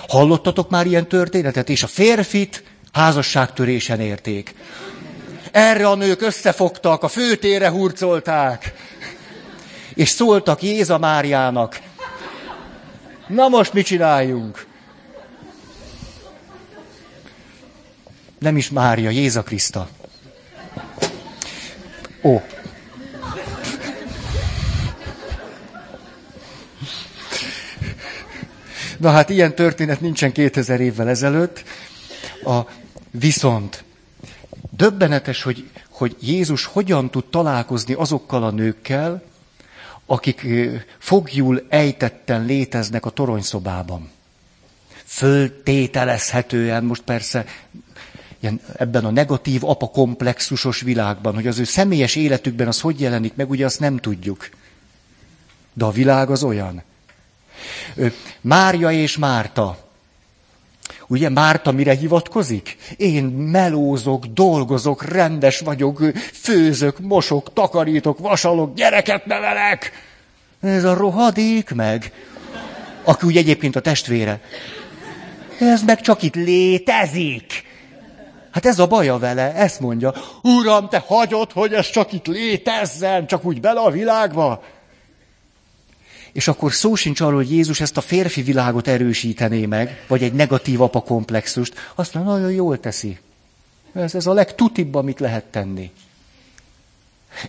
Hallottatok 0.07 0.69
már 0.69 0.85
ilyen 0.85 1.07
történetet? 1.07 1.69
És 1.69 1.83
a 1.83 1.87
férfit 1.87 2.63
házasságtörésen 2.91 3.99
érték. 3.99 4.55
Erre 5.51 5.87
a 5.87 5.95
nők 5.95 6.21
összefogtak, 6.21 7.03
a 7.03 7.07
főtére 7.07 7.69
hurcolták, 7.69 8.73
és 9.93 10.09
szóltak 10.09 10.61
Jéza 10.61 10.97
Máriának. 10.97 11.79
Na 13.27 13.47
most 13.47 13.73
mit 13.73 13.85
csináljunk? 13.85 14.65
Nem 18.39 18.57
is 18.57 18.69
Mária, 18.69 19.09
Jéza 19.09 19.43
Kriszta. 19.43 19.89
Ó. 22.23 22.41
Na 28.97 29.11
hát 29.11 29.29
ilyen 29.29 29.55
történet 29.55 30.01
nincsen 30.01 30.31
2000 30.31 30.79
évvel 30.79 31.09
ezelőtt. 31.09 31.63
A, 32.43 32.59
viszont 33.11 33.83
döbbenetes, 34.71 35.43
hogy, 35.43 35.69
hogy 35.89 36.15
Jézus 36.19 36.65
hogyan 36.65 37.09
tud 37.09 37.25
találkozni 37.25 37.93
azokkal 37.93 38.43
a 38.43 38.51
nőkkel, 38.51 39.23
akik 40.05 40.47
fogjul 40.97 41.65
ejtetten 41.69 42.45
léteznek 42.45 43.05
a 43.05 43.09
toronyszobában. 43.09 44.09
Föltételezhetően, 45.05 46.83
most 46.83 47.01
persze 47.01 47.45
ilyen, 48.39 48.61
ebben 48.77 49.05
a 49.05 49.11
negatív 49.11 49.63
apakomplexusos 49.63 50.81
világban, 50.81 51.33
hogy 51.33 51.47
az 51.47 51.59
ő 51.59 51.63
személyes 51.63 52.15
életükben 52.15 52.67
az 52.67 52.81
hogy 52.81 52.99
jelenik 52.99 53.35
meg, 53.35 53.49
ugye 53.49 53.65
azt 53.65 53.79
nem 53.79 53.97
tudjuk. 53.97 54.49
De 55.73 55.85
a 55.85 55.91
világ 55.91 56.29
az 56.29 56.43
olyan. 56.43 56.83
Mária 58.41 58.91
és 58.91 59.17
Márta. 59.17 59.82
Ugye 61.07 61.29
Márta 61.29 61.71
mire 61.71 61.93
hivatkozik? 61.93 62.77
Én 62.97 63.23
melózok, 63.23 64.25
dolgozok, 64.25 65.03
rendes 65.03 65.59
vagyok, 65.59 66.01
főzök, 66.33 66.99
mosok, 66.99 67.53
takarítok, 67.53 68.19
vasalok, 68.19 68.73
gyereket 68.73 69.25
nevelek. 69.25 69.91
Ez 70.61 70.83
a 70.83 70.93
rohadék 70.93 71.73
meg. 71.73 72.11
Aki 73.03 73.25
úgy 73.25 73.37
egyébként 73.37 73.75
a 73.75 73.79
testvére. 73.79 74.41
Ez 75.59 75.83
meg 75.83 76.01
csak 76.01 76.21
itt 76.21 76.35
létezik. 76.35 77.71
Hát 78.51 78.65
ez 78.65 78.79
a 78.79 78.87
baja 78.87 79.17
vele, 79.17 79.53
ezt 79.53 79.79
mondja. 79.79 80.13
Uram, 80.41 80.89
te 80.89 81.03
hagyod, 81.07 81.51
hogy 81.51 81.73
ez 81.73 81.89
csak 81.89 82.13
itt 82.13 82.27
létezzen, 82.27 83.27
csak 83.27 83.45
úgy 83.45 83.61
bele 83.61 83.79
a 83.79 83.89
világba. 83.89 84.63
És 86.33 86.47
akkor 86.47 86.73
szó 86.73 86.95
sincs 86.95 87.21
arról, 87.21 87.35
hogy 87.35 87.51
Jézus 87.51 87.81
ezt 87.81 87.97
a 87.97 88.01
férfi 88.01 88.41
világot 88.41 88.87
erősítené 88.87 89.65
meg, 89.65 90.03
vagy 90.07 90.23
egy 90.23 90.33
negatív 90.33 90.81
apa 90.81 91.01
komplexust. 91.01 91.73
Azt 91.95 92.13
mondja, 92.13 92.33
nagyon 92.33 92.51
jól 92.51 92.79
teszi. 92.79 93.19
Ez, 93.93 94.15
ez 94.15 94.25
a 94.25 94.33
legtutibb, 94.33 94.95
amit 94.95 95.19
lehet 95.19 95.45
tenni. 95.45 95.91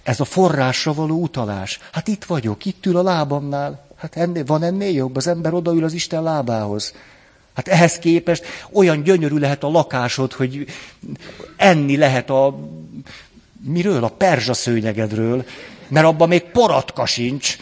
Ez 0.03 0.21
a 0.21 0.25
forrásra 0.25 0.93
való 0.93 1.21
utalás. 1.21 1.79
Hát 1.93 2.09
itt 2.09 2.25
vagyok, 2.25 2.65
itt 2.65 2.87
ül 2.87 2.97
a 2.97 3.03
lábamnál. 3.03 3.87
Hát 3.97 4.17
ennél, 4.17 4.45
van 4.45 4.63
ennél 4.63 4.93
jobb? 4.93 5.17
Az 5.17 5.27
ember 5.27 5.55
odaül 5.55 5.85
az 5.85 5.93
Isten 5.93 6.23
lábához. 6.23 6.95
Hát 7.55 7.69
ehhez 7.69 7.99
képest 7.99 8.45
olyan 8.73 9.03
gyönyörű 9.03 9.37
lehet 9.37 9.63
a 9.63 9.71
lakásod, 9.71 10.33
hogy 10.33 10.67
enni 11.57 11.97
lehet 11.97 12.31
a... 12.31 12.59
Miről? 13.67 14.05
A 14.05 14.09
perzsa 14.09 14.55
szőnyegedről. 14.55 15.45
Mert 15.89 16.07
abban 16.07 16.29
még 16.29 16.43
poratka 16.43 17.07
sincs. 17.07 17.57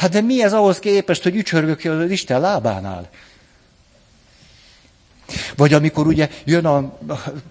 Hát 0.00 0.10
de 0.10 0.20
mi 0.20 0.42
ez 0.42 0.52
ahhoz 0.52 0.78
képest, 0.78 1.22
hogy 1.22 1.36
ücsörgök 1.36 1.84
az 1.84 2.10
Isten 2.10 2.40
lábánál? 2.40 3.08
Vagy 5.56 5.72
amikor 5.72 6.06
ugye 6.06 6.28
jön 6.44 6.64
a, 6.66 6.98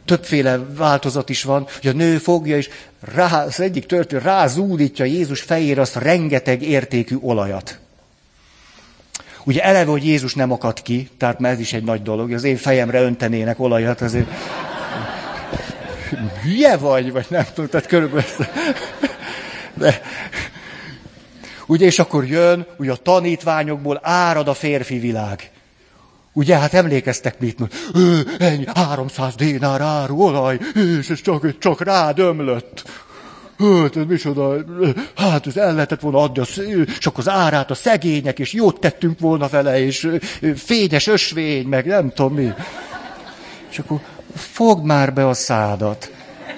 többféle 0.06 0.58
változat 0.58 1.30
is 1.30 1.44
van, 1.44 1.68
hogy 1.82 1.90
a 1.90 1.94
nő 1.94 2.18
fogja, 2.18 2.58
és 2.58 2.70
rá, 3.14 3.44
az 3.44 3.60
egyik 3.60 3.86
történet 3.86 4.24
rázúdítja 4.24 5.06
Jézus 5.06 5.42
fejére 5.42 5.82
azt 5.82 5.96
a 5.96 6.00
rengeteg 6.00 6.62
értékű 6.62 7.18
olajat. 7.22 7.80
Ugye 9.44 9.64
eleve, 9.64 9.92
hogy 9.92 10.06
Jézus 10.06 10.34
nem 10.34 10.52
akad 10.52 10.82
ki, 10.82 11.10
tehát 11.18 11.40
mert 11.40 11.54
ez 11.54 11.60
is 11.60 11.74
egy 11.74 11.84
nagy 11.84 12.02
dolog, 12.02 12.32
az 12.32 12.44
én 12.44 12.58
fejemre 12.58 13.02
öntenének 13.02 13.60
olajat, 13.60 14.02
azért 14.02 14.28
hülye 16.44 16.78
vagy, 16.78 17.12
vagy 17.12 17.26
nem 17.30 17.46
tudom, 17.54 17.70
tehát 17.70 17.88
körülbelül. 17.88 18.30
De, 19.74 20.02
ugye, 21.70 21.86
és 21.86 22.00
akkor 22.00 22.26
jön, 22.26 22.66
ugye 22.78 22.92
a 22.92 22.96
tanítványokból 22.96 24.00
árad 24.04 24.48
a 24.48 24.54
férfi 24.54 25.00
világ. 25.00 25.52
Ugye, 26.34 26.58
hát 26.58 26.74
emlékeztek 26.74 27.40
mit 27.40 27.60
mond? 27.60 27.72
Ennyi, 28.40 28.66
300 28.76 29.36
dénár 29.36 29.82
áru 29.82 30.22
olaj, 30.22 30.60
és 31.00 31.10
ez 31.10 31.22
csak, 31.22 31.58
csak 31.58 31.82
rádömlött. 31.84 32.84
Hát 33.58 33.96
ez 33.96 34.06
micsoda, 34.08 34.56
hát 35.16 35.48
ez 35.48 35.58
el 35.58 35.74
lehetett 35.74 36.00
volna 36.00 36.22
adni, 36.22 36.44
csak 37.00 37.18
az 37.18 37.30
árát 37.30 37.72
a 37.72 37.76
szegények, 37.76 38.40
és 38.40 38.54
jót 38.54 38.80
tettünk 38.80 39.20
volna 39.20 39.48
vele, 39.48 39.80
és 39.80 40.10
fényes 40.56 41.08
ösvény, 41.08 41.68
meg 41.68 41.86
nem 41.86 42.12
tudom 42.14 42.34
mi. 42.34 42.54
És 43.70 43.80
akkor 43.80 44.00
fogd 44.36 44.86
már 44.86 45.14
be 45.14 45.28
a 45.28 45.34
szádat. 45.34 46.12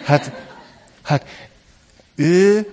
Hát, 0.03 0.31
hát 1.01 1.25
ő 2.15 2.67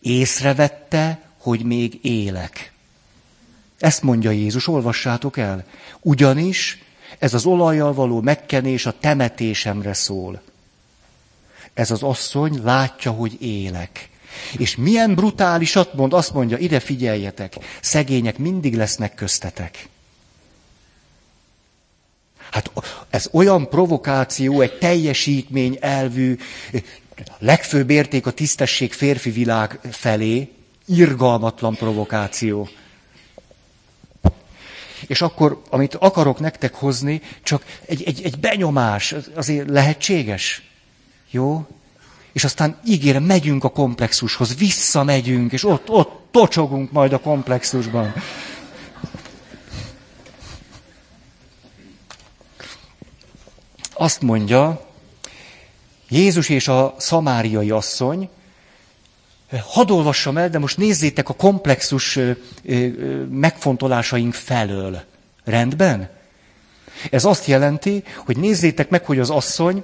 észrevette, 0.00 1.23
hogy 1.44 1.64
még 1.64 1.98
élek. 2.02 2.72
Ezt 3.78 4.02
mondja 4.02 4.30
Jézus, 4.30 4.68
olvassátok 4.68 5.36
el. 5.36 5.64
Ugyanis 6.00 6.82
ez 7.18 7.34
az 7.34 7.44
olajjal 7.44 7.94
való 7.94 8.20
megkenés 8.20 8.86
a 8.86 8.98
temetésemre 9.00 9.92
szól. 9.92 10.42
Ez 11.74 11.90
az 11.90 12.02
asszony 12.02 12.60
látja, 12.62 13.10
hogy 13.10 13.42
élek. 13.42 14.08
És 14.56 14.76
milyen 14.76 15.14
brutálisat 15.14 15.94
mond, 15.94 16.12
azt 16.12 16.32
mondja, 16.32 16.56
ide 16.56 16.80
figyeljetek, 16.80 17.56
szegények 17.80 18.38
mindig 18.38 18.74
lesznek 18.74 19.14
köztetek. 19.14 19.88
Hát 22.50 22.70
ez 23.10 23.28
olyan 23.32 23.68
provokáció, 23.68 24.60
egy 24.60 24.78
teljesítmény 24.78 25.78
elvű, 25.80 26.38
legfőbb 27.38 27.90
érték 27.90 28.26
a 28.26 28.30
tisztesség 28.30 28.92
férfi 28.92 29.30
világ 29.30 29.80
felé, 29.90 30.52
irgalmatlan 30.86 31.74
provokáció. 31.74 32.68
És 35.06 35.22
akkor, 35.22 35.62
amit 35.70 35.94
akarok 35.94 36.38
nektek 36.38 36.74
hozni, 36.74 37.22
csak 37.42 37.64
egy, 37.86 38.02
egy, 38.02 38.22
egy 38.22 38.38
benyomás, 38.38 39.14
azért 39.34 39.68
lehetséges. 39.68 40.62
Jó? 41.30 41.66
És 42.32 42.44
aztán 42.44 42.78
ígérem, 42.86 43.22
megyünk 43.22 43.64
a 43.64 43.68
komplexushoz, 43.68 44.56
visszamegyünk, 44.56 45.52
és 45.52 45.64
ott, 45.64 45.88
ott 45.90 46.10
tocsogunk 46.30 46.92
majd 46.92 47.12
a 47.12 47.20
komplexusban. 47.20 48.14
Azt 53.92 54.20
mondja, 54.20 54.88
Jézus 56.08 56.48
és 56.48 56.68
a 56.68 56.94
szamáriai 56.98 57.70
asszony, 57.70 58.28
hadd 59.58 59.90
olvassam 59.90 60.36
el, 60.36 60.50
de 60.50 60.58
most 60.58 60.76
nézzétek 60.76 61.28
a 61.28 61.34
komplexus 61.34 62.18
megfontolásaink 63.30 64.34
felől. 64.34 65.02
Rendben? 65.44 66.08
Ez 67.10 67.24
azt 67.24 67.46
jelenti, 67.46 68.02
hogy 68.24 68.36
nézzétek 68.36 68.88
meg, 68.90 69.04
hogy 69.04 69.18
az 69.18 69.30
asszony 69.30 69.82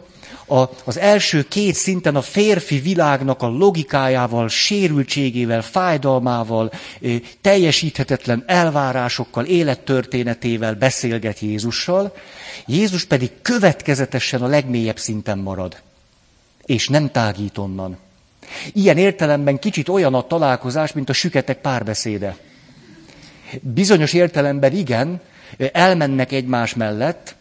a, 0.50 0.68
az 0.84 0.98
első 0.98 1.48
két 1.48 1.74
szinten 1.74 2.16
a 2.16 2.22
férfi 2.22 2.78
világnak 2.78 3.42
a 3.42 3.48
logikájával, 3.48 4.48
sérültségével, 4.48 5.62
fájdalmával, 5.62 6.72
teljesíthetetlen 7.40 8.44
elvárásokkal, 8.46 9.44
élettörténetével 9.44 10.74
beszélget 10.74 11.38
Jézussal, 11.38 12.14
Jézus 12.66 13.04
pedig 13.04 13.30
következetesen 13.42 14.42
a 14.42 14.46
legmélyebb 14.46 14.98
szinten 14.98 15.38
marad, 15.38 15.76
és 16.64 16.88
nem 16.88 17.10
tágít 17.10 17.58
onnan. 17.58 17.98
Ilyen 18.72 18.96
értelemben 18.96 19.58
kicsit 19.58 19.88
olyan 19.88 20.14
a 20.14 20.26
találkozás, 20.26 20.92
mint 20.92 21.08
a 21.08 21.12
süketek 21.12 21.60
párbeszéde. 21.60 22.36
Bizonyos 23.60 24.12
értelemben 24.12 24.72
igen, 24.72 25.20
elmennek 25.72 26.32
egymás 26.32 26.74
mellett, 26.74 27.34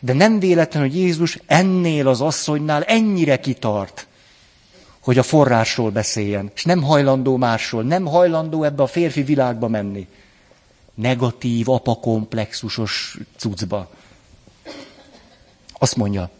De 0.00 0.12
nem 0.12 0.38
véletlen, 0.38 0.82
hogy 0.82 0.96
Jézus 0.96 1.38
ennél 1.46 2.08
az 2.08 2.20
asszonynál 2.20 2.82
ennyire 2.82 3.40
kitart, 3.40 4.06
hogy 5.00 5.18
a 5.18 5.22
forrásról 5.22 5.90
beszéljen, 5.90 6.50
és 6.54 6.64
nem 6.64 6.82
hajlandó 6.82 7.36
másról, 7.36 7.82
nem 7.82 8.06
hajlandó 8.06 8.62
ebbe 8.62 8.82
a 8.82 8.86
férfi 8.86 9.22
világba 9.22 9.68
menni. 9.68 10.06
Negatív, 10.94 11.68
apakomplexusos 11.68 13.18
cuccba. 13.36 13.90
Azt 15.72 15.96
mondja, 15.96 16.30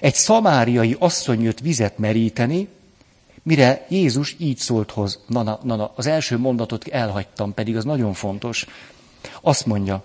egy 0.00 0.14
szamáriai 0.14 0.96
asszony 0.98 1.42
jött 1.42 1.60
vizet 1.60 1.98
meríteni, 1.98 2.68
mire 3.46 3.86
Jézus 3.88 4.36
így 4.38 4.58
szólt 4.58 4.90
hoz. 4.90 5.18
Na, 5.26 5.42
na, 5.42 5.58
na, 5.62 5.76
na, 5.76 5.92
az 5.94 6.06
első 6.06 6.38
mondatot 6.38 6.88
elhagytam, 6.88 7.54
pedig 7.54 7.76
az 7.76 7.84
nagyon 7.84 8.12
fontos. 8.12 8.66
Azt 9.40 9.66
mondja, 9.66 10.02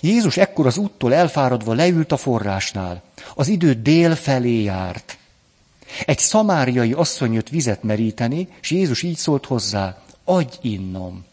Jézus 0.00 0.36
ekkor 0.36 0.66
az 0.66 0.76
úttól 0.76 1.14
elfáradva 1.14 1.72
leült 1.72 2.12
a 2.12 2.16
forrásnál. 2.16 3.02
Az 3.34 3.48
idő 3.48 3.74
dél 3.74 4.14
felé 4.14 4.62
járt. 4.62 5.18
Egy 6.06 6.18
szamáriai 6.18 6.92
asszony 6.92 7.32
jött 7.32 7.48
vizet 7.48 7.82
meríteni, 7.82 8.48
és 8.60 8.70
Jézus 8.70 9.02
így 9.02 9.16
szólt 9.16 9.46
hozzá, 9.46 10.02
adj 10.24 10.56
innom. 10.60 11.24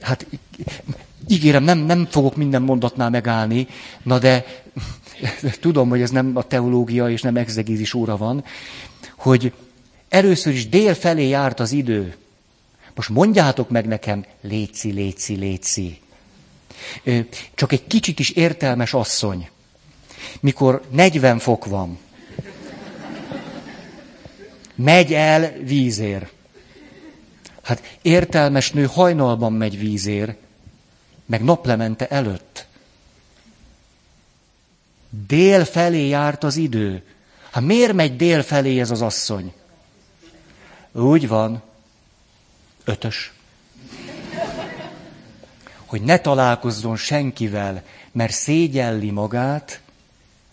Hát 0.00 0.26
ígérem, 1.28 1.62
nem, 1.62 1.78
nem 1.78 2.06
fogok 2.10 2.36
minden 2.36 2.62
mondatnál 2.62 3.10
megállni, 3.10 3.66
na 4.02 4.18
de 4.18 4.44
tudom, 5.60 5.88
hogy 5.88 6.02
ez 6.02 6.10
nem 6.10 6.30
a 6.34 6.42
teológia 6.42 7.10
és 7.10 7.22
nem 7.22 7.36
exegézis 7.36 7.94
óra 7.94 8.16
van, 8.16 8.44
hogy 9.22 9.52
először 10.08 10.52
is 10.52 10.68
dél 10.68 10.94
felé 10.94 11.28
járt 11.28 11.60
az 11.60 11.72
idő. 11.72 12.16
Most 12.94 13.08
mondjátok 13.08 13.70
meg 13.70 13.86
nekem, 13.86 14.24
léci, 14.40 14.90
léci, 14.90 15.34
léci. 15.34 16.00
Csak 17.54 17.72
egy 17.72 17.86
kicsit 17.86 18.18
is 18.18 18.30
értelmes 18.30 18.94
asszony, 18.94 19.48
mikor 20.40 20.82
40 20.90 21.38
fok 21.38 21.66
van, 21.66 21.98
megy 24.74 25.12
el 25.12 25.52
vízér. 25.52 26.28
Hát 27.62 27.98
értelmes 28.02 28.70
nő 28.70 28.84
hajnalban 28.84 29.52
megy 29.52 29.78
vízér, 29.78 30.34
meg 31.26 31.44
naplemente 31.44 32.08
előtt. 32.08 32.66
Dél 35.26 35.64
felé 35.64 36.08
járt 36.08 36.44
az 36.44 36.56
idő. 36.56 37.02
Hát 37.52 37.62
miért 37.62 37.92
megy 37.92 38.16
dél 38.16 38.42
felé 38.42 38.80
ez 38.80 38.90
az 38.90 39.02
asszony? 39.02 39.52
Úgy 40.92 41.28
van. 41.28 41.62
Ötös. 42.84 43.32
Hogy 45.86 46.02
ne 46.02 46.18
találkozzon 46.18 46.96
senkivel, 46.96 47.82
mert 48.12 48.32
szégyelli 48.32 49.10
magát 49.10 49.80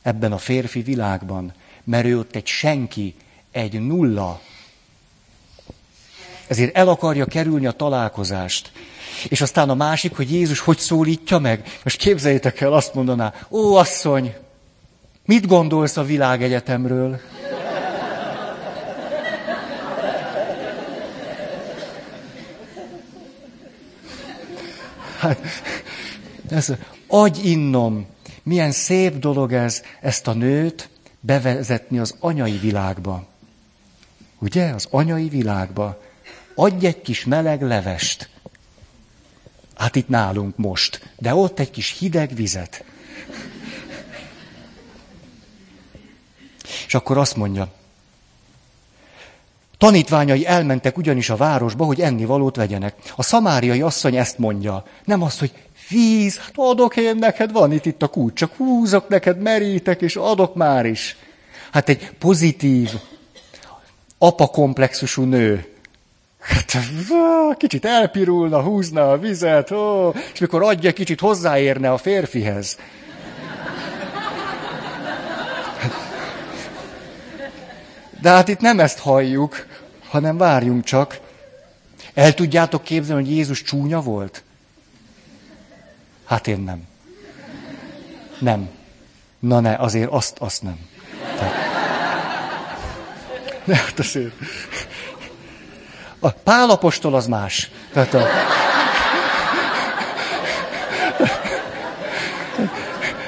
ebben 0.02 0.32
a 0.32 0.38
férfi 0.38 0.82
világban, 0.82 1.54
mert 1.84 2.06
ő 2.06 2.20
ott 2.20 2.36
egy 2.36 2.48
senki, 2.48 3.16
egy 3.52 3.82
nulla. 3.82 4.42
Ezért 6.48 6.76
el 6.76 6.90
akarja 6.90 7.26
kerülni 7.26 7.66
a 7.66 7.72
találkozást. 7.72 8.72
És 9.30 9.42
aztán 9.42 9.70
a 9.70 9.76
másik, 9.76 10.16
hogy 10.16 10.32
Jézus 10.32 10.60
hogy 10.60 10.78
szólítja 10.78 11.38
meg. 11.38 11.80
Most 11.84 11.98
képzeljétek 11.98 12.62
el, 12.62 12.74
azt 12.74 12.94
mondaná, 12.94 13.34
ó 13.50 13.76
asszony, 13.76 14.36
mit 15.30 15.48
gondolsz 15.48 15.98
a 15.98 16.04
világegyetemről? 16.04 17.20
Hát, 25.20 25.40
ez, 26.50 26.74
agy 27.08 27.46
innom, 27.46 28.06
milyen 28.44 28.72
szép 28.72 29.18
dolog 29.18 29.54
ez, 29.54 29.82
ezt 30.02 30.28
a 30.28 30.34
nőt 30.34 30.90
bevezetni 31.20 32.00
az 32.00 32.16
anyai 32.20 32.58
világba. 32.58 33.28
Ugye? 34.40 34.70
Az 34.70 34.88
anyai 34.90 35.30
világba. 35.30 36.02
Adj 36.56 36.86
egy 36.86 37.02
kis 37.02 37.26
meleg 37.26 37.62
levest. 37.62 38.30
Hát 39.76 39.96
itt 39.96 40.08
nálunk 40.08 40.58
most. 40.58 41.14
De 41.18 41.36
ott 41.36 41.60
egy 41.60 41.72
kis 41.72 41.98
hideg 42.00 42.36
vizet. 42.36 42.84
És 46.90 46.96
akkor 46.96 47.18
azt 47.18 47.36
mondja, 47.36 47.68
tanítványai 49.78 50.46
elmentek 50.46 50.98
ugyanis 50.98 51.30
a 51.30 51.36
városba, 51.36 51.86
hogy 51.86 52.02
ennivalót 52.02 52.56
vegyenek. 52.56 52.96
A 53.16 53.24
szamáriai 53.24 53.82
asszony 53.82 54.16
ezt 54.16 54.38
mondja. 54.38 54.84
Nem 55.06 55.22
azt, 55.22 55.40
hogy 55.40 55.52
víz, 55.90 56.38
hát 56.38 56.52
adok 56.56 56.98
én 56.98 57.16
neked, 57.16 57.52
van 57.52 57.72
itt, 57.72 57.86
itt 57.86 58.02
a 58.02 58.08
kút, 58.08 58.36
csak 58.36 58.56
húzok 58.56 59.08
neked, 59.08 59.42
merítek, 59.42 60.02
és 60.02 60.16
adok 60.16 60.56
már 60.56 60.86
is. 60.86 61.18
Hát 61.72 61.90
egy 61.90 62.12
pozitív, 62.12 62.92
apakomplexusú 64.18 65.24
nő. 65.24 65.66
Hát, 66.40 66.78
kicsit 67.58 67.86
elpirulna, 67.86 68.62
húzna 68.62 69.12
a 69.12 69.18
vizet, 69.18 69.72
ó, 69.72 70.10
és 70.34 70.40
mikor 70.40 70.64
adja, 70.64 70.94
kicsit 70.94 71.20
hozzáérne 71.20 71.92
a 71.92 71.98
férfihez. 71.98 72.78
De 78.22 78.30
hát 78.30 78.48
itt 78.48 78.60
nem 78.60 78.80
ezt 78.80 79.00
halljuk, 79.00 79.66
hanem 80.08 80.38
várjunk 80.38 80.84
csak. 80.84 81.20
El 82.14 82.34
tudjátok 82.34 82.84
képzelni, 82.84 83.24
hogy 83.24 83.32
Jézus 83.32 83.64
csúnya 83.64 84.02
volt? 84.02 84.44
Hát 86.26 86.48
én 86.48 86.60
nem. 86.60 86.88
Nem. 88.40 88.70
Na 89.40 89.60
ne, 89.60 89.76
azért 89.76 90.12
azt, 90.12 90.38
azt 90.40 90.62
nem. 90.62 90.80
Tehát... 91.38 91.54
Ne, 93.64 93.76
hát 93.76 94.00
azért. 94.00 94.34
A 96.20 96.30
pálapostól 96.30 97.16
az 97.16 97.28
más. 97.28 97.72
Tehát 97.94 98.14
a... 98.14 98.28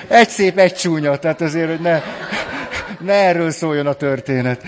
Egy 0.08 0.30
szép, 0.30 0.58
egy 0.58 0.73
csúnya, 0.73 1.19
tehát 1.19 1.41
azért, 1.41 1.69
hogy 1.69 1.80
ne, 1.80 2.01
ne 3.03 3.13
erről 3.13 3.51
szóljon 3.51 3.87
a 3.87 3.93
történet. 3.93 4.63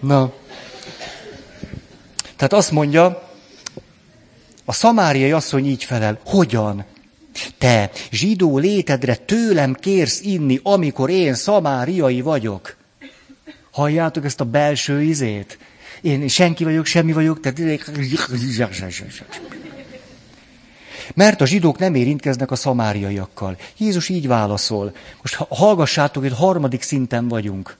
Na. 0.00 0.32
Tehát 2.36 2.52
azt 2.52 2.70
mondja, 2.70 3.28
a 4.64 4.72
szamáriai 4.72 5.32
asszony 5.32 5.66
így 5.66 5.84
felel, 5.84 6.20
hogyan? 6.24 6.84
Te 7.58 7.90
zsidó 8.10 8.58
létedre 8.58 9.14
tőlem 9.14 9.74
kérsz 9.74 10.20
inni, 10.20 10.60
amikor 10.62 11.10
én 11.10 11.34
szamáriai 11.34 12.20
vagyok. 12.20 12.76
Halljátok 13.70 14.24
ezt 14.24 14.40
a 14.40 14.44
belső 14.44 15.02
izét? 15.02 15.58
Én 16.00 16.28
senki 16.28 16.64
vagyok, 16.64 16.86
semmi 16.86 17.12
vagyok, 17.12 17.40
tehát... 17.40 17.58
Mert 21.14 21.40
a 21.40 21.46
zsidók 21.46 21.78
nem 21.78 21.94
érintkeznek 21.94 22.50
a 22.50 22.56
szamáriaiakkal. 22.56 23.56
Jézus 23.76 24.08
így 24.08 24.26
válaszol. 24.26 24.94
Most 25.20 25.34
hallgassátok, 25.34 26.22
hogy 26.22 26.32
harmadik 26.32 26.82
szinten 26.82 27.28
vagyunk. 27.28 27.76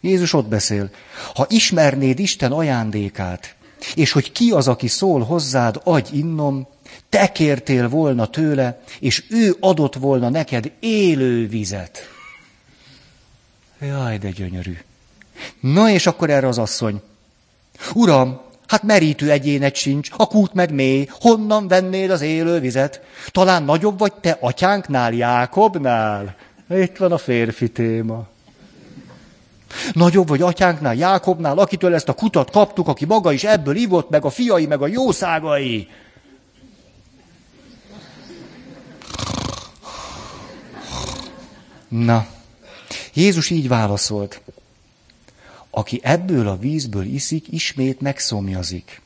Jézus 0.00 0.32
ott 0.32 0.46
beszél. 0.46 0.90
Ha 1.34 1.46
ismernéd 1.48 2.18
Isten 2.18 2.52
ajándékát, 2.52 3.54
és 3.94 4.12
hogy 4.12 4.32
ki 4.32 4.50
az, 4.50 4.68
aki 4.68 4.88
szól 4.88 5.20
hozzád, 5.20 5.80
adj 5.84 6.16
innom, 6.16 6.66
te 7.08 7.32
kértél 7.32 7.88
volna 7.88 8.26
tőle, 8.26 8.82
és 9.00 9.24
ő 9.28 9.56
adott 9.60 9.94
volna 9.94 10.28
neked 10.28 10.72
élő 10.80 11.48
vizet. 11.48 11.98
Jaj, 13.80 14.18
de 14.18 14.30
gyönyörű. 14.30 14.78
Na 15.60 15.90
és 15.90 16.06
akkor 16.06 16.30
erre 16.30 16.46
az 16.46 16.58
asszony. 16.58 17.02
Uram, 17.94 18.40
hát 18.72 18.82
merítő 18.82 19.30
egyénet 19.30 19.74
sincs, 19.74 20.08
a 20.16 20.26
kút 20.26 20.54
meg 20.54 20.72
mély, 20.72 21.08
honnan 21.20 21.68
vennéd 21.68 22.10
az 22.10 22.20
élő 22.20 22.60
vizet? 22.60 23.00
Talán 23.30 23.62
nagyobb 23.62 23.98
vagy 23.98 24.12
te 24.12 24.36
atyánknál, 24.40 25.12
Jákobnál? 25.12 26.34
Itt 26.68 26.96
van 26.96 27.12
a 27.12 27.18
férfi 27.18 27.70
téma. 27.70 28.26
Nagyobb 29.92 30.28
vagy 30.28 30.42
atyánknál, 30.42 30.94
Jákobnál, 30.94 31.58
akitől 31.58 31.94
ezt 31.94 32.08
a 32.08 32.12
kutat 32.12 32.50
kaptuk, 32.50 32.88
aki 32.88 33.04
maga 33.04 33.32
is 33.32 33.44
ebből 33.44 33.76
ivott, 33.76 34.10
meg 34.10 34.24
a 34.24 34.30
fiai, 34.30 34.66
meg 34.66 34.82
a 34.82 34.86
jószágai. 34.86 35.88
Na, 41.88 42.26
Jézus 43.12 43.50
így 43.50 43.68
válaszolt. 43.68 44.40
Aki 45.74 46.00
ebből 46.02 46.48
a 46.48 46.56
vízből 46.56 47.04
iszik, 47.04 47.52
ismét 47.52 48.00
megszomjazik. 48.00 49.00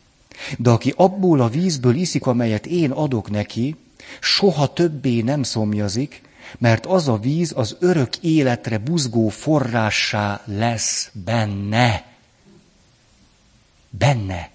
De 0.58 0.70
aki 0.70 0.92
abból 0.96 1.40
a 1.40 1.48
vízből 1.48 1.94
iszik, 1.94 2.26
amelyet 2.26 2.66
én 2.66 2.90
adok 2.90 3.30
neki, 3.30 3.76
soha 4.20 4.72
többé 4.72 5.20
nem 5.20 5.42
szomjazik, 5.42 6.22
mert 6.58 6.86
az 6.86 7.08
a 7.08 7.18
víz 7.18 7.52
az 7.56 7.76
örök 7.78 8.16
életre 8.16 8.78
buzgó 8.78 9.28
forrássá 9.28 10.42
lesz 10.44 11.10
benne. 11.12 12.04
Benne. 13.90 14.50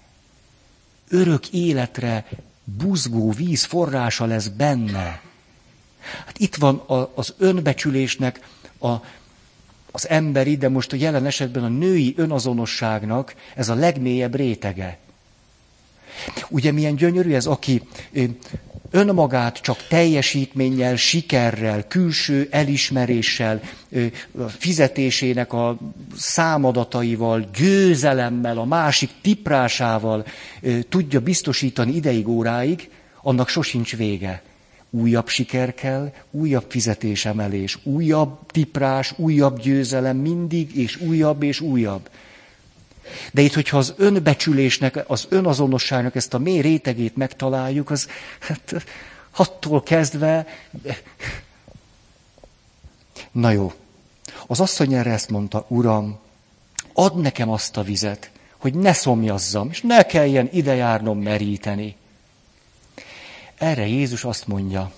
Örök 1.08 1.48
életre 1.48 2.26
buzgó 2.64 3.30
víz 3.30 3.64
forrása 3.64 4.24
lesz 4.24 4.46
benne. 4.46 5.22
Hát 6.26 6.38
itt 6.38 6.54
van 6.54 6.76
a, 6.76 7.10
az 7.14 7.34
önbecsülésnek 7.38 8.48
a, 8.78 8.94
az 9.92 10.08
emberi, 10.08 10.56
de 10.56 10.68
most 10.68 10.92
a 10.92 10.96
jelen 10.96 11.26
esetben 11.26 11.64
a 11.64 11.68
női 11.68 12.14
önazonosságnak 12.16 13.34
ez 13.54 13.68
a 13.68 13.74
legmélyebb 13.74 14.34
rétege. 14.34 14.98
Ugye 16.48 16.72
milyen 16.72 16.96
gyönyörű 16.96 17.32
ez, 17.32 17.46
aki 17.46 17.82
önmagát 18.90 19.56
csak 19.60 19.86
teljesítménnyel, 19.88 20.96
sikerrel, 20.96 21.86
külső 21.86 22.48
elismeréssel, 22.50 23.60
fizetésének 24.58 25.52
a 25.52 25.78
számadataival, 26.16 27.48
győzelemmel, 27.54 28.58
a 28.58 28.64
másik 28.64 29.10
tiprásával 29.22 30.24
tudja 30.88 31.20
biztosítani 31.20 31.94
ideig, 31.94 32.28
óráig, 32.28 32.90
annak 33.22 33.48
sosincs 33.48 33.96
vége. 33.96 34.42
Újabb 34.94 35.28
siker 35.28 35.74
kell, 35.74 36.12
újabb 36.30 36.64
fizetésemelés, 36.68 37.78
újabb 37.82 38.38
tiprás, 38.46 39.14
újabb 39.16 39.60
győzelem 39.60 40.16
mindig, 40.16 40.76
és 40.76 40.96
újabb 40.96 41.42
és 41.42 41.60
újabb. 41.60 42.10
De 43.32 43.40
itt, 43.40 43.54
hogyha 43.54 43.78
az 43.78 43.94
önbecsülésnek, 43.96 45.04
az 45.10 45.26
önazonosságnak 45.28 46.14
ezt 46.14 46.34
a 46.34 46.38
mély 46.38 46.60
rétegét 46.60 47.16
megtaláljuk, 47.16 47.90
az 47.90 48.08
hát, 48.38 48.84
attól 49.36 49.82
kezdve... 49.82 50.46
Na 53.30 53.50
jó. 53.50 53.72
Az 54.46 54.60
asszony 54.60 54.92
erre 54.94 55.10
ezt 55.10 55.30
mondta, 55.30 55.64
Uram, 55.68 56.18
add 56.92 57.18
nekem 57.18 57.50
azt 57.50 57.76
a 57.76 57.82
vizet, 57.82 58.30
hogy 58.56 58.74
ne 58.74 58.92
szomjazzam, 58.92 59.68
és 59.70 59.80
ne 59.80 60.02
kelljen 60.02 60.48
ide 60.52 60.74
járnom 60.74 61.18
meríteni. 61.18 61.96
Erre 63.62 63.86
Jézus 63.86 64.24
azt 64.24 64.46
mondja, 64.46 64.92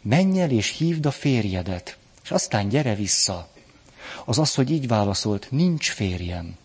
menj 0.00 0.40
el 0.40 0.50
és 0.50 0.76
hívd 0.76 1.06
a 1.06 1.10
férjedet, 1.10 1.96
és 2.24 2.30
aztán 2.30 2.68
gyere 2.68 2.94
vissza. 2.94 3.48
Az 4.24 4.38
az, 4.38 4.54
hogy 4.54 4.70
így 4.70 4.88
válaszolt, 4.88 5.46
nincs 5.50 5.90
férjem. 5.90 6.56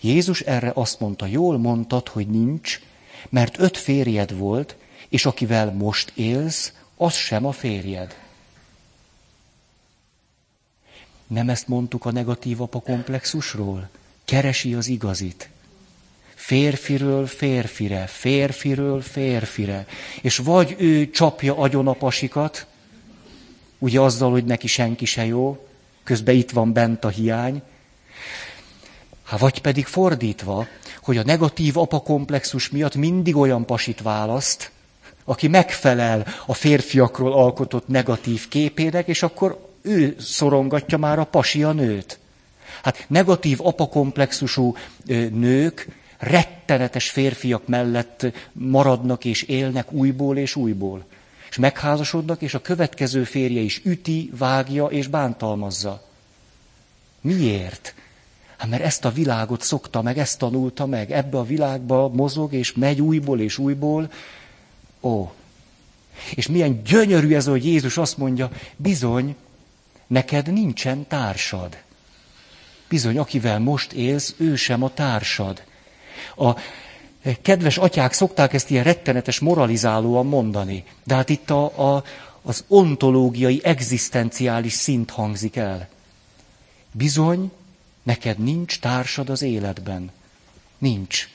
Jézus 0.00 0.40
erre 0.40 0.72
azt 0.74 1.00
mondta, 1.00 1.26
jól 1.26 1.58
mondtad, 1.58 2.08
hogy 2.08 2.28
nincs, 2.28 2.80
mert 3.28 3.58
öt 3.58 3.76
férjed 3.76 4.36
volt, 4.36 4.76
és 5.08 5.26
akivel 5.26 5.72
most 5.72 6.12
élsz, 6.14 6.72
az 6.96 7.14
sem 7.14 7.46
a 7.46 7.52
férjed. 7.52 8.18
Nem 11.26 11.48
ezt 11.48 11.68
mondtuk 11.68 12.04
a 12.04 12.10
negatív 12.10 12.60
apa 12.60 12.80
komplexusról? 12.80 13.88
Keresi 14.24 14.74
az 14.74 14.86
igazit. 14.86 15.48
Férfiről 16.50 17.26
férfire, 17.26 18.06
férfiről 18.06 19.00
férfire. 19.00 19.86
És 20.20 20.36
vagy 20.36 20.74
ő 20.78 21.10
csapja 21.10 21.56
agyon 21.56 21.88
a 21.88 21.92
pasikat, 21.92 22.66
ugye 23.78 24.00
azzal, 24.00 24.30
hogy 24.30 24.44
neki 24.44 24.66
senki 24.66 25.04
se 25.04 25.26
jó, 25.26 25.66
közben 26.04 26.34
itt 26.34 26.50
van 26.50 26.72
bent 26.72 27.04
a 27.04 27.08
hiány, 27.08 27.62
Hát 29.24 29.40
vagy 29.40 29.60
pedig 29.60 29.86
fordítva, 29.86 30.66
hogy 31.02 31.16
a 31.16 31.22
negatív 31.24 31.78
apakomplexus 31.78 32.70
miatt 32.70 32.94
mindig 32.94 33.36
olyan 33.36 33.66
pasit 33.66 34.02
választ, 34.02 34.70
aki 35.24 35.48
megfelel 35.48 36.26
a 36.46 36.54
férfiakról 36.54 37.32
alkotott 37.32 37.88
negatív 37.88 38.48
képének, 38.48 39.08
és 39.08 39.22
akkor 39.22 39.68
ő 39.82 40.16
szorongatja 40.18 40.98
már 40.98 41.18
a 41.18 41.24
pasi 41.24 41.62
a 41.62 41.72
nőt. 41.72 42.18
Hát 42.82 43.04
negatív 43.08 43.58
apakomplexusú 43.66 44.74
nők 45.30 45.98
rettenetes 46.20 47.10
férfiak 47.10 47.66
mellett 47.66 48.26
maradnak 48.52 49.24
és 49.24 49.42
élnek 49.42 49.92
újból 49.92 50.36
és 50.36 50.56
újból. 50.56 51.04
És 51.50 51.56
megházasodnak, 51.56 52.42
és 52.42 52.54
a 52.54 52.60
következő 52.60 53.24
férje 53.24 53.60
is 53.60 53.80
üti, 53.84 54.30
vágja 54.38 54.86
és 54.86 55.06
bántalmazza. 55.06 56.08
Miért? 57.20 57.94
Hát 58.56 58.68
mert 58.68 58.82
ezt 58.82 59.04
a 59.04 59.10
világot 59.10 59.62
szokta 59.62 60.02
meg, 60.02 60.18
ezt 60.18 60.38
tanulta 60.38 60.86
meg, 60.86 61.10
ebbe 61.12 61.38
a 61.38 61.44
világba 61.44 62.08
mozog, 62.08 62.52
és 62.52 62.72
megy 62.72 63.00
újból 63.00 63.40
és 63.40 63.58
újból. 63.58 64.12
Ó, 65.00 65.32
és 66.34 66.48
milyen 66.48 66.82
gyönyörű 66.82 67.34
ez, 67.34 67.46
hogy 67.46 67.64
Jézus 67.64 67.96
azt 67.96 68.16
mondja, 68.16 68.50
bizony, 68.76 69.36
neked 70.06 70.52
nincsen 70.52 71.06
társad. 71.06 71.76
Bizony, 72.88 73.18
akivel 73.18 73.58
most 73.58 73.92
élsz, 73.92 74.34
ő 74.36 74.56
sem 74.56 74.82
a 74.82 74.94
társad. 74.94 75.62
A 76.36 76.56
kedves 77.42 77.78
atyák 77.78 78.12
szokták 78.12 78.52
ezt 78.52 78.70
ilyen 78.70 78.84
rettenetes 78.84 79.38
moralizálóan 79.38 80.26
mondani, 80.26 80.84
de 81.04 81.14
hát 81.14 81.28
itt 81.28 81.50
a, 81.50 81.94
a, 81.94 82.04
az 82.42 82.64
ontológiai, 82.68 83.60
egzisztenciális 83.64 84.72
szint 84.72 85.10
hangzik 85.10 85.56
el. 85.56 85.88
Bizony, 86.92 87.50
Neked 88.02 88.38
nincs 88.38 88.80
társad 88.80 89.28
az 89.28 89.42
életben. 89.42 90.10
Nincs. 90.78 91.28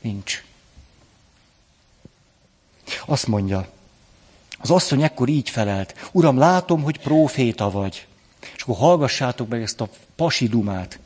Nincs. 0.00 0.44
Azt 3.06 3.26
mondja, 3.26 3.68
az 4.58 4.70
asszony 4.70 5.02
ekkor 5.02 5.28
így 5.28 5.50
felelt, 5.50 6.08
Uram, 6.12 6.38
látom, 6.38 6.82
hogy 6.82 6.98
próféta 6.98 7.70
vagy. 7.70 8.06
És 8.56 8.62
akkor 8.62 8.76
hallgassátok 8.76 9.48
meg 9.48 9.62
ezt 9.62 9.80
a 9.80 9.88
pasi 10.16 10.48
dumát. 10.48 10.98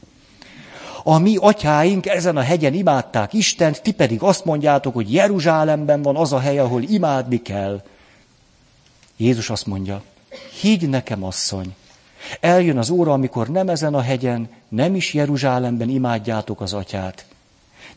A 1.06 1.18
mi 1.18 1.36
atyáink 1.36 2.06
ezen 2.06 2.36
a 2.36 2.40
hegyen 2.40 2.74
imádták 2.74 3.32
Istent, 3.32 3.82
ti 3.82 3.92
pedig 3.92 4.22
azt 4.22 4.44
mondjátok, 4.44 4.94
hogy 4.94 5.12
Jeruzsálemben 5.12 6.02
van 6.02 6.16
az 6.16 6.32
a 6.32 6.38
hely, 6.38 6.58
ahol 6.58 6.82
imádni 6.82 7.42
kell. 7.42 7.82
Jézus 9.16 9.50
azt 9.50 9.66
mondja, 9.66 10.02
higgy 10.60 10.88
nekem, 10.88 11.24
asszony, 11.24 11.74
Eljön 12.40 12.78
az 12.78 12.90
óra, 12.90 13.12
amikor 13.12 13.48
nem 13.48 13.68
ezen 13.68 13.94
a 13.94 14.00
hegyen, 14.00 14.48
nem 14.68 14.94
is 14.94 15.14
Jeruzsálemben 15.14 15.88
imádjátok 15.88 16.60
az 16.60 16.72
atyát. 16.72 17.26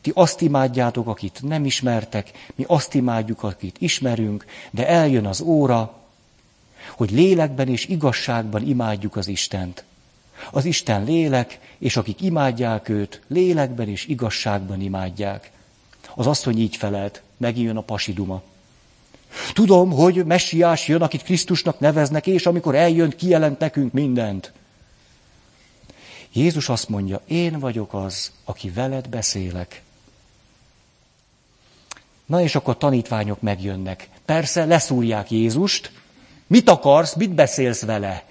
Ti 0.02 0.12
azt 0.14 0.42
imádjátok, 0.42 1.08
akit 1.08 1.40
nem 1.42 1.66
ismertek, 1.66 2.32
mi 2.56 2.64
azt 2.68 2.94
imádjuk, 2.94 3.44
akit 3.44 3.76
ismerünk, 3.80 4.46
de 4.72 4.88
eljön 4.88 5.26
az 5.26 5.42
óra, 5.42 5.94
hogy 6.96 7.12
lélekben 7.12 7.68
és 7.68 7.86
igazságban 7.86 8.68
imádjuk 8.68 9.16
az 9.16 9.28
Istent. 9.28 9.84
Az 10.52 10.66
Isten 10.66 11.04
lélek, 11.04 11.60
és 11.78 11.98
akik 11.98 12.22
imádják 12.22 12.90
őt, 12.90 13.22
lélekben 13.28 13.90
és 13.90 14.06
igazságban 14.06 14.82
imádják. 14.82 15.52
Az 16.16 16.28
asszony 16.28 16.60
így 16.60 16.76
felelt, 16.76 17.22
megint 17.38 17.66
jön 17.66 17.78
a 17.78 17.82
pasiduma. 17.82 18.42
Tudom, 19.54 19.92
hogy 19.92 20.26
messiás 20.26 20.88
jön, 20.88 21.02
akit 21.02 21.24
Krisztusnak 21.24 21.80
neveznek, 21.80 22.28
és 22.28 22.46
amikor 22.46 22.76
eljön, 22.76 23.10
kijelent 23.10 23.60
nekünk 23.60 23.94
mindent. 23.94 24.52
Jézus 26.34 26.70
azt 26.70 26.90
mondja, 26.90 27.22
én 27.28 27.60
vagyok 27.60 27.94
az, 27.94 28.32
aki 28.44 28.70
veled 28.70 29.10
beszélek. 29.10 29.82
Na 32.26 32.42
és 32.42 32.56
akkor 32.56 32.78
tanítványok 32.78 33.42
megjönnek. 33.42 34.10
Persze 34.26 34.66
leszúrják 34.66 35.32
Jézust. 35.32 35.92
Mit 36.48 36.70
akarsz, 36.70 37.16
mit 37.16 37.34
beszélsz 37.34 37.82
vele? 37.82 38.24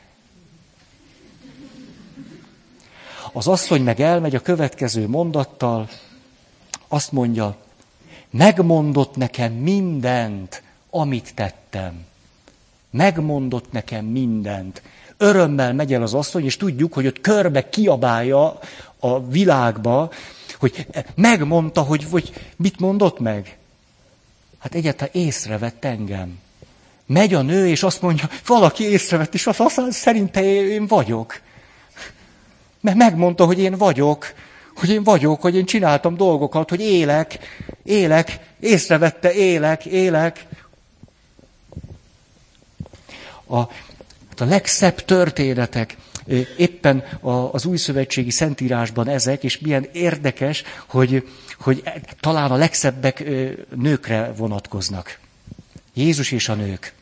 Az 3.36 3.48
asszony 3.48 3.82
meg 3.82 4.00
elmegy 4.00 4.34
a 4.34 4.40
következő 4.40 5.08
mondattal, 5.08 5.88
azt 6.88 7.12
mondja, 7.12 7.56
megmondott 8.30 9.16
nekem 9.16 9.52
mindent, 9.52 10.62
amit 10.90 11.34
tettem. 11.34 12.04
Megmondott 12.90 13.72
nekem 13.72 14.04
mindent. 14.04 14.82
Örömmel 15.16 15.74
megy 15.74 15.92
el 15.92 16.02
az 16.02 16.14
asszony, 16.14 16.44
és 16.44 16.56
tudjuk, 16.56 16.92
hogy 16.92 17.06
ott 17.06 17.20
körbe 17.20 17.68
kiabálja 17.68 18.58
a 18.98 19.26
világba, 19.26 20.10
hogy 20.58 20.86
megmondta, 21.14 21.82
hogy, 21.82 22.06
hogy 22.10 22.32
mit 22.56 22.80
mondott 22.80 23.18
meg. 23.18 23.58
Hát 24.58 24.74
egyáltalán 24.74 25.14
észrevett 25.14 25.84
engem. 25.84 26.38
Megy 27.06 27.34
a 27.34 27.42
nő, 27.42 27.68
és 27.68 27.82
azt 27.82 28.02
mondja, 28.02 28.28
valaki 28.46 28.84
észrevett, 28.84 29.34
és 29.34 29.46
azt, 29.46 29.60
azt 29.60 29.92
szerinte 29.92 30.42
én 30.44 30.86
vagyok. 30.86 31.44
Mert 32.86 32.98
megmondta, 32.98 33.44
hogy 33.44 33.58
én 33.58 33.76
vagyok, 33.76 34.32
hogy 34.76 34.90
én 34.90 35.02
vagyok, 35.02 35.40
hogy 35.40 35.54
én 35.54 35.64
csináltam 35.64 36.16
dolgokat, 36.16 36.68
hogy 36.68 36.80
élek, 36.80 37.38
élek, 37.82 38.38
észrevette, 38.60 39.32
élek, 39.32 39.84
élek, 39.84 40.46
a, 43.46 43.58
a 44.36 44.44
legszebb 44.44 44.94
történetek 44.94 45.96
éppen 46.56 47.04
az 47.50 47.64
új 47.64 47.76
szövetségi 47.76 48.30
szentírásban 48.30 49.08
ezek, 49.08 49.44
és 49.44 49.58
milyen 49.58 49.88
érdekes, 49.92 50.62
hogy, 50.86 51.28
hogy 51.58 51.82
talán 52.20 52.50
a 52.50 52.56
legszebbek 52.56 53.24
nőkre 53.76 54.32
vonatkoznak. 54.36 55.18
Jézus 55.94 56.32
és 56.32 56.48
a 56.48 56.54
nők. 56.54 56.92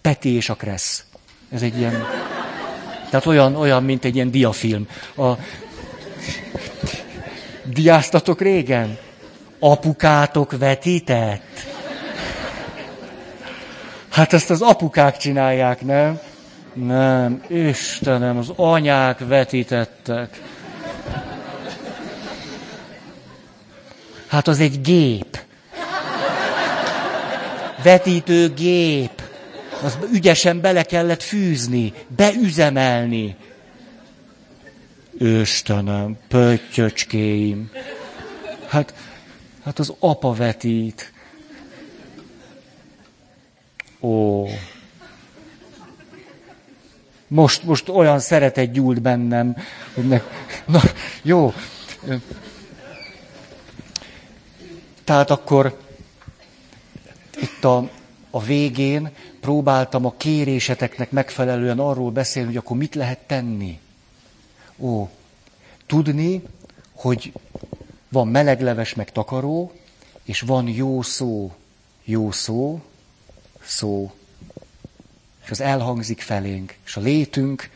Peti 0.00 0.28
és 0.28 0.48
a 0.48 0.54
Kressz. 0.54 1.04
Ez 1.50 1.62
egy 1.62 1.78
ilyen, 1.78 2.06
tehát 3.10 3.26
olyan, 3.26 3.56
olyan 3.56 3.84
mint 3.84 4.04
egy 4.04 4.14
ilyen 4.14 4.30
diafilm. 4.30 4.88
A, 5.16 5.32
diáztatok 7.64 8.40
régen? 8.40 8.98
Apukátok 9.58 10.58
vetített? 10.58 11.66
Hát 14.08 14.32
ezt 14.32 14.50
az 14.50 14.62
apukák 14.62 15.16
csinálják, 15.16 15.80
nem? 15.84 16.20
Nem, 16.72 17.42
Istenem, 17.48 18.36
az 18.36 18.52
anyák 18.56 19.18
vetítettek. 19.26 20.40
Hát 24.28 24.48
az 24.48 24.60
egy 24.60 24.80
gép. 24.80 25.38
Vetítő 27.82 28.54
Az 29.82 29.98
ügyesen 30.12 30.60
bele 30.60 30.82
kellett 30.82 31.22
fűzni, 31.22 31.92
beüzemelni. 32.16 33.36
Istenem, 35.18 36.16
pöttyöcskéim. 36.28 37.70
Hát, 38.68 38.94
hát 39.64 39.78
az 39.78 39.92
apa 39.98 40.32
vetít. 40.32 41.12
Ó. 44.00 44.46
Most, 47.28 47.62
most 47.62 47.88
olyan 47.88 48.18
szeretet 48.18 48.72
gyúlt 48.72 49.02
bennem, 49.02 49.56
hogy 49.94 50.08
ne... 50.08 50.20
Na, 50.66 50.80
jó. 51.22 51.52
Tehát 55.04 55.30
akkor 55.30 55.78
itt 57.40 57.64
a, 57.64 57.90
a 58.38 58.40
végén 58.40 59.10
próbáltam 59.40 60.06
a 60.06 60.14
kéréseteknek 60.16 61.10
megfelelően 61.10 61.78
arról 61.78 62.10
beszélni, 62.10 62.48
hogy 62.48 62.56
akkor 62.56 62.76
mit 62.76 62.94
lehet 62.94 63.18
tenni. 63.18 63.78
Ó, 64.76 65.08
tudni, 65.86 66.42
hogy 66.92 67.32
van 68.08 68.28
melegleves 68.28 68.94
meg 68.94 69.12
takaró, 69.12 69.72
és 70.24 70.40
van 70.40 70.68
jó 70.68 71.02
szó, 71.02 71.52
jó 72.04 72.30
szó, 72.30 72.80
szó. 73.62 74.12
És 75.44 75.50
az 75.50 75.60
elhangzik 75.60 76.20
felénk. 76.20 76.76
És 76.84 76.96
a 76.96 77.00
létünk 77.00 77.70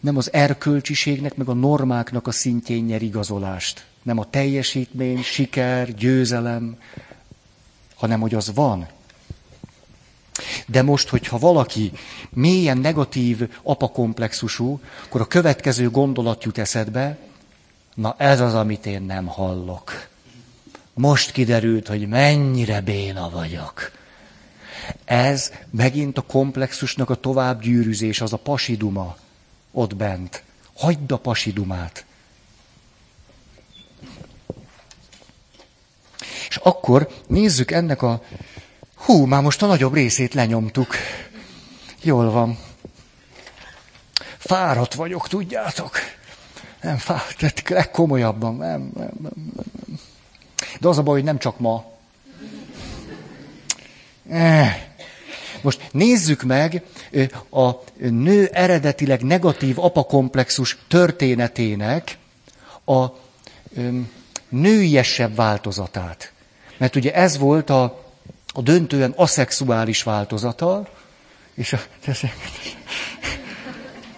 nem 0.00 0.16
az 0.16 0.32
erkölcsiségnek, 0.32 1.34
meg 1.34 1.48
a 1.48 1.54
normáknak 1.54 2.26
a 2.26 2.32
szintjén 2.32 2.84
nyer 2.84 3.02
igazolást. 3.02 3.86
Nem 4.02 4.18
a 4.18 4.30
teljesítmény, 4.30 5.22
siker, 5.22 5.94
győzelem, 5.94 6.78
hanem 7.94 8.20
hogy 8.20 8.34
az 8.34 8.54
van. 8.54 8.94
De 10.66 10.82
most, 10.82 11.08
hogyha 11.08 11.38
valaki 11.38 11.92
mélyen 12.30 12.78
negatív 12.78 13.50
apakomplexusú, 13.62 14.80
akkor 15.04 15.20
a 15.20 15.26
következő 15.26 15.90
gondolat 15.90 16.44
jut 16.44 16.58
eszedbe, 16.58 17.18
na 17.94 18.14
ez 18.18 18.40
az, 18.40 18.54
amit 18.54 18.86
én 18.86 19.02
nem 19.02 19.26
hallok. 19.26 20.08
Most 20.94 21.30
kiderült, 21.30 21.88
hogy 21.88 22.08
mennyire 22.08 22.80
béna 22.80 23.30
vagyok. 23.30 23.90
Ez 25.04 25.52
megint 25.70 26.18
a 26.18 26.22
komplexusnak 26.22 27.10
a 27.10 27.14
továbbgyűrűzés, 27.14 28.20
az 28.20 28.32
a 28.32 28.36
pasiduma 28.36 29.16
ott 29.70 29.96
bent. 29.96 30.42
Hagyd 30.76 31.12
a 31.12 31.16
pasidumát. 31.16 32.04
És 36.48 36.56
akkor 36.56 37.08
nézzük 37.26 37.70
ennek 37.70 38.02
a... 38.02 38.22
Hú, 38.96 39.24
már 39.24 39.42
most 39.42 39.62
a 39.62 39.66
nagyobb 39.66 39.94
részét 39.94 40.34
lenyomtuk. 40.34 40.94
Jól 42.02 42.30
van. 42.30 42.58
Fáradt 44.38 44.94
vagyok, 44.94 45.28
tudjátok. 45.28 45.98
Nem 46.82 46.96
fáradt, 46.96 47.68
legkomolyabban. 47.68 48.56
Nem, 48.56 48.90
nem, 48.94 49.10
nem, 49.22 49.32
nem. 49.52 49.98
De 50.80 50.88
az 50.88 50.98
a 50.98 51.02
baj, 51.02 51.14
hogy 51.14 51.24
nem 51.24 51.38
csak 51.38 51.58
ma. 51.58 51.84
Most 55.62 55.80
nézzük 55.92 56.42
meg 56.42 56.82
a 57.50 57.70
nő 57.98 58.46
eredetileg 58.52 59.22
negatív 59.22 59.78
apakomplexus 59.78 60.78
történetének 60.88 62.18
a 62.84 63.06
nőiesebb 64.48 65.34
változatát. 65.34 66.32
Mert 66.76 66.96
ugye 66.96 67.14
ez 67.14 67.38
volt 67.38 67.70
a, 67.70 68.05
a 68.56 68.62
döntően 68.62 69.12
aszexuális 69.16 70.02
változata, 70.02 70.88
és 71.54 71.72
a, 71.72 71.80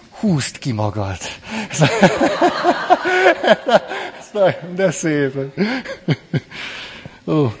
húzd 0.09 0.57
ki 0.57 0.71
magad. 0.71 1.17
De 4.75 4.91
szép. 4.91 5.35
Ó, 7.27 7.53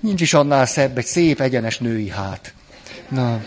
nincs 0.00 0.20
is 0.20 0.34
annál 0.34 0.66
szebb, 0.66 0.98
egy 0.98 1.06
szép, 1.06 1.40
egyenes 1.40 1.78
női 1.78 2.08
hát. 2.08 2.54
Na. 3.08 3.44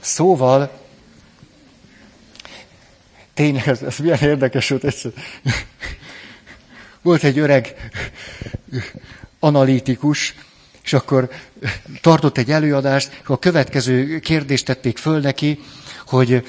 Szóval, 0.00 0.70
tényleg, 3.34 3.68
ez, 3.68 3.82
ez 3.82 3.98
milyen 3.98 4.18
érdekes 4.18 4.68
volt 4.68 4.84
egyszer. 4.84 5.12
Volt 7.02 7.22
egy 7.24 7.38
öreg 7.38 7.90
analitikus, 9.44 10.34
és 10.84 10.92
akkor 10.92 11.28
tartott 12.00 12.38
egy 12.38 12.50
előadást, 12.50 13.10
és 13.22 13.28
a 13.28 13.38
következő 13.38 14.18
kérdést 14.18 14.64
tették 14.64 14.98
föl 14.98 15.20
neki, 15.20 15.58
hogy 16.06 16.44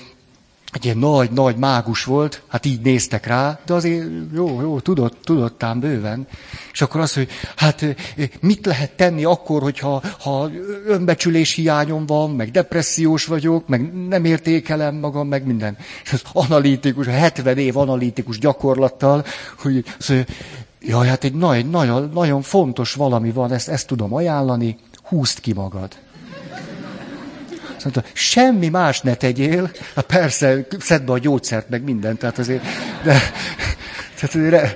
egy 0.74 0.86
ilyen 0.86 0.98
nagy-nagy 0.98 1.56
mágus 1.56 2.04
volt, 2.04 2.41
hát 2.48 2.66
így 2.66 2.82
néztek 2.82 3.26
rá, 3.26 3.60
de 3.66 3.74
azért 3.74 4.06
jó, 4.34 4.62
jó, 4.62 4.80
tudott, 4.80 5.22
tudottám 5.24 5.80
bőven. 5.80 6.28
És 6.74 6.82
akkor 6.82 7.02
az, 7.02 7.14
hogy 7.14 7.30
hát 7.56 7.86
mit 8.39 8.66
lehet 8.66 8.91
tenni 8.91 9.24
akkor, 9.24 9.62
hogyha 9.62 10.02
ha 10.20 10.52
önbecsülés 10.86 11.54
hiányom 11.54 12.06
van, 12.06 12.32
meg 12.32 12.52
depressziós 12.52 13.26
vagyok, 13.26 13.68
meg 13.68 14.08
nem 14.08 14.26
értékelem 14.26 14.96
magam, 14.96 15.28
meg 15.28 15.46
minden. 15.46 15.78
És 16.04 16.14
az 16.14 16.22
analitikus, 16.34 17.08
70 17.08 17.58
év 17.58 17.78
analitikus 17.78 18.39
gyakorlattal, 18.39 19.26
hogy 19.58 19.84
az, 20.00 20.14
jaj, 20.86 21.08
hát 21.08 21.24
egy 21.24 21.34
nagy, 21.34 21.70
nagyon, 21.70 22.10
nagyon 22.14 22.42
fontos 22.42 22.94
valami 22.94 23.32
van, 23.32 23.52
ezt, 23.52 23.70
ezt 23.70 23.88
tudom 23.88 24.14
ajánlani, 24.14 24.78
húzd 25.04 25.40
ki 25.40 25.54
magad. 25.54 25.98
Azt 27.76 27.84
mondta, 27.84 28.04
semmi 28.14 28.70
más 28.70 29.02
ne 29.02 29.16
tegyél, 29.16 29.72
hát 29.96 30.06
persze, 30.06 30.68
szedd 30.80 31.06
be 31.06 31.12
a 31.12 31.18
gyógyszert, 31.18 31.70
meg 31.70 31.84
mindent, 31.84 32.20
tehát 32.20 32.38
azért, 32.38 32.64
de, 33.04 33.20
tehát 34.16 34.36
azért 34.36 34.76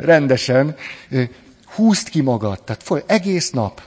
rendesen, 0.00 0.76
húzd 1.74 2.08
ki 2.08 2.20
magad, 2.20 2.62
tehát 2.62 2.82
foly, 2.82 3.02
egész 3.06 3.50
nap. 3.50 3.82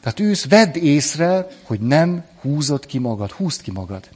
Tehát 0.00 0.20
ősz, 0.20 0.48
vedd 0.48 0.76
észre, 0.76 1.46
hogy 1.62 1.80
nem 1.80 2.24
húzod 2.40 2.86
ki 2.86 2.98
magad, 2.98 3.30
húzd 3.30 3.62
ki 3.62 3.70
magad. 3.70 4.08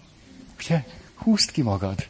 Ugye? 0.58 0.84
Húzd 1.14 1.50
ki 1.50 1.62
magad. 1.62 2.06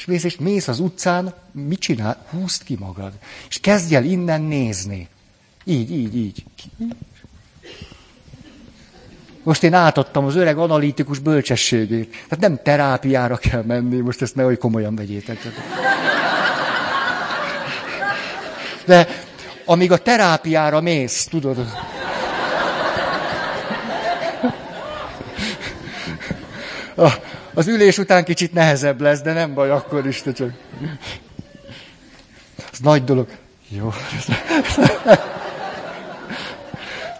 És 0.00 0.06
mész, 0.06 0.24
és 0.24 0.36
mész 0.36 0.68
az 0.68 0.78
utcán, 0.78 1.34
mit 1.52 1.78
csinál? 1.78 2.26
Húzd 2.30 2.62
ki 2.64 2.76
magad. 2.78 3.12
És 3.48 3.60
kezdj 3.60 3.94
el 3.94 4.04
innen 4.04 4.42
nézni. 4.42 5.08
Így, 5.64 5.90
így, 5.90 6.16
így. 6.16 6.44
Most 9.42 9.62
én 9.62 9.74
átadtam 9.74 10.24
az 10.24 10.36
öreg 10.36 10.58
analitikus 10.58 11.18
bölcsességét. 11.18 12.10
Tehát 12.10 12.38
nem 12.40 12.60
terápiára 12.62 13.36
kell 13.36 13.62
menni, 13.62 13.96
most 13.96 14.22
ezt 14.22 14.34
nehogy 14.34 14.58
komolyan 14.58 14.94
vegyétek. 14.94 15.38
De 18.84 19.08
amíg 19.64 19.92
a 19.92 19.98
terápiára 19.98 20.80
mész, 20.80 21.24
tudod. 21.24 21.66
Az 27.54 27.66
ülés 27.66 27.98
után 27.98 28.24
kicsit 28.24 28.52
nehezebb 28.52 29.00
lesz, 29.00 29.20
de 29.20 29.32
nem 29.32 29.54
baj, 29.54 29.70
akkor 29.70 30.06
is, 30.06 30.22
te 30.22 30.32
csak... 30.32 30.50
Ez 32.72 32.78
nagy 32.78 33.04
dolog. 33.04 33.28
Jó. 33.68 33.92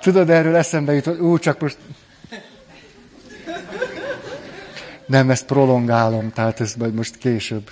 Tudod, 0.01 0.31
erről 0.31 0.57
eszembe 0.57 0.93
jutott, 0.93 1.21
ú, 1.21 1.39
csak 1.39 1.61
most 1.61 1.77
Nem, 5.11 5.31
ezt 5.31 5.45
prolongálom, 5.45 6.33
tehát 6.33 6.61
ez 6.61 6.75
majd 6.75 6.95
most 6.95 7.17
később. 7.17 7.71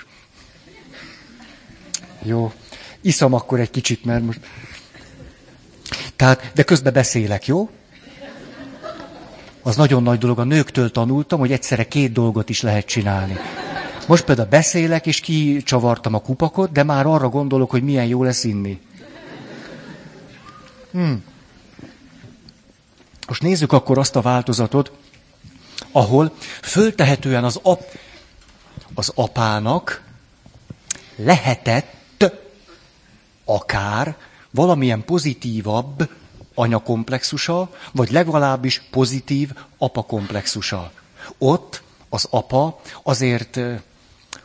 Jó. 2.23 2.53
Iszom 3.01 3.35
akkor 3.35 3.61
egy 3.61 3.71
kicsit, 3.71 4.05
mert 4.05 4.23
most... 4.23 4.41
Tehát, 6.17 6.51
de 6.55 6.63
közben 6.63 6.93
beszélek, 6.93 7.47
jó? 7.47 7.71
Az 9.69 9.77
nagyon 9.77 10.03
nagy 10.03 10.19
dolog. 10.19 10.39
A 10.39 10.45
nőktől 10.45 10.91
tanultam, 10.91 11.39
hogy 11.39 11.53
egyszerre 11.53 11.89
két 11.89 12.13
dolgot 12.13 12.49
is 12.49 12.63
lehet 12.63 12.87
csinálni. 12.87 13.37
Most 14.07 14.25
például 14.25 14.49
beszélek, 14.49 15.07
és 15.07 15.21
kicsavartam 15.21 16.15
a 16.15 16.21
kupakot, 16.21 16.73
de 16.73 16.83
már 16.83 17.07
arra 17.07 17.29
gondolok, 17.29 17.71
hogy 17.71 17.83
milyen 17.83 18.07
jó 18.07 18.23
lesz 18.23 18.45
inni. 18.45 18.81
Hmm. 20.93 21.25
Most 23.27 23.43
nézzük 23.43 23.73
akkor 23.73 23.99
azt 23.99 24.17
a 24.17 24.21
változatot, 24.21 24.93
ahol 25.93 26.33
föltehetően 26.63 27.45
az, 27.45 27.59
ap, 27.63 27.83
az 28.95 29.13
apának 29.15 30.03
lehetett 31.17 32.33
akár 33.45 34.17
valamilyen 34.51 35.05
pozitívabb 35.05 36.09
anyakomplexusa, 36.59 37.71
vagy 37.93 38.11
legalábbis 38.11 38.83
pozitív 38.91 39.53
apakomplexusa. 39.79 40.93
Ott 41.39 41.83
az 42.09 42.27
apa 42.31 42.81
azért, 43.03 43.61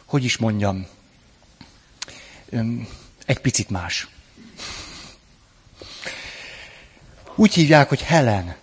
hogy 0.05 0.24
is 0.24 0.38
mondjam, 0.38 0.86
egy 3.26 3.39
picit 3.41 3.70
más. 3.70 4.07
Úgy 7.36 7.53
hívják, 7.53 7.89
hogy 7.89 8.01
Helen. 8.01 8.55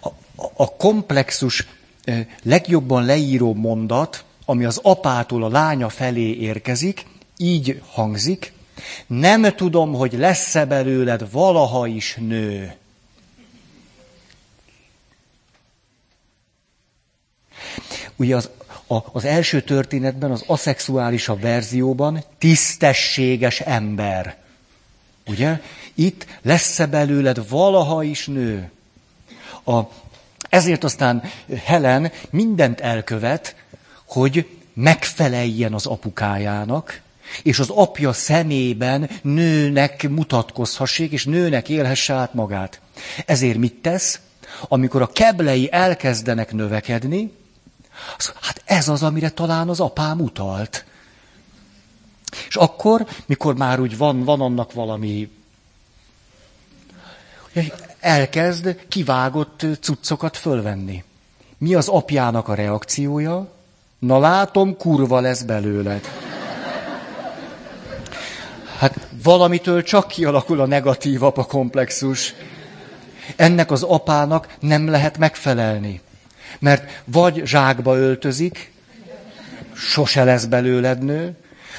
A, 0.00 0.08
a 0.56 0.76
komplexus 0.76 1.66
legjobban 2.42 3.04
leíró 3.04 3.54
mondat, 3.54 4.24
ami 4.44 4.64
az 4.64 4.80
apától 4.82 5.44
a 5.44 5.48
lánya 5.48 5.88
felé 5.88 6.32
érkezik, 6.34 7.06
így 7.36 7.82
hangzik, 7.88 8.52
nem 9.06 9.54
tudom, 9.56 9.92
hogy 9.92 10.12
lesz-e 10.12 10.64
belőled 10.64 11.30
valaha 11.30 11.86
is 11.86 12.16
nő. 12.20 12.74
Ugye 18.16 18.36
az, 18.36 18.50
a, 18.86 18.96
az 19.12 19.24
első 19.24 19.60
történetben, 19.60 20.30
az 20.30 20.44
aszexuálisabb 20.46 21.40
verzióban 21.40 22.24
tisztességes 22.38 23.60
ember. 23.60 24.36
Ugye? 25.26 25.60
Itt 25.94 26.26
lesz-e 26.42 26.86
belőled 26.86 27.48
valaha 27.48 28.02
is 28.02 28.26
nő. 28.26 28.70
A, 29.64 29.80
ezért 30.48 30.84
aztán 30.84 31.22
Helen 31.64 32.12
mindent 32.30 32.80
elkövet, 32.80 33.56
hogy 34.04 34.58
megfeleljen 34.74 35.72
az 35.72 35.86
apukájának, 35.86 37.00
és 37.42 37.58
az 37.58 37.70
apja 37.70 38.12
szemében 38.12 39.10
nőnek 39.22 40.08
mutatkozhassék, 40.08 41.12
és 41.12 41.24
nőnek 41.24 41.68
élhesse 41.68 42.14
át 42.14 42.34
magát. 42.34 42.80
Ezért 43.26 43.58
mit 43.58 43.74
tesz? 43.74 44.20
Amikor 44.68 45.02
a 45.02 45.12
keblei 45.12 45.68
elkezdenek 45.72 46.52
növekedni, 46.52 47.32
az, 48.18 48.32
hát 48.40 48.62
ez 48.64 48.88
az, 48.88 49.02
amire 49.02 49.30
talán 49.30 49.68
az 49.68 49.80
apám 49.80 50.20
utalt. 50.20 50.84
És 52.48 52.56
akkor, 52.56 53.06
mikor 53.26 53.56
már 53.56 53.80
úgy 53.80 53.96
van, 53.96 54.24
van 54.24 54.40
annak 54.40 54.72
valami, 54.72 55.30
elkezd 58.00 58.76
kivágott 58.88 59.66
cuccokat 59.80 60.36
fölvenni. 60.36 61.04
Mi 61.58 61.74
az 61.74 61.88
apjának 61.88 62.48
a 62.48 62.54
reakciója? 62.54 63.48
Na 63.98 64.18
látom, 64.18 64.76
kurva 64.76 65.20
lesz 65.20 65.42
belőled. 65.42 66.04
Hát 68.82 69.08
valamitől 69.22 69.82
csak 69.82 70.08
kialakul 70.08 70.60
a 70.60 70.66
negatív 70.66 71.22
apa 71.22 71.44
komplexus. 71.44 72.34
Ennek 73.36 73.70
az 73.70 73.82
apának 73.82 74.54
nem 74.60 74.88
lehet 74.88 75.18
megfelelni. 75.18 76.00
Mert 76.58 77.02
vagy 77.04 77.42
zsákba 77.44 77.96
öltözik, 77.96 78.72
sose 79.74 80.24
lesz 80.24 80.44
belőled 80.44 81.04
nő, 81.04 81.36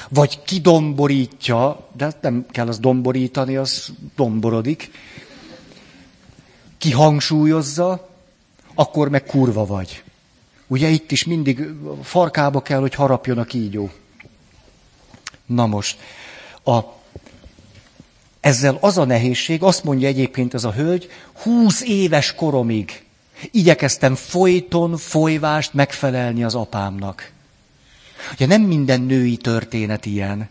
vagy 0.08 0.42
kidomborítja, 0.42 1.88
de 1.96 2.04
hát 2.04 2.22
nem 2.22 2.46
kell 2.50 2.68
az 2.68 2.78
domborítani, 2.78 3.56
az 3.56 3.92
domborodik, 4.16 4.90
kihangsúlyozza, 6.78 8.08
akkor 8.74 9.08
meg 9.08 9.24
kurva 9.24 9.66
vagy. 9.66 10.02
Ugye 10.66 10.88
itt 10.88 11.10
is 11.10 11.24
mindig 11.24 11.68
farkába 12.02 12.62
kell, 12.62 12.80
hogy 12.80 12.94
harapjon 12.94 13.38
a 13.38 13.44
kígyó. 13.44 13.90
Na 15.46 15.66
most, 15.66 15.98
a, 16.64 16.80
ezzel 18.40 18.78
az 18.80 18.98
a 18.98 19.04
nehézség, 19.04 19.62
azt 19.62 19.84
mondja 19.84 20.08
egyébként 20.08 20.54
ez 20.54 20.64
a 20.64 20.72
hölgy, 20.72 21.10
húsz 21.42 21.80
éves 21.80 22.34
koromig 22.34 23.04
igyekeztem 23.50 24.14
folyton, 24.14 24.96
folyvást 24.96 25.74
megfelelni 25.74 26.44
az 26.44 26.54
apámnak. 26.54 27.32
Ugye 28.32 28.46
nem 28.46 28.62
minden 28.62 29.00
női 29.00 29.36
történet 29.36 30.06
ilyen. 30.06 30.48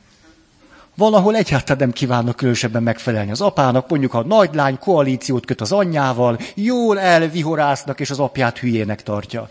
Valahol 0.95 1.35
egyáltalán 1.35 1.77
nem 1.77 1.91
kívánnak 1.91 2.35
különösebben 2.35 2.83
megfelelni 2.83 3.31
az 3.31 3.41
apának, 3.41 3.89
mondjuk 3.89 4.11
ha 4.11 4.17
a 4.17 4.25
nagylány 4.25 4.79
koalíciót 4.79 5.45
köt 5.45 5.61
az 5.61 5.71
anyjával, 5.71 6.39
jól 6.53 6.99
elvihorásznak, 6.99 7.99
és 7.99 8.09
az 8.09 8.19
apját 8.19 8.57
hülyének 8.57 9.03
tartja. 9.03 9.49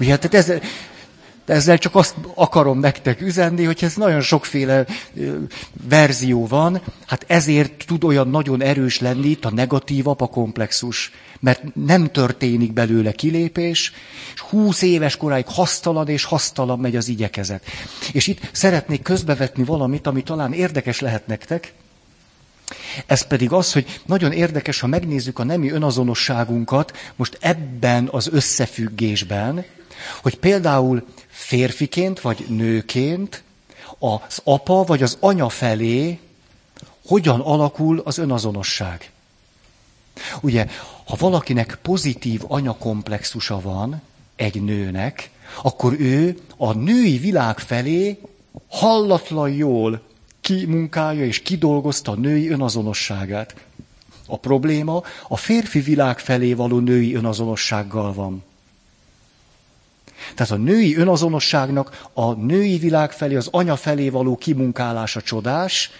Ugye, 0.00 0.18
tehát 0.18 0.48
ez, 0.48 0.60
de 1.46 1.54
ezzel 1.54 1.78
csak 1.78 1.94
azt 1.94 2.14
akarom 2.34 2.78
nektek 2.78 3.20
üzenni, 3.20 3.64
hogy 3.64 3.78
ez 3.80 3.94
nagyon 3.94 4.20
sokféle 4.20 4.86
verzió 5.88 6.46
van, 6.46 6.80
hát 7.06 7.24
ezért 7.26 7.84
tud 7.86 8.04
olyan 8.04 8.28
nagyon 8.28 8.62
erős 8.62 9.00
lenni 9.00 9.28
itt 9.28 9.44
a 9.44 9.50
negatív 9.50 10.08
apakomplexus, 10.08 11.12
mert 11.40 11.62
nem 11.74 12.10
történik 12.10 12.72
belőle 12.72 13.12
kilépés, 13.12 13.92
és 14.34 14.40
húsz 14.40 14.82
éves 14.82 15.16
koráig 15.16 15.46
hasztalan 15.46 16.08
és 16.08 16.24
hasztalan 16.24 16.78
megy 16.78 16.96
az 16.96 17.08
igyekezet. 17.08 17.64
És 18.12 18.26
itt 18.26 18.48
szeretnék 18.52 19.02
közbevetni 19.02 19.64
valamit, 19.64 20.06
ami 20.06 20.22
talán 20.22 20.52
érdekes 20.52 21.00
lehet 21.00 21.26
nektek, 21.26 21.72
ez 23.06 23.22
pedig 23.26 23.52
az, 23.52 23.72
hogy 23.72 24.00
nagyon 24.06 24.32
érdekes, 24.32 24.80
ha 24.80 24.86
megnézzük 24.86 25.38
a 25.38 25.44
nemi 25.44 25.70
önazonosságunkat 25.70 26.96
most 27.16 27.38
ebben 27.40 28.08
az 28.10 28.28
összefüggésben, 28.32 29.64
hogy 30.22 30.38
például 30.38 31.04
férfiként 31.42 32.20
vagy 32.20 32.44
nőként 32.48 33.42
az 33.98 34.40
apa 34.44 34.82
vagy 34.82 35.02
az 35.02 35.16
anya 35.20 35.48
felé 35.48 36.18
hogyan 37.06 37.40
alakul 37.40 38.02
az 38.04 38.18
önazonosság. 38.18 39.10
Ugye, 40.40 40.66
ha 41.04 41.16
valakinek 41.18 41.78
pozitív 41.82 42.42
anyakomplexusa 42.46 43.60
van, 43.60 44.02
egy 44.36 44.62
nőnek, 44.62 45.30
akkor 45.62 46.00
ő 46.00 46.38
a 46.56 46.72
női 46.72 47.18
világ 47.18 47.58
felé 47.58 48.18
hallatlan 48.68 49.50
jól 49.50 50.02
kimunkálja 50.40 51.24
és 51.24 51.42
kidolgozta 51.42 52.12
a 52.12 52.14
női 52.14 52.48
önazonosságát. 52.48 53.54
A 54.26 54.38
probléma 54.38 55.02
a 55.28 55.36
férfi 55.36 55.80
világ 55.80 56.18
felé 56.18 56.52
való 56.52 56.78
női 56.78 57.14
önazonossággal 57.14 58.12
van. 58.12 58.42
Tehát 60.34 60.52
a 60.52 60.56
női 60.56 60.96
önazonosságnak 60.96 62.08
a 62.12 62.32
női 62.32 62.78
világ 62.78 63.12
felé, 63.12 63.34
az 63.34 63.48
anya 63.50 63.76
felé 63.76 64.08
való 64.08 64.36
kimunkálása 64.36 65.20
csodás, 65.20 65.90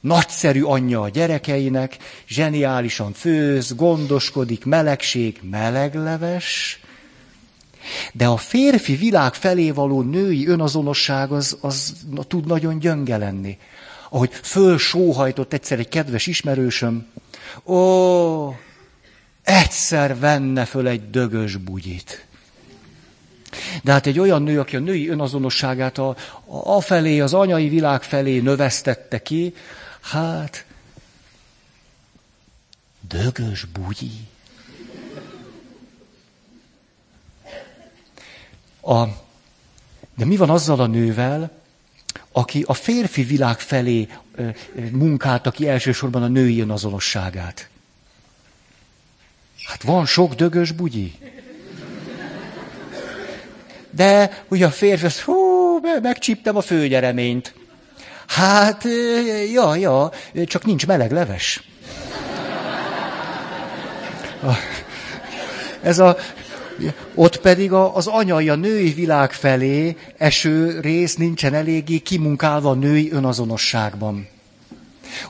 nagyszerű 0.00 0.62
anyja 0.62 1.00
a 1.00 1.08
gyerekeinek, 1.08 1.96
zseniálisan 2.28 3.12
főz, 3.12 3.74
gondoskodik, 3.74 4.64
melegség, 4.64 5.40
melegleves, 5.50 6.80
de 8.12 8.26
a 8.26 8.36
férfi 8.36 8.94
világ 8.94 9.34
felé 9.34 9.70
való 9.70 10.02
női 10.02 10.46
önazonosság 10.46 11.32
az, 11.32 11.56
az 11.60 11.94
tud 12.26 12.46
nagyon 12.46 12.78
gyönge 12.78 13.16
lenni. 13.16 13.58
Ahogy 14.10 14.30
fölsóhajtott 14.32 15.52
egyszer 15.52 15.78
egy 15.78 15.88
kedves 15.88 16.26
ismerősöm, 16.26 17.06
ó, 17.64 18.56
egyszer 19.42 20.18
venne 20.18 20.64
föl 20.64 20.88
egy 20.88 21.10
dögös 21.10 21.56
bugyit. 21.56 22.26
De 23.82 23.92
hát 23.92 24.06
egy 24.06 24.18
olyan 24.18 24.42
nő, 24.42 24.60
aki 24.60 24.76
a 24.76 24.80
női 24.80 25.08
önazonosságát 25.08 25.98
a, 25.98 26.16
a 26.46 26.80
felé, 26.80 27.20
az 27.20 27.34
anyai 27.34 27.68
világ 27.68 28.02
felé 28.02 28.38
növesztette 28.38 29.22
ki, 29.22 29.54
hát 30.00 30.64
dögös 33.08 33.64
bugyi. 33.64 34.10
A, 38.80 39.04
de 40.16 40.24
mi 40.24 40.36
van 40.36 40.50
azzal 40.50 40.80
a 40.80 40.86
nővel, 40.86 41.50
aki 42.32 42.64
a 42.66 42.74
férfi 42.74 43.22
világ 43.22 43.60
felé 43.60 44.08
munkálta 44.90 45.50
ki 45.50 45.68
elsősorban 45.68 46.22
a 46.22 46.28
női 46.28 46.60
önazonosságát? 46.60 47.68
Hát 49.66 49.82
van 49.82 50.06
sok 50.06 50.34
dögös 50.34 50.72
bugyi. 50.72 51.18
De 53.96 54.44
ugye 54.48 54.66
a 54.66 54.70
férfi 54.70 55.04
az, 55.04 55.20
hú, 55.20 55.78
megcsíptem 56.02 56.56
a 56.56 56.60
főgyereményt. 56.60 57.54
Hát, 58.26 58.84
ja, 59.52 59.76
ja, 59.76 60.10
csak 60.44 60.64
nincs 60.64 60.86
meleg 60.86 61.12
leves. 61.12 61.62
Ez 65.82 65.98
a, 65.98 66.16
ott 67.14 67.40
pedig 67.40 67.72
az 67.72 68.06
anyai, 68.06 68.48
a 68.48 68.54
női 68.54 68.92
világ 68.92 69.32
felé 69.32 69.96
eső 70.16 70.80
rész 70.80 71.16
nincsen 71.16 71.54
eléggé 71.54 71.98
kimunkálva 71.98 72.70
a 72.70 72.74
női 72.74 73.12
önazonosságban. 73.12 74.28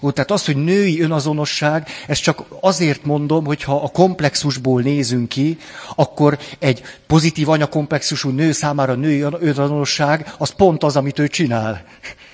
Ó, 0.00 0.10
tehát 0.10 0.30
az, 0.30 0.44
hogy 0.44 0.56
női 0.56 1.00
önazonosság, 1.00 1.88
ez 2.06 2.18
csak 2.18 2.44
azért 2.60 3.04
mondom, 3.04 3.44
hogy 3.44 3.62
ha 3.62 3.82
a 3.82 3.88
komplexusból 3.88 4.82
nézünk 4.82 5.28
ki, 5.28 5.58
akkor 5.94 6.38
egy 6.58 6.82
pozitív 7.06 7.48
anyakomplexusú 7.48 8.30
nő 8.30 8.52
számára 8.52 8.94
női 8.94 9.20
önazonosság, 9.20 10.34
az 10.38 10.50
pont 10.50 10.82
az, 10.84 10.96
amit 10.96 11.18
ő 11.18 11.28
csinál. 11.28 11.84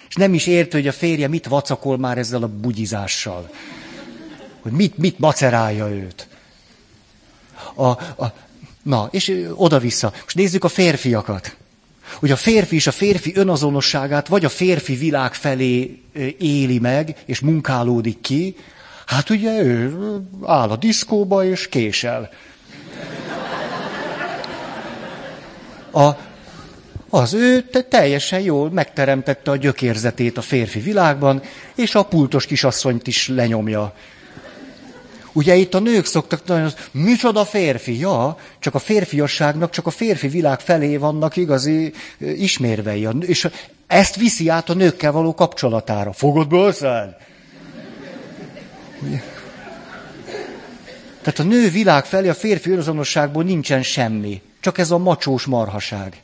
És 0.08 0.14
nem 0.14 0.34
is 0.34 0.46
értő, 0.46 0.78
hogy 0.78 0.88
a 0.88 0.92
férje 0.92 1.28
mit 1.28 1.46
vacakol 1.46 1.98
már 1.98 2.18
ezzel 2.18 2.42
a 2.42 2.48
bugyizással. 2.48 3.50
hogy 4.62 4.72
mit, 4.72 4.98
mit 4.98 5.18
macerálja 5.18 5.88
őt. 5.88 6.28
A, 7.74 7.86
a, 7.86 8.32
na, 8.82 9.08
és 9.10 9.46
oda-vissza. 9.54 10.12
Most 10.22 10.36
nézzük 10.36 10.64
a 10.64 10.68
férfiakat. 10.68 11.56
Hogy 12.14 12.30
a 12.30 12.36
férfi 12.36 12.76
is 12.76 12.86
a 12.86 12.92
férfi 12.92 13.32
önazonosságát 13.34 14.28
vagy 14.28 14.44
a 14.44 14.48
férfi 14.48 14.94
világ 14.94 15.34
felé 15.34 16.02
éli 16.38 16.78
meg, 16.78 17.16
és 17.26 17.40
munkálódik 17.40 18.20
ki, 18.20 18.56
hát 19.06 19.30
ugye 19.30 19.62
ő 19.62 19.96
áll 20.44 20.68
a 20.68 20.76
diszkóba 20.76 21.44
és 21.44 21.68
késel. 21.68 22.30
A, 25.90 26.08
az 27.10 27.34
ő 27.34 27.62
te 27.62 27.82
teljesen 27.82 28.40
jól 28.40 28.70
megteremtette 28.70 29.50
a 29.50 29.56
gyökérzetét 29.56 30.36
a 30.36 30.42
férfi 30.42 30.80
világban, 30.80 31.42
és 31.74 31.94
a 31.94 32.02
pultos 32.02 32.46
kisasszonyt 32.46 33.06
is 33.06 33.28
lenyomja. 33.28 33.94
Ugye 35.32 35.54
itt 35.54 35.74
a 35.74 35.78
nők 35.78 36.04
szoktak 36.04 36.44
nagyon, 36.46 36.72
micsoda 36.90 37.44
férfi? 37.44 37.98
Ja, 37.98 38.38
csak 38.58 38.74
a 38.74 38.78
férfiasságnak, 38.78 39.70
csak 39.70 39.86
a 39.86 39.90
férfi 39.90 40.28
világ 40.28 40.60
felé 40.60 40.96
vannak 40.96 41.36
igazi 41.36 41.92
ismérvei. 42.18 43.08
És 43.20 43.48
ezt 43.86 44.16
viszi 44.16 44.48
át 44.48 44.68
a 44.68 44.74
nőkkel 44.74 45.12
való 45.12 45.34
kapcsolatára. 45.34 46.12
Fogod 46.12 46.48
be 46.48 46.56
összed? 46.56 47.16
Tehát 51.22 51.38
a 51.38 51.42
nő 51.42 51.70
világ 51.70 52.04
felé 52.04 52.28
a 52.28 52.34
férfi 52.34 52.70
önazonosságból 52.70 53.42
nincsen 53.42 53.82
semmi. 53.82 54.42
Csak 54.60 54.78
ez 54.78 54.90
a 54.90 54.98
macsós 54.98 55.44
marhaság. 55.44 56.22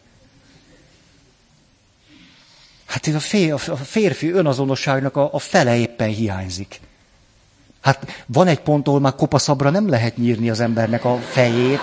Hát 2.87 3.07
ez 3.07 3.15
a 3.69 3.77
férfi 3.77 4.31
önazonosságnak 4.31 5.17
a 5.17 5.39
fele 5.39 5.77
éppen 5.77 6.09
hiányzik. 6.09 6.81
Hát 7.85 8.25
van 8.27 8.47
egy 8.47 8.61
pont, 8.61 8.89
ahol 8.89 9.01
már 9.01 9.15
kopaszabra 9.15 9.71
nem 9.71 9.89
lehet 9.89 10.17
nyírni 10.17 10.51
az 10.51 10.61
embernek 10.61 11.05
a 11.05 11.17
fejét. 11.17 11.81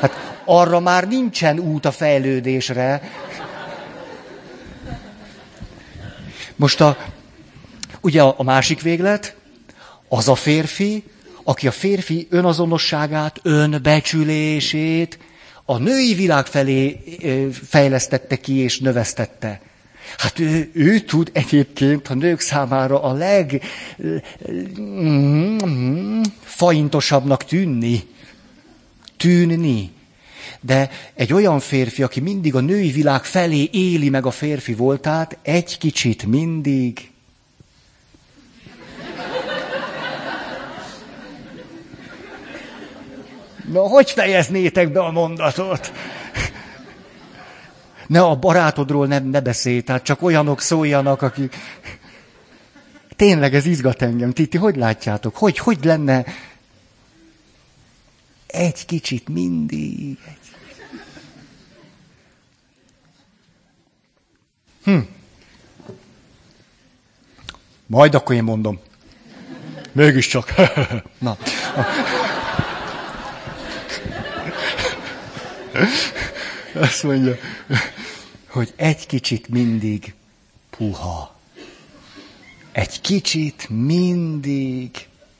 Hát 0.00 0.40
arra 0.44 0.80
már 0.80 1.08
nincsen 1.08 1.58
út 1.58 1.84
a 1.84 1.90
fejlődésre. 1.90 3.02
Most 6.56 6.80
a, 6.80 6.96
ugye 8.00 8.22
a 8.22 8.42
másik 8.42 8.82
véglet, 8.82 9.36
az 10.08 10.28
a 10.28 10.34
férfi, 10.34 11.04
aki 11.44 11.66
a 11.66 11.70
férfi 11.70 12.26
önazonosságát, 12.30 13.40
önbecsülését 13.42 15.18
a 15.64 15.78
női 15.78 16.14
világ 16.14 16.46
felé 16.46 17.00
fejlesztette 17.68 18.36
ki 18.36 18.56
és 18.56 18.78
növesztette. 18.78 19.60
Hát 20.18 20.38
ő, 20.38 20.70
ő 20.72 20.98
tud 20.98 21.30
egyébként 21.32 22.08
a 22.08 22.14
nők 22.14 22.40
számára 22.40 23.02
a 23.02 23.12
leg 23.12 23.62
faintosabbnak 26.42 27.44
tűnni. 27.44 28.02
Tűnni. 29.16 29.90
De 30.60 30.90
egy 31.14 31.32
olyan 31.32 31.60
férfi, 31.60 32.02
aki 32.02 32.20
mindig 32.20 32.54
a 32.54 32.60
női 32.60 32.90
világ 32.90 33.24
felé 33.24 33.68
éli 33.72 34.08
meg 34.08 34.26
a 34.26 34.30
férfi 34.30 34.74
voltát, 34.74 35.38
egy 35.42 35.78
kicsit 35.78 36.26
mindig 36.26 37.10
Na, 43.72 43.80
hogy 43.80 44.10
fejeznétek 44.10 44.92
be 44.92 45.00
a 45.00 45.10
mondatot? 45.10 45.92
Ne 48.06 48.20
a 48.20 48.36
barátodról 48.36 49.06
ne, 49.06 49.18
ne 49.18 49.40
beszélj, 49.40 49.80
tehát 49.80 50.02
csak 50.02 50.22
olyanok 50.22 50.60
szóljanak, 50.60 51.22
akik... 51.22 51.56
Tényleg 53.16 53.54
ez 53.54 53.66
izgat 53.66 54.02
engem. 54.02 54.32
Ti, 54.32 54.46
ti 54.46 54.56
hogy 54.56 54.76
látjátok? 54.76 55.36
Hogy, 55.36 55.58
hogy 55.58 55.84
lenne 55.84 56.24
egy 58.46 58.86
kicsit 58.86 59.28
mindig? 59.28 60.18
Egy... 60.26 60.38
Hm. 64.84 64.98
Majd 67.86 68.14
akkor 68.14 68.34
én 68.34 68.42
mondom. 68.42 68.80
Mégiscsak. 69.92 70.54
Na. 71.18 71.36
Azt 76.80 77.02
mondja, 77.02 77.36
hogy 78.48 78.72
egy 78.76 79.06
kicsit 79.06 79.48
mindig 79.48 80.14
puha. 80.70 81.34
Egy 82.72 83.00
kicsit 83.00 83.66
mindig 83.68 84.90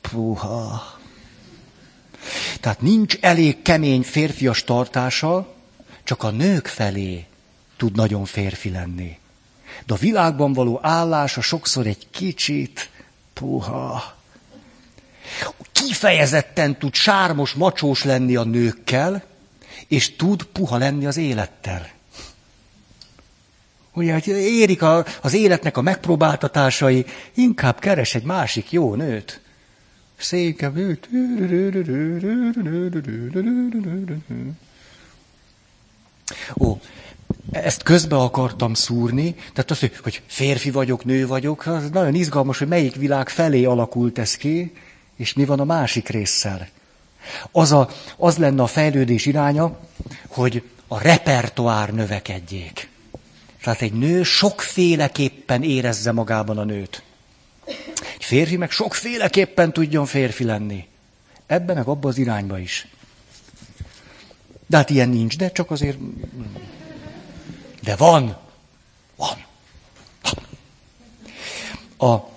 puha. 0.01 0.99
Tehát 2.59 2.81
nincs 2.81 3.17
elég 3.21 3.61
kemény 3.61 4.01
férfias 4.01 4.63
tartása, 4.63 5.53
csak 6.03 6.23
a 6.23 6.29
nők 6.29 6.67
felé 6.67 7.25
tud 7.77 7.95
nagyon 7.95 8.25
férfi 8.25 8.69
lenni. 8.69 9.17
De 9.85 9.93
a 9.93 9.97
világban 9.97 10.53
való 10.53 10.79
állása 10.81 11.41
sokszor 11.41 11.87
egy 11.87 12.07
kicsit 12.11 12.89
puha. 13.33 14.15
Kifejezetten 15.71 16.77
tud 16.77 16.93
sármos, 16.93 17.53
macsós 17.53 18.03
lenni 18.03 18.35
a 18.35 18.43
nőkkel, 18.43 19.23
és 19.87 20.15
tud 20.15 20.43
puha 20.43 20.77
lenni 20.77 21.05
az 21.05 21.17
élettel. 21.17 21.87
Ugye, 23.93 24.13
hogy 24.13 24.27
érik 24.27 24.81
a, 24.81 25.05
az 25.21 25.33
életnek 25.33 25.77
a 25.77 25.81
megpróbáltatásai, 25.81 27.05
inkább 27.33 27.79
keres 27.79 28.15
egy 28.15 28.23
másik 28.23 28.71
jó 28.71 28.95
nőt. 28.95 29.41
Székebb 30.17 30.75
nőt. 30.75 31.09
Ó, 36.57 36.77
ezt 37.51 37.83
közbe 37.83 38.15
akartam 38.15 38.73
szúrni, 38.73 39.35
tehát 39.53 39.71
az, 39.71 39.79
hogy 39.79 40.21
férfi 40.25 40.71
vagyok, 40.71 41.05
nő 41.05 41.27
vagyok, 41.27 41.65
az 41.65 41.89
nagyon 41.89 42.15
izgalmas, 42.15 42.57
hogy 42.57 42.67
melyik 42.67 42.95
világ 42.95 43.29
felé 43.29 43.63
alakult 43.63 44.19
ez 44.19 44.35
ki, 44.35 44.73
és 45.15 45.33
mi 45.33 45.45
van 45.45 45.59
a 45.59 45.63
másik 45.63 46.07
résszel. 46.09 46.67
Az, 47.51 47.71
a, 47.71 47.89
az 48.17 48.37
lenne 48.37 48.61
a 48.61 48.67
fejlődés 48.67 49.25
iránya, 49.25 49.79
hogy 50.27 50.63
a 50.87 51.01
repertoár 51.01 51.93
növekedjék. 51.93 52.89
Tehát 53.63 53.81
egy 53.81 53.93
nő 53.93 54.23
sokféleképpen 54.23 55.63
érezze 55.63 56.11
magában 56.11 56.57
a 56.57 56.63
nőt. 56.63 57.03
Egy 58.15 58.23
férfi 58.23 58.57
meg 58.57 58.71
sokféleképpen 58.71 59.73
tudjon 59.73 60.05
férfi 60.05 60.43
lenni. 60.43 60.87
Ebben 61.47 61.75
meg 61.75 61.87
abban 61.87 62.11
az 62.11 62.17
irányba 62.17 62.59
is. 62.59 62.87
De 64.67 64.77
hát 64.77 64.89
ilyen 64.89 65.09
nincs, 65.09 65.37
de 65.37 65.51
csak 65.51 65.71
azért... 65.71 65.97
De 67.83 67.95
van. 67.95 68.37
Van. 69.15 69.45
A, 71.97 72.29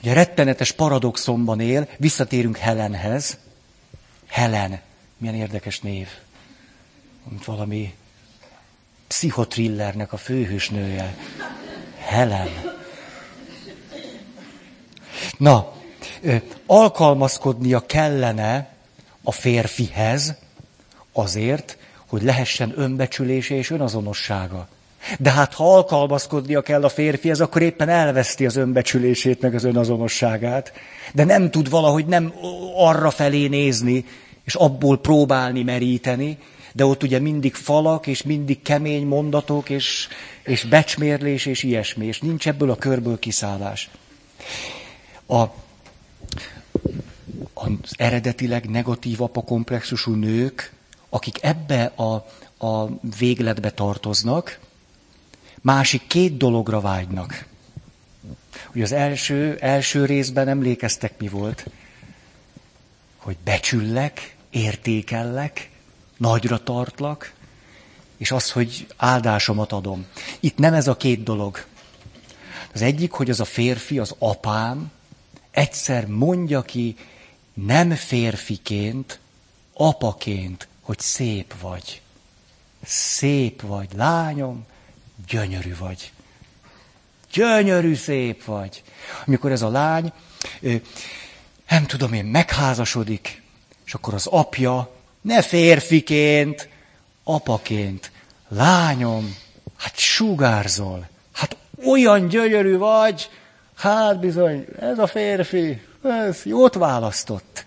ugye 0.00 0.12
rettenetes 0.12 0.72
paradoxonban 0.72 1.60
él, 1.60 1.88
visszatérünk 1.98 2.56
Helenhez, 2.56 3.38
Helen. 4.30 4.80
Milyen 5.16 5.34
érdekes 5.34 5.80
név. 5.80 6.08
Mint 7.28 7.44
valami 7.44 7.94
pszichotrillernek 9.06 10.12
a 10.12 10.16
főhősnője. 10.16 11.16
Helen. 11.98 12.48
Na, 15.36 15.72
alkalmazkodnia 16.66 17.86
kellene 17.86 18.74
a 19.22 19.32
férfihez 19.32 20.34
azért, 21.12 21.78
hogy 22.06 22.22
lehessen 22.22 22.72
önbecsülése 22.76 23.54
és 23.54 23.70
önazonossága. 23.70 24.68
De 25.18 25.30
hát 25.30 25.54
ha 25.54 25.74
alkalmazkodnia 25.74 26.60
kell 26.60 26.84
a 26.84 26.88
férfihez, 26.88 27.40
akkor 27.40 27.62
éppen 27.62 27.88
elveszti 27.88 28.46
az 28.46 28.56
önbecsülését, 28.56 29.40
meg 29.40 29.54
az 29.54 29.64
önazonosságát. 29.64 30.72
De 31.14 31.24
nem 31.24 31.50
tud 31.50 31.70
valahogy 31.70 32.06
nem 32.06 32.32
arra 32.76 33.10
felé 33.10 33.46
nézni, 33.46 34.04
és 34.44 34.54
abból 34.54 34.98
próbálni 34.98 35.62
meríteni, 35.62 36.38
de 36.72 36.84
ott 36.84 37.02
ugye 37.02 37.18
mindig 37.18 37.54
falak, 37.54 38.06
és 38.06 38.22
mindig 38.22 38.62
kemény 38.62 39.06
mondatok, 39.06 39.70
és, 39.70 40.08
és 40.42 40.64
becsmérlés, 40.64 41.46
és 41.46 41.62
ilyesmi, 41.62 42.06
és 42.06 42.20
nincs 42.20 42.48
ebből 42.48 42.70
a 42.70 42.76
körből 42.76 43.18
kiszállás. 43.18 43.90
A, 45.26 45.42
az 47.54 47.92
eredetileg 47.96 48.70
negatív 48.70 49.22
apakomplexusú 49.22 50.14
nők, 50.14 50.72
akik 51.08 51.38
ebbe 51.42 51.84
a, 51.84 52.12
a 52.66 52.88
végletbe 53.18 53.70
tartoznak, 53.70 54.58
másik 55.60 56.06
két 56.06 56.36
dologra 56.36 56.80
vágynak. 56.80 57.44
Ugye 58.74 58.82
az 58.82 58.92
első, 58.92 59.56
első 59.60 60.04
részben 60.04 60.48
emlékeztek, 60.48 61.18
mi 61.18 61.28
volt? 61.28 61.66
Hogy 63.16 63.36
becsüllek, 63.44 64.36
értékellek, 64.50 65.70
nagyra 66.16 66.62
tartlak, 66.62 67.32
és 68.16 68.30
az, 68.30 68.50
hogy 68.50 68.86
áldásomat 68.96 69.72
adom. 69.72 70.06
Itt 70.40 70.56
nem 70.56 70.74
ez 70.74 70.88
a 70.88 70.96
két 70.96 71.22
dolog. 71.22 71.64
Az 72.74 72.82
egyik, 72.82 73.10
hogy 73.10 73.30
az 73.30 73.40
a 73.40 73.44
férfi, 73.44 73.98
az 73.98 74.14
apám, 74.18 74.90
egyszer 75.50 76.06
mondja 76.06 76.62
ki 76.62 76.96
nem 77.54 77.90
férfiként, 77.90 79.20
apaként, 79.72 80.68
hogy 80.80 80.98
szép 80.98 81.54
vagy. 81.60 82.00
Szép 82.84 83.60
vagy, 83.62 83.88
lányom, 83.96 84.66
gyönyörű 85.30 85.76
vagy. 85.78 86.12
Gyönyörű 87.32 87.94
szép 87.94 88.44
vagy. 88.44 88.82
Amikor 89.26 89.52
ez 89.52 89.62
a 89.62 89.68
lány, 89.68 90.12
nem 91.68 91.86
tudom 91.86 92.12
én, 92.12 92.24
megházasodik, 92.24 93.42
és 93.86 93.94
akkor 93.94 94.14
az 94.14 94.26
apja, 94.26 94.94
ne 95.20 95.42
férfiként, 95.42 96.68
apaként, 97.24 98.12
lányom, 98.48 99.36
hát 99.76 99.98
sugárzol, 99.98 101.08
hát 101.32 101.56
olyan 101.86 102.28
gyönyörű 102.28 102.76
vagy, 102.76 103.30
hát 103.76 104.20
bizony, 104.20 104.66
ez 104.80 104.98
a 104.98 105.06
férfi, 105.06 105.80
ez 106.02 106.44
jót 106.44 106.74
választott. 106.74 107.64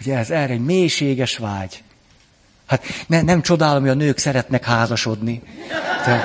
Ugye 0.00 0.16
ez 0.16 0.30
erre 0.30 0.52
egy 0.52 0.64
mélységes 0.64 1.36
vágy. 1.36 1.83
Hát 2.66 2.84
ne, 3.06 3.22
nem 3.22 3.42
csodálom, 3.42 3.80
hogy 3.80 3.90
a 3.90 3.94
nők 3.94 4.18
szeretnek 4.18 4.64
házasodni. 4.64 5.42
De, 6.04 6.22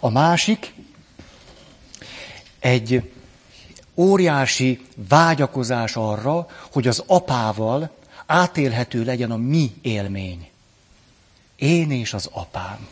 A 0.00 0.08
másik 0.10 0.74
egy 2.58 3.12
óriási 3.94 4.86
vágyakozás 5.08 5.96
arra, 5.96 6.46
hogy 6.72 6.88
az 6.88 7.04
apával 7.06 7.90
átélhető 8.26 9.04
legyen 9.04 9.30
a 9.30 9.36
mi 9.36 9.74
élmény. 9.82 10.48
Én 11.56 11.90
és 11.90 12.14
az 12.14 12.28
apám. 12.32 12.88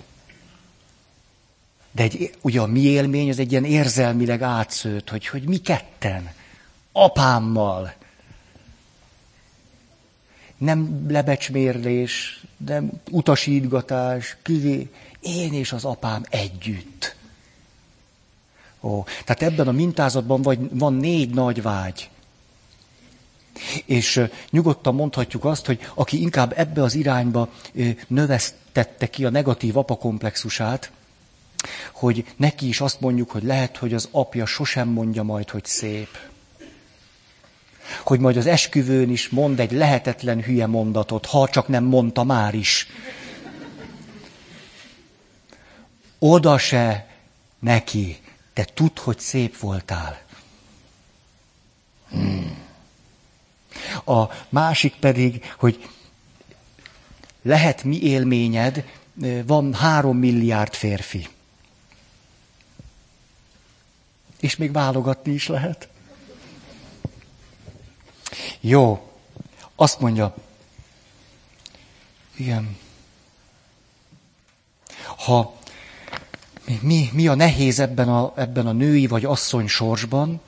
De 1.97 2.03
egy, 2.03 2.35
ugye 2.41 2.61
a 2.61 2.67
mi 2.67 2.81
élmény 2.81 3.29
az 3.29 3.39
egy 3.39 3.51
ilyen 3.51 3.65
érzelmileg 3.65 4.43
átszőtt, 4.43 5.11
hogy, 5.11 5.27
hogy 5.27 5.43
mi 5.43 5.57
ketten, 5.57 6.31
apámmal. 6.93 7.95
Nem 10.57 11.07
lebecsmérlés, 11.09 12.45
nem 12.67 12.91
utasítgatás, 13.11 14.37
kivé, 14.43 14.91
én 15.21 15.53
és 15.53 15.73
az 15.73 15.85
apám 15.85 16.25
együtt. 16.31 17.17
Ó, 18.81 19.05
tehát 19.25 19.43
ebben 19.43 19.69
a 19.69 19.73
mintázatban 19.73 20.43
vagy, 20.43 20.59
van 20.71 20.95
négy 20.95 21.35
nagy 21.35 21.63
vágy. 21.63 22.11
És 23.85 24.21
nyugodtan 24.51 24.95
mondhatjuk 24.95 25.45
azt, 25.45 25.67
hogy 25.67 25.91
aki 25.95 26.21
inkább 26.21 26.53
ebbe 26.57 26.83
az 26.83 26.95
irányba 26.95 27.53
növesztette 28.07 29.07
ki 29.07 29.25
a 29.25 29.31
negatív 29.31 29.77
apakomplexusát, 29.77 30.91
hogy 31.93 32.25
neki 32.37 32.69
is 32.69 32.81
azt 32.81 33.01
mondjuk, 33.01 33.31
hogy 33.31 33.43
lehet, 33.43 33.77
hogy 33.77 33.95
az 33.95 34.09
apja 34.11 34.47
sosem 34.47 34.89
mondja 34.89 35.23
majd, 35.23 35.51
hogy 35.51 35.65
szép. 35.65 36.19
Hogy 38.03 38.21
majd 38.21 38.37
az 38.37 38.47
esküvőn 38.47 39.11
is 39.11 39.29
mond 39.29 39.61
egy 39.61 39.73
lehetetlen 39.73 40.43
hülye 40.43 40.67
mondatot, 40.67 41.27
ha 41.27 41.49
csak 41.49 41.69
nem 41.69 41.85
mondta 41.85 42.25
már 42.25 42.55
is. 42.55 42.87
Oda 46.19 46.59
se 46.59 47.07
neki, 47.59 48.17
te 48.53 48.65
tudd, 48.65 48.99
hogy 49.01 49.19
szép 49.19 49.59
voltál. 49.59 50.21
Hmm. 52.11 52.65
A 54.05 54.25
másik 54.49 54.95
pedig, 55.01 55.53
hogy 55.59 55.89
lehet 57.43 57.85
mi 57.85 58.03
élményed, 58.03 58.85
van 59.47 59.75
három 59.75 60.17
milliárd 60.17 60.75
férfi. 60.75 61.29
És 64.41 64.57
még 64.57 64.73
válogatni 64.73 65.33
is 65.33 65.47
lehet. 65.49 65.89
Jó. 68.61 69.11
Azt 69.75 70.01
mondja, 70.01 70.35
igen. 72.37 72.77
Ha 75.25 75.55
mi, 76.81 77.09
mi 77.13 77.29
a 77.29 77.35
nehéz 77.35 77.79
ebben 77.79 78.09
a, 78.09 78.33
ebben 78.37 78.67
a 78.67 78.73
női 78.73 79.07
vagy 79.07 79.25
asszony 79.25 79.67
sorsban, 79.67 80.41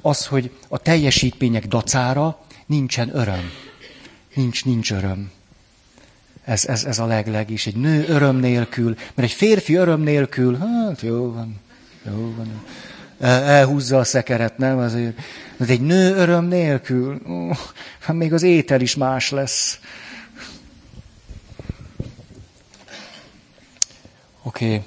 az, 0.00 0.26
hogy 0.26 0.50
a 0.68 0.78
teljesítmények 0.78 1.66
dacára 1.66 2.38
nincsen 2.66 3.16
öröm. 3.16 3.50
Nincs, 4.34 4.64
nincs 4.64 4.92
öröm. 4.92 5.30
Ez, 6.44 6.64
ez, 6.64 6.84
ez 6.84 6.98
a 6.98 7.06
legleg 7.06 7.50
is. 7.50 7.66
Egy 7.66 7.76
nő 7.76 8.04
öröm 8.08 8.36
nélkül, 8.36 8.94
mert 9.14 9.28
egy 9.28 9.36
férfi 9.36 9.74
öröm 9.74 10.00
nélkül, 10.00 10.56
hát 10.56 11.00
jó 11.00 11.32
van, 11.32 11.60
jó 12.06 12.34
van. 12.36 12.48
El, 12.48 12.64
elhúzza 13.20 13.98
a 13.98 14.04
szekeret, 14.04 14.58
nem? 14.58 14.78
Azért. 14.78 15.18
De 15.56 15.66
egy 15.66 15.80
nő 15.80 16.14
öröm 16.14 16.44
nélkül, 16.44 17.20
oh, 17.26 17.58
hát 17.98 18.16
még 18.16 18.32
az 18.32 18.42
étel 18.42 18.80
is 18.80 18.94
más 18.94 19.30
lesz. 19.30 19.78
Oké. 24.42 24.82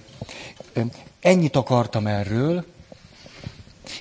Okay. 0.74 0.92
Ennyit 1.20 1.56
akartam 1.56 2.08
erről, 2.08 2.66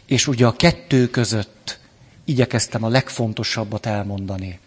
és 0.07 0.27
ugye 0.27 0.47
a 0.47 0.57
kettő 0.57 1.09
között 1.09 1.79
igyekeztem 2.25 2.83
a 2.83 2.89
legfontosabbat 2.89 3.87
elmondani, 3.87 4.59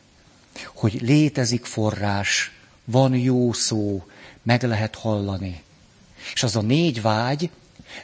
hogy 0.74 1.02
létezik 1.02 1.66
forrás, 1.66 2.52
van 2.86 3.16
jó 3.16 3.54
szó, 3.54 4.06
meg 4.44 4.64
lehet 4.64 4.96
hallani. 4.96 5.64
És 6.34 6.44
az 6.44 6.56
a 6.56 6.62
négy 6.62 7.02
vágy 7.02 7.50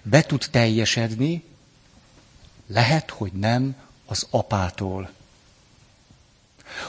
be 0.03 0.21
tud 0.21 0.45
teljesedni, 0.51 1.43
lehet, 2.67 3.09
hogy 3.09 3.31
nem 3.31 3.75
az 4.05 4.27
apától. 4.29 5.09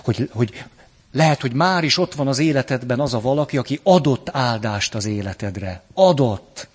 Hogy, 0.05 0.31
hogy 0.33 0.65
lehet, 1.13 1.41
hogy 1.41 1.53
már 1.53 1.85
is 1.85 1.99
ott 1.99 2.15
van 2.15 2.29
az 2.29 2.39
életedben 2.39 3.01
az 3.01 3.15
a 3.15 3.21
valaki, 3.21 3.57
aki 3.57 3.81
adott 3.83 4.29
áldást 4.33 4.95
az 4.95 5.05
életedre. 5.05 5.83
Adott. 5.95 6.69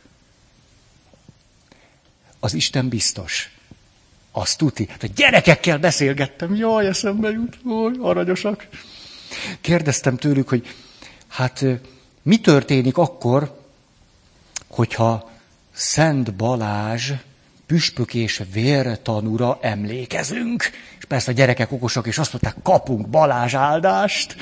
Az 2.40 2.54
Isten 2.54 2.90
biztos. 2.90 3.56
Azt 4.32 4.58
tuti. 4.58 4.90
A 5.02 5.06
gyerekekkel 5.16 5.78
beszélgettem. 5.78 6.56
Jaj, 6.56 6.88
eszembe 6.88 7.30
jut. 7.30 7.58
Jaj, 7.66 7.94
aranyosak. 8.00 8.68
Kérdeztem 9.62 10.18
tőlük, 10.18 10.50
hogy 10.50 10.76
hát 11.28 11.66
mi 12.22 12.40
történik 12.40 12.98
akkor, 12.98 13.60
hogyha 14.68 15.31
Szent 15.84 16.34
Balázs 16.36 17.12
püspök 17.66 18.14
és 18.14 18.44
vértanúra 18.54 19.58
emlékezünk. 19.62 20.70
És 20.98 21.06
persze 21.08 21.32
a 21.32 21.34
gyerekek 21.34 21.72
okosak, 21.72 22.08
és 22.08 22.18
azt 22.18 22.32
mondták, 22.32 22.64
kapunk 22.64 23.10
Balázs 23.10 23.54
áldást. 23.54 24.36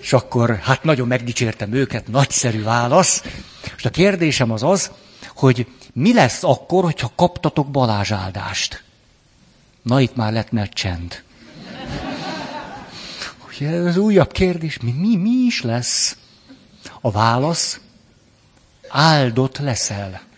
És 0.00 0.12
akkor 0.12 0.56
hát 0.56 0.84
nagyon 0.84 1.06
megdicsértem 1.06 1.72
őket, 1.72 2.08
nagyszerű 2.08 2.62
válasz. 2.62 3.22
És 3.76 3.84
a 3.84 3.90
kérdésem 3.90 4.50
az 4.50 4.62
az, 4.62 4.90
hogy 5.34 5.66
mi 5.92 6.12
lesz 6.12 6.44
akkor, 6.44 6.84
hogyha 6.84 7.12
kaptatok 7.16 7.70
Balázs 7.70 8.10
áldást? 8.12 8.82
Na 9.82 10.00
itt 10.00 10.16
már 10.16 10.32
lett 10.32 10.50
nagy 10.50 10.70
csend. 10.70 11.22
Ugye 13.48 13.70
ez 13.70 13.96
újabb 13.96 14.32
kérdés, 14.32 14.78
mi, 14.78 14.92
mi, 14.92 15.16
mi 15.16 15.30
is 15.30 15.62
lesz? 15.62 16.16
A 17.00 17.10
válasz, 17.10 17.80
áldott 18.88 19.58
leszel. 19.58 20.30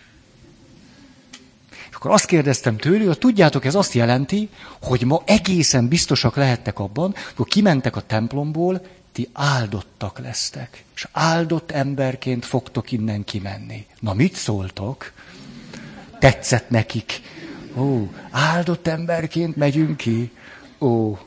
Akkor 2.05 2.17
azt 2.17 2.27
kérdeztem 2.27 2.77
tőlük, 2.77 3.07
hogy 3.07 3.19
tudjátok, 3.19 3.65
ez 3.65 3.75
azt 3.75 3.93
jelenti, 3.93 4.49
hogy 4.83 5.05
ma 5.05 5.23
egészen 5.25 5.89
biztosak 5.89 6.37
lehettek 6.37 6.79
abban, 6.79 7.15
hogy 7.35 7.47
kimentek 7.47 7.97
a 7.97 8.01
templomból, 8.01 8.87
ti 9.13 9.29
áldottak 9.33 10.19
lesztek. 10.19 10.85
És 10.95 11.09
áldott 11.13 11.71
emberként 11.71 12.45
fogtok 12.45 12.93
innen 12.93 13.25
kimenni. 13.25 13.87
Na 14.01 14.15
mit 14.15 14.35
szóltok? 14.35 15.13
Tetszett 16.19 16.71
nekik. 16.71 17.21
Ó, 17.77 18.09
áldott 18.31 18.87
emberként 18.87 19.57
megyünk 19.57 19.97
ki. 19.97 20.31
Ó. 20.81 21.19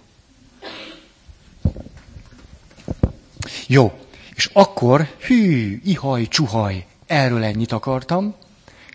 Jó, 3.67 3.99
és 4.35 4.49
akkor, 4.53 5.07
hű, 5.19 5.81
ihaj, 5.83 6.27
csuhaj, 6.27 6.85
erről 7.05 7.43
ennyit 7.43 7.71
akartam, 7.71 8.35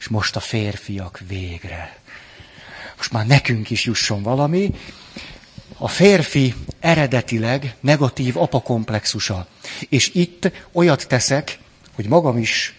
és 0.03 0.09
most 0.09 0.37
a 0.37 0.41
férfiak 0.41 1.21
végre. 1.27 1.97
Most 2.97 3.13
már 3.13 3.27
nekünk 3.27 3.71
is 3.71 3.85
jusson 3.85 4.23
valami. 4.23 4.75
A 5.77 5.89
férfi 5.89 6.55
eredetileg 6.81 7.77
negatív 7.81 8.37
apakomplexusa. 8.37 9.47
És 9.89 10.15
itt 10.15 10.51
olyat 10.73 11.09
teszek, 11.09 11.59
hogy 11.95 12.07
magam 12.07 12.39
is 12.39 12.75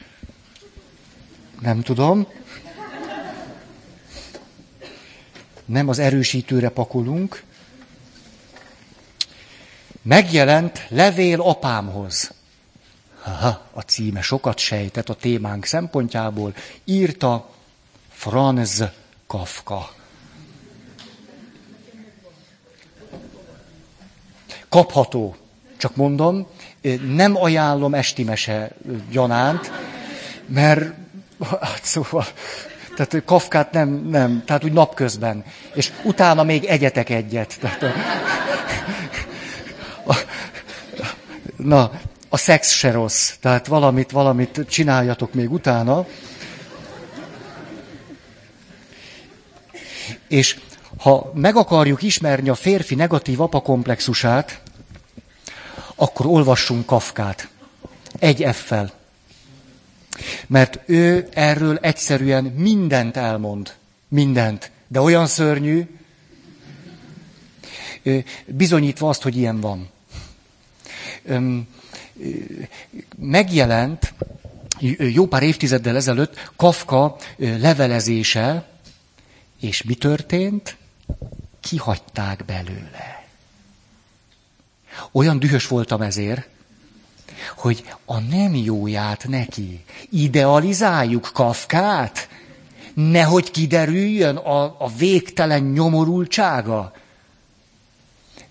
nem 1.61 1.81
tudom, 1.81 2.27
nem 5.65 5.87
az 5.87 5.99
erősítőre 5.99 6.69
pakolunk, 6.69 7.43
megjelent 10.01 10.85
levél 10.89 11.41
apámhoz. 11.41 12.31
Aha, 13.25 13.61
a 13.73 13.81
címe 13.81 14.21
sokat 14.21 14.57
sejtett 14.57 15.09
a 15.09 15.13
témánk 15.13 15.65
szempontjából. 15.65 16.53
Írta 16.83 17.49
Franz 18.09 18.83
Kafka. 19.27 19.91
Kapható, 24.69 25.35
csak 25.77 25.95
mondom, 25.95 26.47
nem 27.07 27.35
ajánlom 27.35 27.93
esti 27.93 28.23
mese 28.23 28.71
gyanánt, 29.09 29.71
mert 30.45 30.93
hát 31.61 31.83
szóval, 31.83 32.25
tehát 32.95 33.25
Kafkát 33.25 33.71
nem, 33.71 33.89
nem, 33.89 34.43
tehát 34.45 34.63
úgy 34.63 34.73
napközben. 34.73 35.43
És 35.73 35.91
utána 36.03 36.43
még 36.43 36.63
egyetek 36.63 37.09
egyet. 37.09 37.59
Tehát, 37.59 37.85
na, 41.57 41.91
a 42.33 42.37
szex 42.37 42.71
se 42.71 42.91
rossz, 42.91 43.33
tehát 43.39 43.67
valamit, 43.67 44.11
valamit 44.11 44.65
csináljatok 44.69 45.33
még 45.33 45.51
utána. 45.51 46.05
És 50.27 50.59
ha 50.97 51.31
meg 51.33 51.55
akarjuk 51.55 52.01
ismerni 52.01 52.49
a 52.49 52.55
férfi 52.55 52.95
negatív 52.95 53.41
apakomplexusát, 53.41 54.61
akkor 55.95 56.25
olvassunk 56.25 56.85
Kafkát. 56.85 57.49
Egy 58.19 58.45
F-fel. 58.53 58.91
Mert 60.47 60.79
ő 60.85 61.27
erről 61.33 61.77
egyszerűen 61.77 62.43
mindent 62.43 63.17
elmond. 63.17 63.73
Mindent. 64.07 64.71
De 64.87 65.01
olyan 65.01 65.27
szörnyű, 65.27 65.97
bizonyítva 68.45 69.09
azt, 69.09 69.21
hogy 69.21 69.37
ilyen 69.37 69.59
van. 69.59 69.89
Megjelent 73.17 74.13
jó 74.97 75.25
pár 75.27 75.43
évtizeddel 75.43 75.95
ezelőtt 75.95 76.51
Kafka 76.55 77.15
levelezése, 77.37 78.67
és 79.59 79.83
mi 79.83 79.95
történt? 79.95 80.77
Kihagyták 81.61 82.45
belőle. 82.45 83.25
Olyan 85.11 85.39
dühös 85.39 85.67
voltam 85.67 86.01
ezért, 86.01 86.47
hogy 87.57 87.83
a 88.05 88.19
nem 88.19 88.55
jóját 88.55 89.27
neki. 89.27 89.83
Idealizáljuk 90.09 91.29
Kafkát? 91.33 92.29
Nehogy 92.93 93.51
kiderüljön 93.51 94.35
a, 94.35 94.63
a 94.63 94.89
végtelen 94.97 95.63
nyomorultsága. 95.63 96.93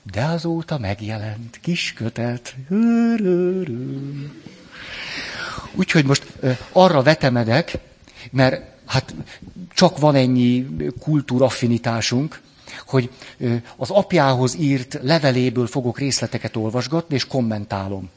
De 0.03 0.25
azóta 0.25 0.79
megjelent 0.79 1.59
kis 1.61 1.93
kötet. 1.93 2.55
Úgyhogy 5.75 6.05
most 6.05 6.27
arra 6.73 7.03
vetemedek, 7.03 7.79
mert 8.31 8.65
hát 8.87 9.15
csak 9.75 9.99
van 9.99 10.15
ennyi 10.15 10.67
kultúraffinitásunk, 11.01 12.41
hogy 12.87 13.11
az 13.77 13.91
apjához 13.91 14.57
írt 14.59 14.99
leveléből 15.03 15.67
fogok 15.67 15.99
részleteket 15.99 16.57
olvasgatni, 16.57 17.15
és 17.15 17.27
kommentálom. 17.27 18.11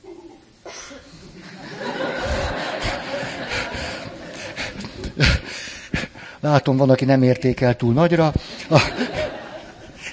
Látom, 6.39 6.77
van, 6.77 6.89
aki 6.89 7.05
nem 7.05 7.23
értékel 7.23 7.75
túl 7.75 7.93
nagyra. 7.93 8.33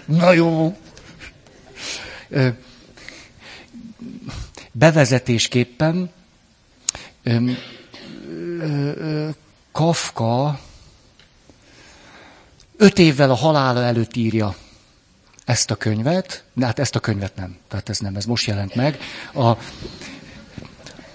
Na 0.04 0.32
jó. 0.32 0.76
Bevezetésképpen 4.72 6.10
Kafka 9.72 10.60
öt 12.76 12.98
évvel 12.98 13.30
a 13.30 13.34
halála 13.34 13.82
előtt 13.82 14.16
írja 14.16 14.56
ezt 15.44 15.70
a 15.70 15.74
könyvet, 15.74 16.44
de 16.52 16.66
hát 16.66 16.78
ezt 16.78 16.94
a 16.94 17.00
könyvet 17.00 17.36
nem, 17.36 17.56
tehát 17.68 17.88
ez 17.88 17.98
nem, 17.98 18.16
ez 18.16 18.24
most 18.24 18.46
jelent 18.46 18.74
meg. 18.74 18.98
A 19.34 19.56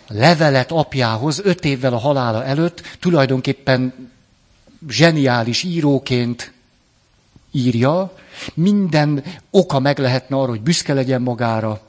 levelet 0.08 0.72
apjához 0.72 1.40
öt 1.44 1.66
évvel 1.66 1.94
a 1.94 1.98
halála 1.98 2.44
előtt 2.46 2.82
tulajdonképpen 3.00 4.12
zseniális 4.90 5.64
íróként 5.64 6.54
írja, 7.52 8.14
minden 8.54 9.24
oka 9.52 9.80
meg 9.80 10.00
lehetne 10.00 10.36
arra, 10.36 10.50
hogy 10.50 10.62
büszke 10.62 10.94
legyen 10.94 11.22
magára, 11.22 11.82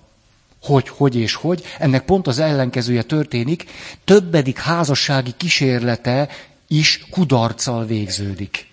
hogy, 0.62 0.88
hogy 0.88 1.16
és 1.16 1.34
hogy. 1.34 1.62
Ennek 1.78 2.04
pont 2.04 2.26
az 2.26 2.38
ellenkezője 2.38 3.02
történik, 3.02 3.64
többedik 4.04 4.59
házassági 4.59 5.32
kísérlete 5.36 6.28
is 6.68 7.06
kudarccal 7.11 7.84
végződik. 7.86 8.66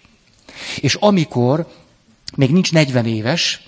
És 0.80 0.96
amikor 0.96 1.68
még 2.36 2.52
nincs 2.52 2.72
40 2.72 3.06
éves, 3.06 3.66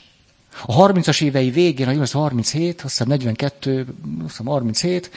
a 0.66 0.88
30-as 0.88 1.22
évei 1.22 1.50
végén, 1.50 1.88
a 1.88 2.06
37, 2.12 2.82
azt 2.82 2.84
hiszem 2.84 3.08
42, 3.08 3.86
azt 4.24 4.30
hiszem 4.30 4.46
37, 4.46 5.12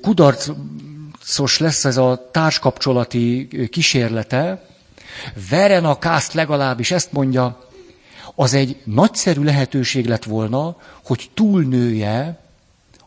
kudarcos 0.00 1.58
lesz 1.58 1.84
ez 1.84 1.96
a 1.96 2.28
társkapcsolati 2.32 3.48
kísérlete. 3.70 4.66
Verena 5.50 5.98
Kászt 5.98 6.32
legalábbis 6.32 6.90
ezt 6.90 7.12
mondja, 7.12 7.68
az 8.34 8.54
egy 8.54 8.80
nagyszerű 8.84 9.42
lehetőség 9.42 10.06
lett 10.06 10.24
volna, 10.24 10.76
hogy 11.04 11.30
túlnője 11.34 12.38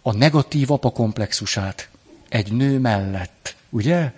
a 0.01 0.13
negatív 0.13 0.71
apakomplexusát 0.71 1.89
egy 2.29 2.51
nő 2.51 2.79
mellett. 2.79 3.55
Ugye? 3.69 4.11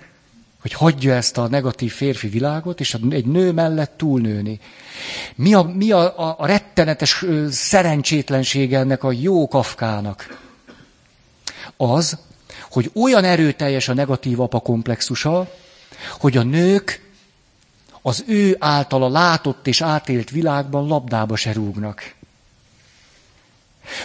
hogy 0.61 0.73
hagyja 0.73 1.13
ezt 1.13 1.37
a 1.37 1.47
negatív 1.47 1.93
férfi 1.93 2.27
világot, 2.27 2.79
és 2.79 2.97
egy 3.09 3.25
nő 3.25 3.51
mellett 3.51 3.93
túlnőni. 3.97 4.59
Mi 5.35 5.53
a, 5.53 5.61
mi 5.61 5.91
a, 5.91 6.19
a, 6.19 6.35
a 6.37 6.45
rettenetes 6.45 7.25
szerencsétlensége 7.49 8.79
ennek 8.79 9.03
a 9.03 9.11
jó 9.11 9.47
kafkának? 9.47 10.39
Az, 11.77 12.17
hogy 12.71 12.91
olyan 12.95 13.23
erőteljes 13.23 13.87
a 13.87 13.93
negatív 13.93 14.39
apa 14.39 14.59
komplexusa, 14.59 15.51
hogy 16.19 16.37
a 16.37 16.43
nők 16.43 17.08
az 18.01 18.23
ő 18.27 18.55
általa 18.59 19.09
látott 19.09 19.67
és 19.67 19.81
átélt 19.81 20.29
világban 20.29 20.87
labdába 20.87 21.35
se 21.35 21.53
rúgnak. 21.53 22.13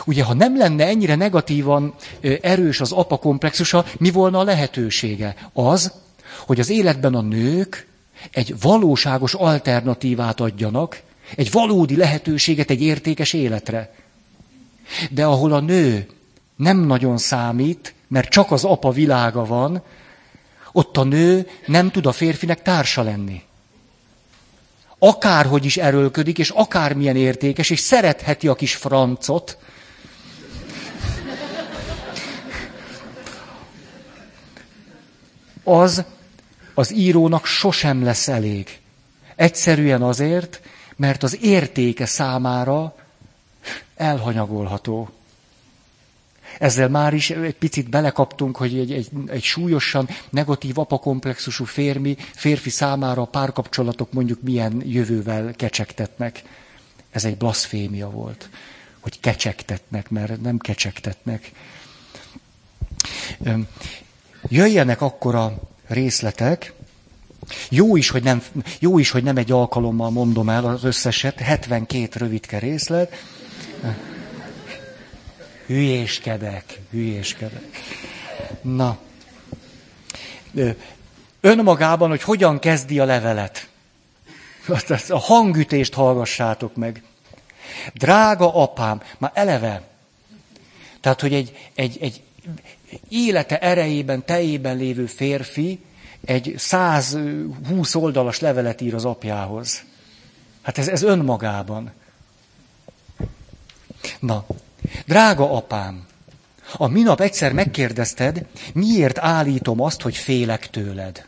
Ugye, 0.04 0.22
ha 0.22 0.34
nem 0.34 0.56
lenne 0.56 0.86
ennyire 0.86 1.14
negatívan 1.14 1.94
erős 2.40 2.80
az 2.80 2.92
apa 2.92 3.16
komplexusa, 3.16 3.84
mi 3.98 4.10
volna 4.10 4.38
a 4.38 4.44
lehetősége? 4.44 5.34
Az, 5.52 5.92
hogy 6.38 6.60
az 6.60 6.70
életben 6.70 7.14
a 7.14 7.20
nők 7.20 7.86
egy 8.30 8.60
valóságos 8.60 9.34
alternatívát 9.34 10.40
adjanak, 10.40 11.02
egy 11.36 11.50
valódi 11.50 11.96
lehetőséget 11.96 12.70
egy 12.70 12.82
értékes 12.82 13.32
életre. 13.32 13.94
De 15.10 15.24
ahol 15.24 15.52
a 15.52 15.60
nő 15.60 16.06
nem 16.56 16.78
nagyon 16.78 17.18
számít, 17.18 17.94
mert 18.08 18.28
csak 18.28 18.50
az 18.50 18.64
apa 18.64 18.90
világa 18.90 19.44
van, 19.44 19.82
ott 20.72 20.96
a 20.96 21.04
nő 21.04 21.48
nem 21.66 21.90
tud 21.90 22.06
a 22.06 22.12
férfinek 22.12 22.62
társa 22.62 23.02
lenni. 23.02 23.42
Akárhogy 24.98 25.64
is 25.64 25.76
erőlködik, 25.76 26.38
és 26.38 26.50
akármilyen 26.50 27.16
értékes, 27.16 27.70
és 27.70 27.80
szeretheti 27.80 28.48
a 28.48 28.54
kis 28.54 28.74
francot, 28.74 29.58
az 35.64 36.04
az 36.74 36.92
írónak 36.92 37.46
sosem 37.46 38.04
lesz 38.04 38.28
elég. 38.28 38.78
Egyszerűen 39.36 40.02
azért, 40.02 40.60
mert 40.96 41.22
az 41.22 41.38
értéke 41.42 42.06
számára 42.06 42.94
elhanyagolható. 43.96 45.08
Ezzel 46.58 46.88
már 46.88 47.14
is 47.14 47.30
egy 47.30 47.54
picit 47.54 47.90
belekaptunk, 47.90 48.56
hogy 48.56 48.78
egy, 48.78 48.92
egy, 48.92 49.08
egy 49.26 49.42
súlyosan 49.42 50.08
negatív 50.30 50.78
apakomplexusú 50.78 51.64
férmi, 51.64 52.16
férfi 52.34 52.70
számára 52.70 53.22
a 53.22 53.26
párkapcsolatok 53.26 54.12
mondjuk 54.12 54.42
milyen 54.42 54.82
jövővel 54.86 55.52
kecsegtetnek. 55.56 56.42
Ez 57.10 57.24
egy 57.24 57.36
blaszfémia 57.36 58.10
volt, 58.10 58.48
hogy 59.00 59.20
kecsegtetnek, 59.20 60.10
mert 60.10 60.40
nem 60.40 60.58
kecsegtetnek. 60.58 61.52
Jöjjenek 64.48 65.00
akkor 65.00 65.34
a 65.34 65.54
részletek. 65.86 66.72
Jó 67.70 67.96
is, 67.96 68.10
hogy 68.10 68.22
nem, 68.22 68.42
jó 68.78 68.98
is, 68.98 69.10
hogy 69.10 69.22
nem 69.22 69.36
egy 69.36 69.52
alkalommal 69.52 70.10
mondom 70.10 70.48
el 70.48 70.64
az 70.64 70.84
összeset, 70.84 71.38
72 71.38 72.18
rövidke 72.18 72.58
részlet. 72.58 73.12
Hülyéskedek, 75.66 76.80
hülyéskedek. 76.90 77.62
Na, 78.62 78.98
önmagában, 81.40 82.08
hogy 82.08 82.22
hogyan 82.22 82.58
kezdi 82.58 82.98
a 82.98 83.04
levelet. 83.04 83.68
A 85.08 85.18
hangütést 85.18 85.94
hallgassátok 85.94 86.76
meg. 86.76 87.02
Drága 87.94 88.54
apám, 88.54 89.02
már 89.18 89.30
eleve. 89.34 89.82
Tehát, 91.00 91.20
hogy 91.20 91.34
egy, 91.34 91.70
egy, 91.74 91.98
egy 92.00 92.22
élete 93.08 93.58
erejében, 93.58 94.24
tejében 94.24 94.76
lévő 94.76 95.06
férfi 95.06 95.80
egy 96.24 96.54
120 96.56 97.94
oldalas 97.94 98.40
levelet 98.40 98.80
ír 98.80 98.94
az 98.94 99.04
apjához. 99.04 99.82
Hát 100.62 100.78
ez, 100.78 100.88
ez 100.88 101.02
önmagában. 101.02 101.92
Na, 104.20 104.46
drága 105.06 105.56
apám, 105.56 106.06
a 106.72 106.86
minap 106.86 107.20
egyszer 107.20 107.52
megkérdezted, 107.52 108.46
miért 108.74 109.18
állítom 109.18 109.80
azt, 109.80 110.02
hogy 110.02 110.16
félek 110.16 110.70
tőled. 110.70 111.26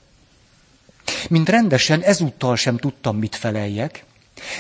Mint 1.29 1.49
rendesen 1.49 2.03
ezúttal 2.03 2.57
sem 2.57 2.77
tudtam, 2.77 3.19
mit 3.19 3.37
feleljek, 3.37 4.05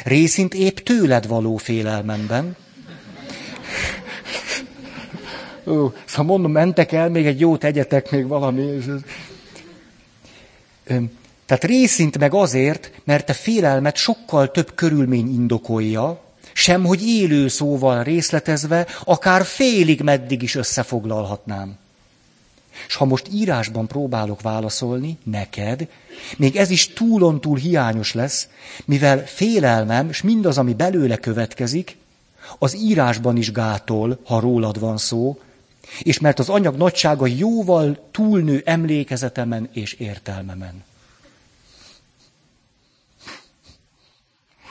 részint 0.05 0.55
épp 0.55 0.77
tőled 0.77 1.27
való 1.27 1.57
félelmemben. 1.57 2.57
Ó, 5.67 5.93
szóval 6.05 6.27
mondom, 6.27 6.53
mentek 6.53 6.93
el, 6.93 7.09
még 7.09 7.27
egy 7.27 7.41
jót 7.41 7.65
egyetek, 7.65 8.11
még 8.11 8.27
valami. 8.27 8.79
Tehát 11.47 11.65
részint 11.65 12.19
meg 12.19 12.35
azért, 12.35 12.91
mert 13.05 13.29
a 13.29 13.35
félelmet 13.35 13.97
sokkal 13.97 14.51
több 14.51 14.75
körülmény 14.75 15.35
indokolja, 15.35 16.26
sem 16.57 16.85
hogy 16.85 17.07
élő 17.07 17.49
szóval 17.49 18.03
részletezve, 18.03 18.87
akár 19.05 19.45
félig 19.45 20.01
meddig 20.01 20.43
is 20.43 20.55
összefoglalhatnám. 20.55 21.77
És 22.87 22.95
ha 22.95 23.05
most 23.05 23.29
írásban 23.33 23.87
próbálok 23.87 24.41
válaszolni, 24.43 25.19
neked, 25.23 25.89
még 26.37 26.57
ez 26.57 26.71
is 26.71 26.93
túlon 26.93 27.41
túl 27.41 27.57
hiányos 27.57 28.13
lesz, 28.13 28.49
mivel 28.85 29.27
félelmem, 29.27 30.09
és 30.09 30.23
mindaz, 30.23 30.59
ami 30.59 30.75
belőle 30.75 31.17
következik, 31.17 31.97
az 32.59 32.77
írásban 32.77 33.37
is 33.37 33.53
gátol, 33.53 34.21
ha 34.25 34.41
rólad 34.41 34.81
van 34.81 34.99
szó, 34.99 35.41
és 35.99 36.19
mert 36.19 36.39
az 36.39 36.49
anyag 36.49 36.77
nagysága 36.77 37.27
jóval 37.27 38.09
túlnő 38.11 38.63
emlékezetemen 38.65 39.69
és 39.73 39.93
értelmemen. 39.93 40.85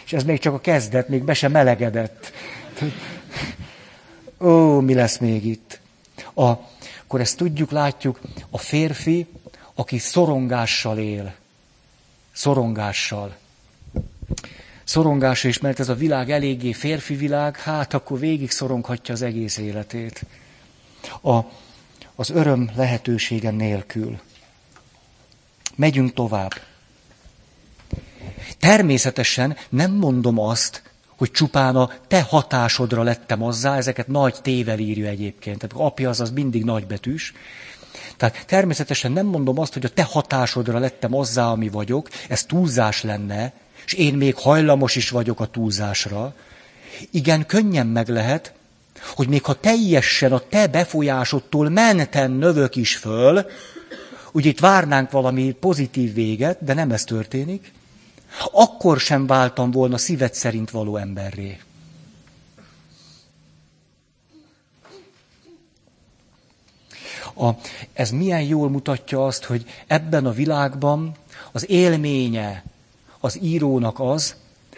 És 0.06 0.14
ez 0.14 0.24
még 0.24 0.40
csak 0.40 0.54
a 0.54 0.60
kezdet, 0.60 1.08
még 1.08 1.24
be 1.24 1.34
sem 1.34 1.52
melegedett. 1.52 2.32
Ó, 4.40 4.80
mi 4.80 4.94
lesz 4.94 5.18
még 5.18 5.46
itt? 5.46 5.80
A, 6.34 6.50
akkor 7.04 7.20
ezt 7.20 7.38
tudjuk, 7.38 7.72
látjuk, 7.72 8.20
a 8.50 8.58
férfi, 8.58 9.28
aki 9.76 9.98
szorongással 9.98 10.98
él. 10.98 11.34
Szorongással. 12.32 13.36
Szorongás 14.84 15.44
is, 15.44 15.60
mert 15.60 15.80
ez 15.80 15.90
a 15.90 15.96
világ 15.96 16.32
eléggé 16.32 16.72
férfi 16.72 17.16
világ, 17.16 17.58
hát 17.58 17.94
akkor 17.94 18.20
végig 18.20 18.52
szoronghatja 18.52 19.14
az 19.14 19.22
egész 19.22 19.58
életét. 19.58 20.26
A, 21.22 21.40
az 22.16 22.30
öröm 22.30 22.72
lehetősége 22.76 23.52
nélkül. 23.52 24.20
Megyünk 25.76 26.14
tovább. 26.14 26.52
Természetesen 28.60 29.58
nem 29.70 29.92
mondom 29.92 30.40
azt, 30.40 30.82
hogy 31.18 31.32
csupán 31.32 31.76
a 31.76 31.92
te 32.08 32.22
hatásodra 32.22 33.04
lettem 33.04 33.44
azzá, 33.44 33.78
ezeket 33.78 34.08
nagy 34.08 34.36
tével 34.42 34.80
írja 34.80 35.08
egyébként. 35.08 35.58
Tehát 35.60 35.88
apja 35.88 36.10
az 36.10 36.20
az 36.22 36.32
mindig 36.32 36.64
nagybetűs. 36.64 37.34
Tehát 38.18 38.46
természetesen 38.46 39.12
nem 39.12 39.26
mondom 39.26 39.60
azt, 39.60 39.74
hogy 39.74 39.86
a 39.86 39.90
te 39.90 40.04
hatásodra 40.04 40.80
lettem 40.80 41.16
azzá, 41.16 41.46
ami 41.46 41.70
vagyok, 41.70 42.10
ez 42.30 42.44
túlzás 42.44 43.04
lenne, 43.04 43.54
és 43.86 43.94
én 43.94 44.14
még 44.14 44.36
hajlamos 44.36 44.96
is 44.96 45.10
vagyok 45.10 45.40
a 45.40 45.46
túlzásra. 45.46 46.34
Igen, 47.12 47.46
könnyen 47.46 47.88
meg 47.88 48.08
lehet, 48.08 48.54
hogy 49.16 49.28
még 49.28 49.44
ha 49.44 49.54
teljesen 49.54 50.32
a 50.32 50.40
te 50.50 50.68
befolyásodtól 50.68 51.70
menten 51.70 52.32
növök 52.32 52.76
is 52.76 52.96
föl, 52.96 53.46
ugye 54.32 54.50
itt 54.50 54.60
várnánk 54.60 55.12
valami 55.12 55.52
pozitív 55.60 56.14
véget, 56.14 56.64
de 56.64 56.74
nem 56.74 56.92
ez 56.92 57.04
történik, 57.04 57.72
akkor 58.52 59.00
sem 59.00 59.28
váltam 59.28 59.72
volna 59.72 59.98
szíved 59.98 60.34
szerint 60.34 60.72
való 60.72 60.98
emberré. 60.98 61.60
A, 67.36 67.50
ez 67.94 68.10
milyen 68.12 68.42
jól 68.42 68.70
mutatja 68.70 69.26
azt, 69.26 69.44
hogy 69.44 69.66
ebben 69.88 70.26
a 70.26 70.32
világban 70.32 71.12
az 71.52 71.70
élménye 71.70 72.64
az 73.20 73.40
írónak 73.42 74.00
az, 74.00 74.36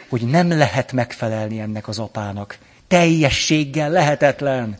hogy 0.09 0.21
nem 0.21 0.49
lehet 0.49 0.91
megfelelni 0.91 1.59
ennek 1.59 1.87
az 1.87 1.99
apának. 1.99 2.57
Teljességgel 2.87 3.89
lehetetlen. 3.89 4.79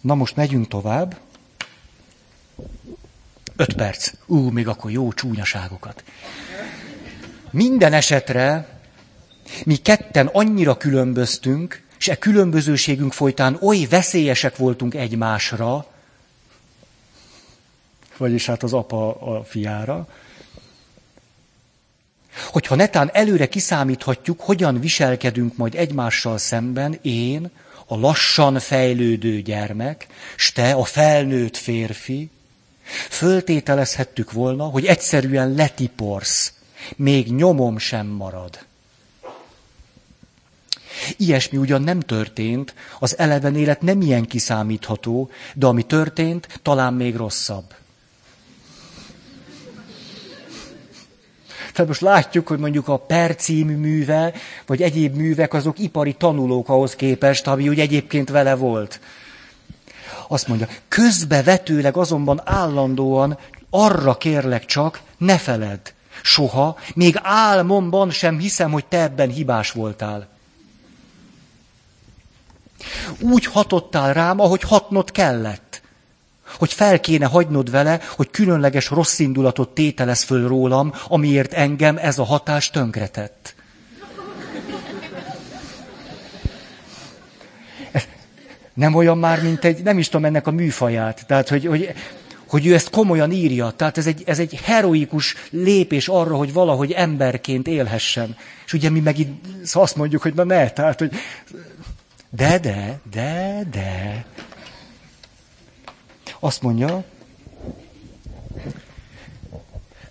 Na 0.00 0.14
most 0.14 0.36
megyünk 0.36 0.68
tovább. 0.68 1.16
Öt 3.60 3.72
perc. 3.72 4.12
Ú, 4.26 4.50
még 4.50 4.68
akkor 4.68 4.90
jó 4.90 5.12
csúnyaságokat. 5.12 6.04
Minden 7.50 7.92
esetre 7.92 8.68
mi 9.64 9.76
ketten 9.76 10.26
annyira 10.26 10.76
különböztünk, 10.76 11.82
és 11.98 12.08
e 12.08 12.16
különbözőségünk 12.16 13.12
folytán 13.12 13.58
oly 13.62 13.86
veszélyesek 13.90 14.56
voltunk 14.56 14.94
egymásra, 14.94 15.86
vagyis 18.16 18.46
hát 18.46 18.62
az 18.62 18.72
apa 18.72 19.20
a 19.20 19.44
fiára, 19.44 20.08
hogyha 22.50 22.74
netán 22.74 23.10
előre 23.12 23.48
kiszámíthatjuk, 23.48 24.40
hogyan 24.40 24.80
viselkedünk 24.80 25.56
majd 25.56 25.74
egymással 25.74 26.38
szemben, 26.38 26.98
én, 27.02 27.50
a 27.86 27.96
lassan 27.96 28.58
fejlődő 28.58 29.40
gyermek, 29.40 30.06
s 30.36 30.52
te, 30.52 30.72
a 30.72 30.84
felnőtt 30.84 31.56
férfi, 31.56 32.30
Föltételezhettük 33.10 34.32
volna, 34.32 34.64
hogy 34.64 34.86
egyszerűen 34.86 35.54
letiporsz, 35.54 36.52
még 36.96 37.34
nyomom 37.34 37.78
sem 37.78 38.06
marad. 38.06 38.58
Ilyesmi 41.16 41.58
ugyan 41.58 41.82
nem 41.82 42.00
történt, 42.00 42.74
az 42.98 43.18
eleven 43.18 43.56
élet 43.56 43.82
nem 43.82 44.00
ilyen 44.00 44.24
kiszámítható, 44.24 45.30
de 45.54 45.66
ami 45.66 45.82
történt, 45.82 46.60
talán 46.62 46.94
még 46.94 47.16
rosszabb. 47.16 47.64
Tehát 51.72 51.86
most 51.86 52.00
látjuk, 52.00 52.48
hogy 52.48 52.58
mondjuk 52.58 52.88
a 52.88 52.96
Per 52.96 53.36
című 53.36 53.76
műve, 53.76 54.32
vagy 54.66 54.82
egyéb 54.82 55.16
művek, 55.16 55.54
azok 55.54 55.78
ipari 55.78 56.12
tanulók 56.12 56.68
ahhoz 56.68 56.96
képest, 56.96 57.46
ami 57.46 57.68
úgy 57.68 57.80
egyébként 57.80 58.28
vele 58.28 58.54
volt. 58.54 59.00
Azt 60.28 60.48
mondja, 60.48 60.68
közbevetőleg 60.88 61.96
azonban 61.96 62.40
állandóan 62.44 63.38
arra 63.70 64.16
kérlek 64.16 64.64
csak, 64.64 65.00
ne 65.18 65.38
feledd. 65.38 65.78
Soha, 66.22 66.76
még 66.94 67.18
álmomban 67.22 68.10
sem 68.10 68.38
hiszem, 68.38 68.70
hogy 68.70 68.84
te 68.84 69.00
ebben 69.00 69.30
hibás 69.30 69.70
voltál. 69.70 70.28
Úgy 73.18 73.44
hatottál 73.44 74.12
rám, 74.12 74.40
ahogy 74.40 74.62
hatnod 74.62 75.10
kellett. 75.10 75.82
Hogy 76.58 76.72
fel 76.72 77.00
kéne 77.00 77.26
hagynod 77.26 77.70
vele, 77.70 78.00
hogy 78.16 78.30
különleges 78.30 78.88
rossz 78.90 79.18
indulatot 79.18 79.68
tételez 79.68 80.22
föl 80.22 80.48
rólam, 80.48 80.94
amiért 81.08 81.52
engem 81.52 81.96
ez 81.96 82.18
a 82.18 82.24
hatás 82.24 82.70
tönkretett. 82.70 83.54
Nem 88.80 88.94
olyan 88.94 89.18
már, 89.18 89.42
mint 89.42 89.64
egy, 89.64 89.82
nem 89.82 89.98
is 89.98 90.08
tudom 90.08 90.24
ennek 90.24 90.46
a 90.46 90.50
műfaját. 90.50 91.26
Tehát, 91.26 91.48
hogy, 91.48 91.66
hogy, 91.66 91.94
hogy 92.46 92.66
ő 92.66 92.74
ezt 92.74 92.90
komolyan 92.90 93.32
írja. 93.32 93.70
Tehát 93.70 93.98
ez 93.98 94.06
egy, 94.06 94.22
ez 94.26 94.38
egy 94.38 94.60
heroikus 94.62 95.34
lépés 95.50 96.08
arra, 96.08 96.36
hogy 96.36 96.52
valahogy 96.52 96.92
emberként 96.92 97.66
élhessen. 97.66 98.36
És 98.66 98.72
ugye 98.72 98.90
mi 98.90 99.00
meg 99.00 99.18
itt 99.18 99.44
azt 99.72 99.96
mondjuk, 99.96 100.22
hogy 100.22 100.34
na 100.34 100.44
ne, 100.44 100.70
tehát, 100.70 100.98
hogy 100.98 101.12
de, 102.30 102.58
de, 102.58 103.00
de, 103.10 103.66
de. 103.70 104.24
Azt 106.38 106.62
mondja, 106.62 107.04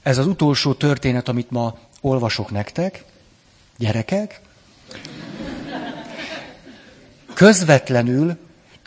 ez 0.03 0.17
az 0.17 0.27
utolsó 0.27 0.73
történet, 0.73 1.27
amit 1.27 1.51
ma 1.51 1.77
olvasok 2.01 2.51
nektek, 2.51 3.03
gyerekek, 3.77 4.41
közvetlenül 7.33 8.37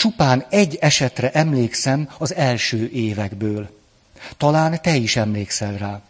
Csupán 0.03 0.45
egy 0.49 0.79
esetre 0.81 1.31
emlékszem 1.31 2.09
az 2.19 2.35
első 2.35 2.91
évekből. 2.93 3.69
Talán 4.37 4.83
te 4.83 4.95
is 4.95 5.17
emlékszel 5.17 5.77
rá. 5.77 6.01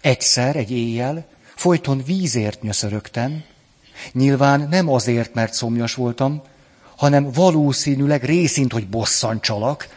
Egyszer, 0.00 0.56
egy 0.56 0.70
éjjel, 0.70 1.26
folyton 1.54 2.02
vízért 2.04 2.62
nyöszörögtem. 2.62 3.44
Nyilván 4.12 4.68
nem 4.68 4.88
azért, 4.88 5.34
mert 5.34 5.52
szomjas 5.52 5.94
voltam, 5.94 6.42
hanem 6.96 7.30
valószínűleg 7.32 8.24
részint, 8.24 8.72
hogy 8.72 8.88
bosszantsalak, 8.88 9.88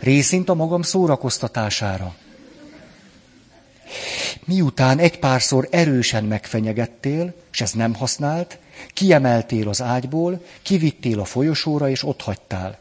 részint 0.00 0.48
a 0.48 0.54
magam 0.54 0.82
szórakoztatására. 0.82 2.14
Miután 4.44 4.98
egy 4.98 5.18
párszor 5.18 5.68
erősen 5.70 6.24
megfenyegettél, 6.24 7.34
és 7.52 7.60
ez 7.60 7.72
nem 7.72 7.94
használt, 7.94 8.58
Kiemeltél 8.92 9.68
az 9.68 9.82
ágyból, 9.82 10.44
kivittél 10.62 11.20
a 11.20 11.24
folyosóra, 11.24 11.88
és 11.88 12.04
ott 12.04 12.22
hagytál. 12.22 12.78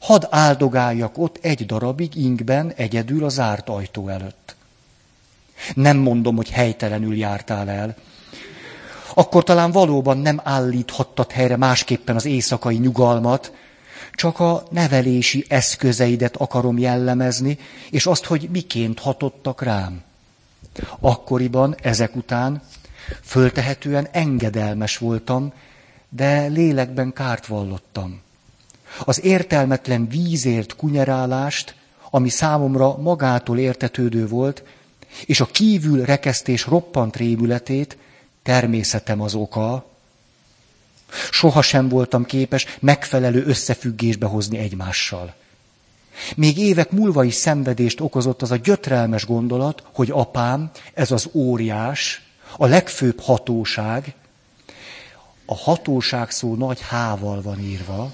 Hadd 0.00 0.26
áldogáljak 0.30 1.18
ott 1.18 1.38
egy 1.40 1.66
darabig 1.66 2.14
ingben 2.16 2.72
egyedül 2.76 3.24
a 3.24 3.28
zárt 3.28 3.68
ajtó 3.68 4.08
előtt. 4.08 4.56
Nem 5.74 5.96
mondom, 5.96 6.36
hogy 6.36 6.50
helytelenül 6.50 7.16
jártál 7.16 7.68
el. 7.68 7.96
Akkor 9.14 9.44
talán 9.44 9.70
valóban 9.70 10.18
nem 10.18 10.40
állíthattad 10.44 11.30
helyre 11.30 11.56
másképpen 11.56 12.16
az 12.16 12.24
éjszakai 12.24 12.76
nyugalmat, 12.76 13.52
csak 14.12 14.40
a 14.40 14.62
nevelési 14.70 15.44
eszközeidet 15.48 16.36
akarom 16.36 16.78
jellemezni, 16.78 17.58
és 17.90 18.06
azt, 18.06 18.24
hogy 18.24 18.48
miként 18.52 18.98
hatottak 18.98 19.62
rám. 19.62 20.02
Akkoriban, 21.00 21.76
ezek 21.82 22.16
után 22.16 22.62
föltehetően 23.22 24.08
engedelmes 24.10 24.98
voltam, 24.98 25.52
de 26.08 26.46
lélekben 26.46 27.12
kárt 27.12 27.46
vallottam. 27.46 28.20
Az 29.04 29.24
értelmetlen 29.24 30.08
vízért 30.08 30.76
kunyerálást, 30.76 31.74
ami 32.10 32.28
számomra 32.28 32.96
magától 32.96 33.58
értetődő 33.58 34.28
volt, 34.28 34.62
és 35.24 35.40
a 35.40 35.46
kívül 35.46 36.04
rekesztés 36.04 36.66
roppant 36.66 37.16
rémületét 37.16 37.96
természetem 38.42 39.20
az 39.20 39.34
oka, 39.34 39.90
Soha 41.30 41.62
sem 41.62 41.88
voltam 41.88 42.24
képes 42.24 42.66
megfelelő 42.80 43.44
összefüggésbe 43.44 44.26
hozni 44.26 44.58
egymással. 44.58 45.34
Még 46.36 46.58
évek 46.58 46.90
múlva 46.90 47.24
is 47.24 47.34
szenvedést 47.34 48.00
okozott 48.00 48.42
az 48.42 48.50
a 48.50 48.56
gyötrelmes 48.56 49.26
gondolat, 49.26 49.82
hogy 49.92 50.10
apám, 50.10 50.70
ez 50.94 51.10
az 51.10 51.28
óriás, 51.32 52.22
a 52.56 52.66
legfőbb 52.66 53.20
hatóság, 53.20 54.14
a 55.44 55.56
hatóság 55.56 56.30
szó 56.30 56.54
nagy 56.54 56.80
hával 56.80 57.42
van 57.42 57.60
írva, 57.60 58.10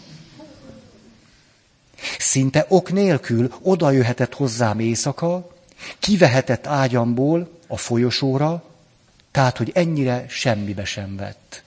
szinte 2.18 2.66
ok 2.68 2.92
nélkül 2.92 3.52
oda 3.62 3.90
jöhetett 3.90 4.34
hozzám 4.34 4.78
éjszaka, 4.78 5.54
kivehetett 5.98 6.66
ágyamból 6.66 7.50
a 7.66 7.76
folyosóra, 7.76 8.64
tehát, 9.30 9.56
hogy 9.56 9.70
ennyire 9.74 10.24
semmibe 10.28 10.84
sem 10.84 11.16
vett. 11.16 11.62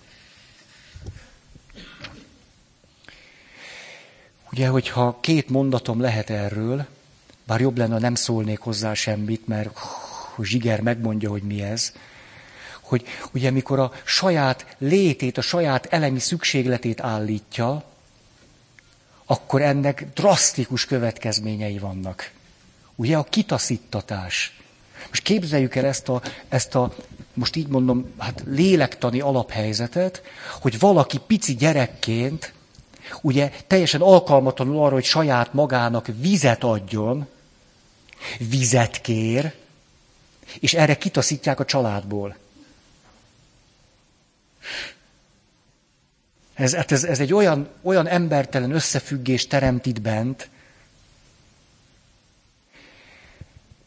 Ugye, 4.52 4.68
hogyha 4.68 5.18
két 5.22 5.50
mondatom 5.50 6.02
lehet 6.02 6.30
erről, 6.30 6.86
bár 7.44 7.60
jobb 7.60 7.78
lenne, 7.78 8.00
nem 8.00 8.16
szólnék 8.16 8.60
hozzá 8.60 8.94
semmit, 8.94 9.48
mert 9.48 9.78
hú, 9.78 10.44
zsiger 10.44 10.82
megmondja, 10.82 11.30
hogy 11.30 11.42
mi 11.42 11.62
ez, 11.62 11.94
hogy 12.82 13.06
ugye 13.34 13.52
mikor 13.52 13.80
a 13.80 13.92
saját 14.04 14.76
létét, 14.78 15.38
a 15.38 15.42
saját 15.42 15.86
elemi 15.86 16.20
szükségletét 16.20 17.02
állítja, 17.02 17.84
akkor 19.32 19.62
ennek 19.62 20.06
drasztikus 20.14 20.86
következményei 20.86 21.78
vannak. 21.78 22.32
Ugye 22.96 23.18
a 23.18 23.24
kitaszítatás. 23.24 24.58
Most 25.10 25.24
képzeljük 25.24 25.76
el 25.76 25.86
ezt 25.86 26.10
a, 26.10 26.22
ezt 26.48 26.76
a, 26.76 26.94
most 27.34 27.56
így 27.56 27.68
mondom, 27.68 28.14
hát 28.18 28.44
lélektani 28.46 29.20
alaphelyzetet, 29.20 30.22
hogy 30.62 30.80
valaki 30.80 31.20
pici 31.28 31.56
gyerekként 31.56 32.54
ugye 33.22 33.52
teljesen 33.68 34.02
alkalmatlanul 34.02 34.84
arra, 34.84 34.94
hogy 34.94 35.04
saját 35.04 35.54
magának 35.54 36.08
vizet 36.20 36.64
adjon, 36.64 37.28
vizet 38.38 39.02
kér, 39.02 39.54
és 40.60 40.74
erre 40.74 40.98
kitaszítják 40.98 41.60
a 41.60 41.66
családból. 41.66 42.36
Ez, 46.60 46.76
hát 46.76 46.92
ez, 46.92 47.04
ez 47.04 47.20
egy 47.20 47.34
olyan, 47.34 47.70
olyan 47.82 48.08
embertelen 48.08 48.72
összefüggés 48.72 49.48
teremt 49.48 49.86
itt 49.86 50.02
bent. 50.02 50.50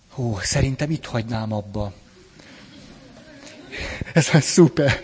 Hú, 0.08 0.38
szerintem 0.42 0.90
itt 0.90 1.06
hagynám 1.06 1.52
abba. 1.52 1.92
Ez 4.12 4.28
már 4.32 4.42
szuper. 4.42 5.00